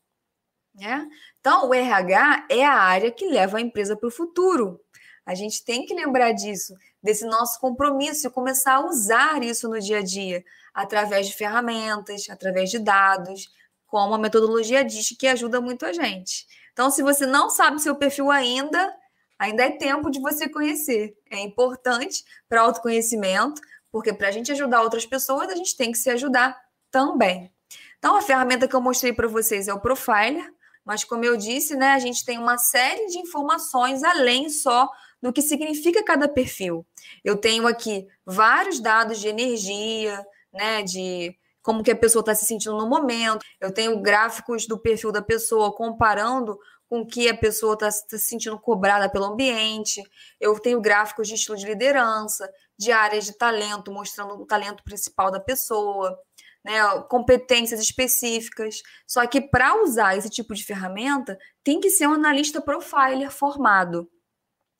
Né? 0.74 1.08
Então, 1.40 1.68
o 1.68 1.74
RH 1.74 2.46
é 2.50 2.64
a 2.64 2.74
área 2.74 3.10
que 3.10 3.26
leva 3.26 3.58
a 3.58 3.60
empresa 3.60 3.96
para 3.96 4.08
o 4.08 4.12
futuro. 4.12 4.80
A 5.24 5.34
gente 5.34 5.64
tem 5.64 5.84
que 5.84 5.94
lembrar 5.94 6.32
disso, 6.32 6.74
desse 7.02 7.24
nosso 7.24 7.60
compromisso 7.60 8.26
e 8.26 8.30
começar 8.30 8.74
a 8.74 8.86
usar 8.86 9.42
isso 9.42 9.68
no 9.68 9.78
dia 9.78 9.98
a 9.98 10.02
dia, 10.02 10.44
através 10.74 11.26
de 11.26 11.34
ferramentas, 11.34 12.28
através 12.28 12.70
de 12.70 12.78
dados, 12.78 13.48
como 13.86 14.14
a 14.14 14.18
metodologia 14.18 14.84
diz 14.84 15.16
que 15.16 15.26
ajuda 15.26 15.60
muito 15.60 15.84
a 15.84 15.92
gente. 15.92 16.46
Então, 16.72 16.90
se 16.90 17.02
você 17.02 17.26
não 17.26 17.50
sabe 17.50 17.80
seu 17.80 17.94
perfil 17.96 18.30
ainda, 18.30 18.94
ainda 19.40 19.64
é 19.64 19.70
tempo 19.70 20.10
de 20.10 20.20
você 20.20 20.46
conhecer. 20.46 21.16
É 21.30 21.40
importante 21.40 22.22
para 22.46 22.60
autoconhecimento, 22.60 23.62
porque 23.90 24.12
para 24.12 24.28
a 24.28 24.30
gente 24.30 24.52
ajudar 24.52 24.82
outras 24.82 25.06
pessoas, 25.06 25.48
a 25.48 25.56
gente 25.56 25.74
tem 25.78 25.90
que 25.90 25.96
se 25.98 26.10
ajudar 26.10 26.60
também. 26.90 27.50
Então, 27.98 28.16
a 28.16 28.22
ferramenta 28.22 28.68
que 28.68 28.76
eu 28.76 28.82
mostrei 28.82 29.14
para 29.14 29.26
vocês 29.26 29.66
é 29.66 29.72
o 29.72 29.80
Profiler, 29.80 30.52
mas 30.84 31.04
como 31.04 31.24
eu 31.24 31.38
disse, 31.38 31.74
né, 31.74 31.92
a 31.92 31.98
gente 31.98 32.22
tem 32.24 32.38
uma 32.38 32.58
série 32.58 33.06
de 33.06 33.18
informações 33.18 34.04
além 34.04 34.50
só 34.50 34.88
do 35.22 35.32
que 35.32 35.40
significa 35.40 36.04
cada 36.04 36.28
perfil. 36.28 36.86
Eu 37.24 37.36
tenho 37.36 37.66
aqui 37.66 38.06
vários 38.26 38.78
dados 38.78 39.18
de 39.20 39.28
energia, 39.28 40.22
né, 40.52 40.82
de 40.82 41.34
como 41.62 41.82
que 41.82 41.90
a 41.90 41.96
pessoa 41.96 42.20
está 42.20 42.34
se 42.34 42.44
sentindo 42.44 42.76
no 42.76 42.88
momento. 42.88 43.44
Eu 43.58 43.72
tenho 43.72 44.00
gráficos 44.00 44.66
do 44.66 44.78
perfil 44.78 45.12
da 45.12 45.22
pessoa 45.22 45.74
comparando 45.74 46.58
com 46.90 47.06
que 47.06 47.28
a 47.28 47.36
pessoa 47.36 47.74
está 47.74 47.86
tá 47.86 47.92
se 47.92 48.18
sentindo 48.18 48.58
cobrada 48.58 49.08
pelo 49.08 49.26
ambiente. 49.26 50.02
Eu 50.40 50.58
tenho 50.58 50.80
gráficos 50.80 51.28
de 51.28 51.34
estilo 51.34 51.56
de 51.56 51.64
liderança, 51.64 52.52
de 52.76 52.90
áreas 52.90 53.24
de 53.24 53.38
talento, 53.38 53.92
mostrando 53.92 54.34
o 54.34 54.44
talento 54.44 54.82
principal 54.82 55.30
da 55.30 55.38
pessoa, 55.38 56.18
né, 56.64 56.80
competências 57.08 57.80
específicas. 57.80 58.82
Só 59.06 59.24
que 59.24 59.40
para 59.40 59.80
usar 59.80 60.18
esse 60.18 60.28
tipo 60.28 60.52
de 60.52 60.64
ferramenta, 60.64 61.38
tem 61.62 61.78
que 61.78 61.90
ser 61.90 62.08
um 62.08 62.14
analista 62.14 62.60
profiler 62.60 63.30
formado. 63.30 64.10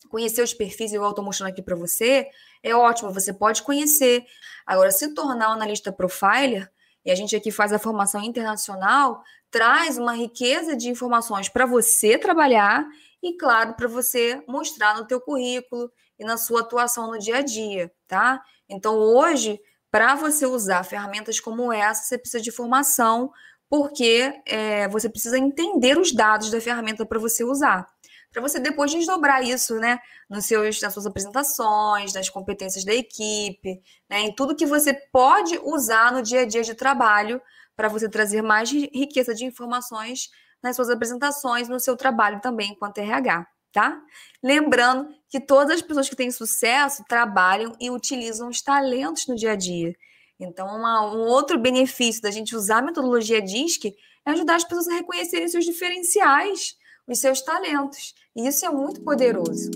Conhecer 0.08 0.42
os 0.42 0.52
perfis, 0.52 0.92
igual 0.92 1.10
eu 1.10 1.12
estou 1.12 1.24
mostrando 1.24 1.50
aqui 1.50 1.62
para 1.62 1.76
você, 1.76 2.26
é 2.60 2.74
ótimo, 2.74 3.12
você 3.12 3.32
pode 3.32 3.62
conhecer. 3.62 4.26
Agora, 4.66 4.90
se 4.90 5.14
tornar 5.14 5.50
um 5.50 5.52
analista 5.52 5.92
profiler, 5.92 6.68
e 7.04 7.10
a 7.10 7.14
gente 7.14 7.34
aqui 7.34 7.50
faz 7.50 7.72
a 7.72 7.78
formação 7.78 8.22
internacional, 8.22 9.22
traz 9.50 9.98
uma 9.98 10.14
riqueza 10.14 10.76
de 10.76 10.88
informações 10.88 11.48
para 11.48 11.66
você 11.66 12.18
trabalhar 12.18 12.86
e, 13.22 13.36
claro, 13.36 13.74
para 13.74 13.88
você 13.88 14.42
mostrar 14.46 14.96
no 14.96 15.06
teu 15.06 15.20
currículo 15.20 15.90
e 16.18 16.24
na 16.24 16.36
sua 16.36 16.60
atuação 16.60 17.10
no 17.10 17.18
dia 17.18 17.38
a 17.38 17.42
dia, 17.42 17.90
tá? 18.06 18.42
Então, 18.68 18.94
hoje, 18.96 19.58
para 19.90 20.14
você 20.14 20.46
usar 20.46 20.84
ferramentas 20.84 21.40
como 21.40 21.72
essa, 21.72 22.04
você 22.04 22.18
precisa 22.18 22.42
de 22.42 22.52
formação, 22.52 23.30
porque 23.68 24.32
é, 24.46 24.88
você 24.88 25.08
precisa 25.08 25.38
entender 25.38 25.98
os 25.98 26.12
dados 26.12 26.50
da 26.50 26.60
ferramenta 26.60 27.04
para 27.06 27.18
você 27.18 27.44
usar. 27.44 27.88
Para 28.32 28.42
você 28.42 28.60
depois 28.60 28.92
desdobrar 28.92 29.42
isso, 29.42 29.76
né? 29.76 29.98
Nos 30.28 30.46
seus, 30.46 30.80
nas 30.80 30.92
suas 30.92 31.06
apresentações, 31.06 32.12
nas 32.12 32.28
competências 32.28 32.84
da 32.84 32.94
equipe, 32.94 33.82
né? 34.08 34.20
Em 34.20 34.34
tudo 34.34 34.54
que 34.54 34.66
você 34.66 34.94
pode 34.94 35.58
usar 35.64 36.12
no 36.12 36.22
dia 36.22 36.42
a 36.42 36.44
dia 36.44 36.62
de 36.62 36.74
trabalho 36.74 37.40
para 37.76 37.88
você 37.88 38.08
trazer 38.08 38.42
mais 38.42 38.70
riqueza 38.70 39.34
de 39.34 39.44
informações 39.44 40.28
nas 40.62 40.76
suas 40.76 40.90
apresentações, 40.90 41.68
no 41.68 41.80
seu 41.80 41.96
trabalho 41.96 42.40
também 42.40 42.72
enquanto 42.72 42.98
RH, 42.98 43.46
tá? 43.72 44.00
Lembrando 44.42 45.08
que 45.28 45.40
todas 45.40 45.76
as 45.76 45.82
pessoas 45.82 46.08
que 46.08 46.16
têm 46.16 46.30
sucesso 46.30 47.04
trabalham 47.08 47.72
e 47.80 47.90
utilizam 47.90 48.48
os 48.48 48.60
talentos 48.60 49.26
no 49.26 49.34
dia 49.34 49.52
a 49.52 49.56
dia. 49.56 49.94
Então, 50.38 50.66
uma, 50.68 51.12
um 51.12 51.26
outro 51.26 51.58
benefício 51.58 52.22
da 52.22 52.30
gente 52.30 52.54
usar 52.54 52.78
a 52.78 52.82
metodologia 52.82 53.42
DISC 53.42 53.94
é 54.26 54.30
ajudar 54.30 54.56
as 54.56 54.64
pessoas 54.64 54.88
a 54.88 54.94
reconhecerem 54.94 55.48
seus 55.48 55.64
diferenciais, 55.64 56.76
os 57.10 57.18
seus 57.18 57.40
talentos. 57.42 58.14
E 58.36 58.46
isso 58.46 58.64
é 58.64 58.70
muito 58.70 59.00
poderoso. 59.00 59.70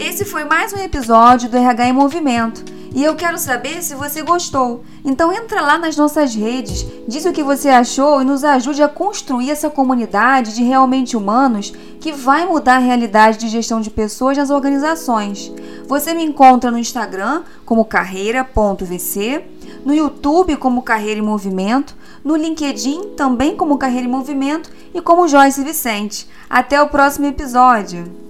Esse 0.00 0.24
foi 0.24 0.44
mais 0.44 0.72
um 0.72 0.78
episódio 0.78 1.48
do 1.48 1.56
RH 1.56 1.88
em 1.88 1.92
Movimento. 1.92 2.64
E 2.92 3.04
eu 3.04 3.14
quero 3.14 3.36
saber 3.36 3.82
se 3.82 3.94
você 3.94 4.22
gostou. 4.22 4.82
Então 5.04 5.30
entra 5.30 5.60
lá 5.60 5.78
nas 5.78 5.96
nossas 5.96 6.34
redes, 6.34 6.86
diz 7.06 7.26
o 7.26 7.32
que 7.32 7.42
você 7.42 7.68
achou 7.68 8.22
e 8.22 8.24
nos 8.24 8.42
ajude 8.42 8.82
a 8.82 8.88
construir 8.88 9.50
essa 9.50 9.68
comunidade 9.68 10.54
de 10.54 10.64
realmente 10.64 11.16
humanos 11.16 11.72
que 12.00 12.10
vai 12.10 12.46
mudar 12.46 12.76
a 12.76 12.80
realidade 12.80 13.36
de 13.38 13.48
gestão 13.48 13.80
de 13.80 13.90
pessoas 13.90 14.38
nas 14.38 14.48
organizações. 14.48 15.52
Você 15.86 16.14
me 16.14 16.24
encontra 16.24 16.70
no 16.70 16.78
Instagram 16.78 17.42
como 17.66 17.84
carreira.vc, 17.84 19.44
no 19.84 19.94
YouTube 19.94 20.56
como 20.56 20.82
Carreira 20.82 21.20
em 21.20 21.22
Movimento, 21.22 21.94
no 22.26 22.34
LinkedIn 22.34 23.10
também 23.16 23.56
como 23.56 23.78
Carreira 23.78 24.04
em 24.04 24.10
Movimento 24.10 24.68
e 24.92 25.00
como 25.00 25.28
Joyce 25.28 25.62
Vicente. 25.62 26.28
Até 26.50 26.82
o 26.82 26.88
próximo 26.88 27.26
episódio. 27.26 28.25